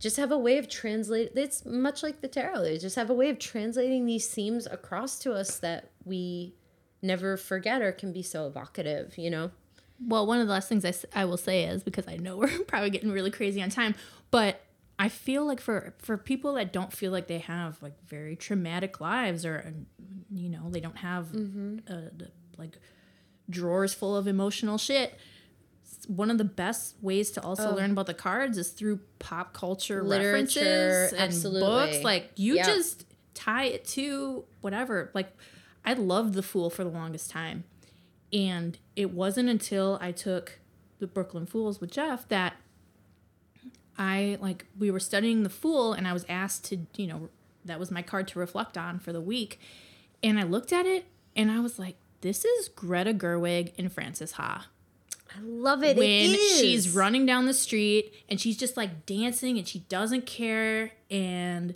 [0.00, 2.62] just have a way of translate it's much like the tarot.
[2.62, 6.54] They just have a way of translating these themes across to us that we
[7.02, 9.50] never forget or can be so evocative you know
[10.00, 12.58] Well, one of the last things I, I will say is because I know we're
[12.64, 13.94] probably getting really crazy on time,
[14.30, 14.60] but
[14.98, 19.00] I feel like for for people that don't feel like they have like very traumatic
[19.00, 19.70] lives or uh,
[20.32, 22.78] you know they don't have uh, the, like
[23.48, 25.16] drawers full of emotional shit.
[26.06, 30.02] One of the best ways to also learn about the cards is through pop culture
[30.02, 31.60] Literature, references and absolutely.
[31.60, 32.04] books.
[32.04, 32.64] Like you Yeah.
[32.64, 33.04] just
[33.34, 35.10] tie it to whatever.
[35.14, 35.36] Like
[35.84, 37.64] I loved The Fool for the longest time.
[38.32, 40.58] And it wasn't until I took
[40.98, 42.56] the Brooklyn Fools with Jeff that
[43.96, 47.28] I like we were studying the Fool and I was asked to, you know,
[47.64, 49.60] that was my card to reflect on for the week.
[50.22, 51.06] And I looked at it
[51.36, 54.66] and I was like, this is Greta Gerwig and Frances Ha.
[55.36, 59.58] i love it When it she's running down the street and she's just like dancing
[59.58, 61.74] and she doesn't care and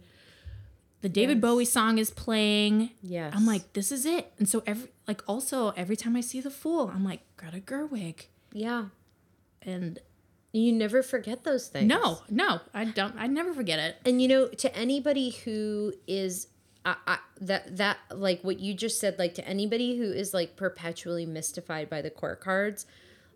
[1.03, 1.43] the David Yes.
[1.43, 2.91] Bowie song is playing.
[3.03, 4.33] yes I'm like, this is it.
[4.39, 8.27] And so every like also every time I see the fool, I'm like, Greta Gerwig.
[8.53, 8.87] yeah
[9.61, 9.99] And
[10.53, 13.97] you never forget those things no, no, I don't I never forget it.
[14.07, 16.49] and you know to anybody who is
[16.85, 20.57] I, I, that that like what you just said like to anybody who is like
[20.57, 22.87] perpetually mystified by the court cards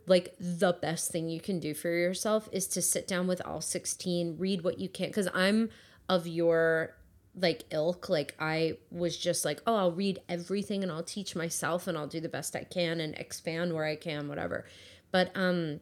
[0.07, 3.61] like the best thing you can do for yourself is to sit down with all
[3.61, 5.70] 16 read what you can because i'm
[6.09, 6.97] of your
[7.38, 11.86] like ilk like i was just like oh i'll read everything and i'll teach myself
[11.86, 14.64] and i'll do the best i can and expand where i can whatever.
[15.12, 15.80] But um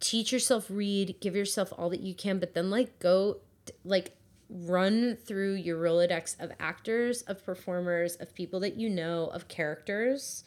[0.00, 3.38] teach yourself read give yourself all that you can but then like go
[3.84, 4.16] like
[4.48, 10.44] run through your rolodex of actors of performers of people that you know of characters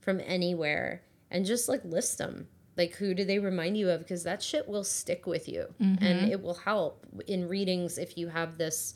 [0.00, 2.48] from anywhere and just like list them.
[2.76, 4.00] Like who do they remind you of?
[4.00, 5.66] Because that shit will stick with you
[6.00, 8.94] and it will help in readings if you have this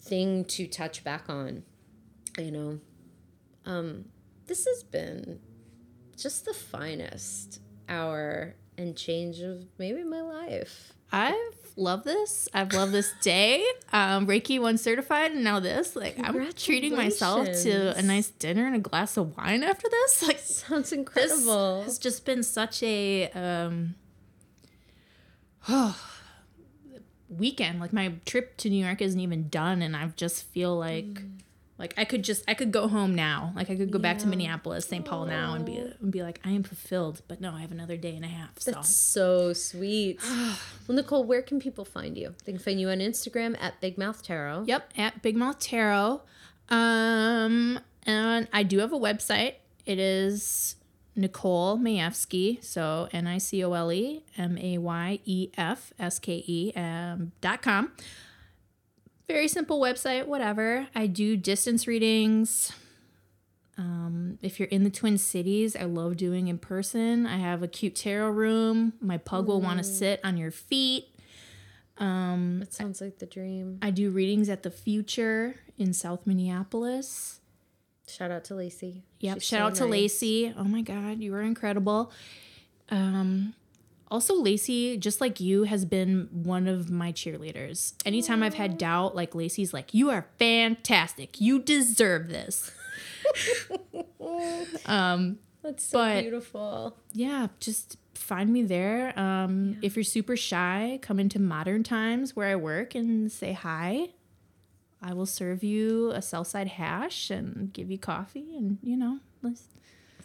[0.00, 1.62] thing to touch back on
[2.38, 2.80] you know
[3.66, 4.04] um
[4.46, 5.40] this has been
[6.16, 11.34] just the finest hour and change of maybe my life I've
[11.76, 12.50] loved this.
[12.52, 13.64] I've loved this day.
[13.94, 15.96] Um, Reiki one certified, and now this.
[15.96, 20.22] Like I'm treating myself to a nice dinner and a glass of wine after this.
[20.28, 23.94] Like sounds this incredible has just been such a um,
[27.28, 27.80] weekend.
[27.80, 31.22] Like my trip to New York isn't even done, and I just feel like
[31.78, 33.52] like I could just I could go home now.
[33.54, 35.04] Like I could go back to Minneapolis, St.
[35.04, 37.22] Paul now, and be and be like I am fulfilled.
[37.28, 38.58] But no, I have another day and a half.
[38.58, 40.20] So That's so sweet.
[40.28, 42.34] well, Nicole, where can people find you?
[42.44, 44.64] They can find you on Instagram at Big Mouth Tarot.
[44.66, 46.20] Yep, at Big Mouth Tarot.
[46.68, 49.54] Um, and I do have a website.
[49.86, 50.74] It is
[51.18, 56.18] Nicole Mayefske, so N I C O L E M A Y E F S
[56.18, 57.92] K E um, dot com.
[59.26, 60.88] Very simple website, whatever.
[60.94, 62.72] I do distance readings.
[63.76, 67.26] Um, if you're in the Twin Cities, I love doing in person.
[67.26, 68.94] I have a cute tarot room.
[69.00, 71.14] My pug will want to sit on your feet.
[71.98, 73.78] Um, That sounds like the dream.
[73.82, 77.37] I do readings at the Future in South Minneapolis.
[78.08, 79.02] Shout out to Lacey.
[79.20, 79.36] Yep.
[79.36, 79.90] She's Shout so out to nice.
[79.90, 80.54] Lacey.
[80.56, 82.10] Oh my God, you were incredible.
[82.90, 83.54] Um,
[84.10, 87.92] also, Lacey, just like you, has been one of my cheerleaders.
[88.06, 91.40] Anytime I've had doubt, like Lacey's like, you are fantastic.
[91.40, 92.70] You deserve this.
[94.86, 96.96] um, That's so But- beautiful.
[97.12, 99.18] yeah, just find me there.
[99.18, 104.08] Um, If you're super shy, come into Modern Times where I work and say hi.
[105.02, 109.18] I will serve you a cell Southside hash and give you coffee, and you know,
[109.42, 109.64] let's.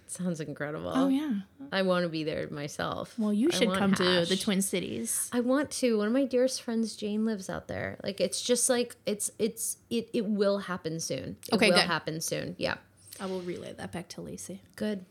[0.07, 0.91] Sounds incredible.
[0.93, 1.31] Oh yeah.
[1.71, 3.17] I want to be there myself.
[3.17, 4.35] Well, you should come to the.
[4.39, 5.27] Twin Cities.
[5.33, 5.97] I want to.
[5.97, 7.97] One of my dearest friends, Jane, lives out there.
[8.03, 11.37] Like it's just like it's it's it it will happen soon.
[11.47, 11.85] It Okay, will good.
[11.85, 12.55] happen soon.
[12.59, 12.75] Yeah.
[13.19, 14.61] I will relay that back to Lacey.
[14.75, 15.05] Good.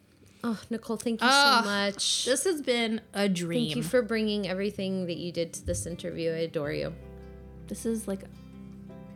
[0.44, 2.24] Oh, Nicole, thank you Ah, so much.
[2.24, 3.66] This has been a dream.
[3.66, 6.30] Thank you for bringing everything that you did to this interview.
[6.30, 6.94] I adore you.
[7.68, 8.20] this is like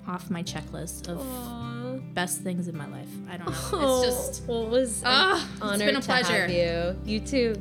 [0.09, 3.09] off my checklist of best things in my life.
[3.31, 4.03] I don't know.
[4.03, 4.07] It's
[4.39, 6.47] just well, it was Ah, an it's honor been a to have pleasure.
[6.49, 6.97] you.
[7.13, 7.55] You too.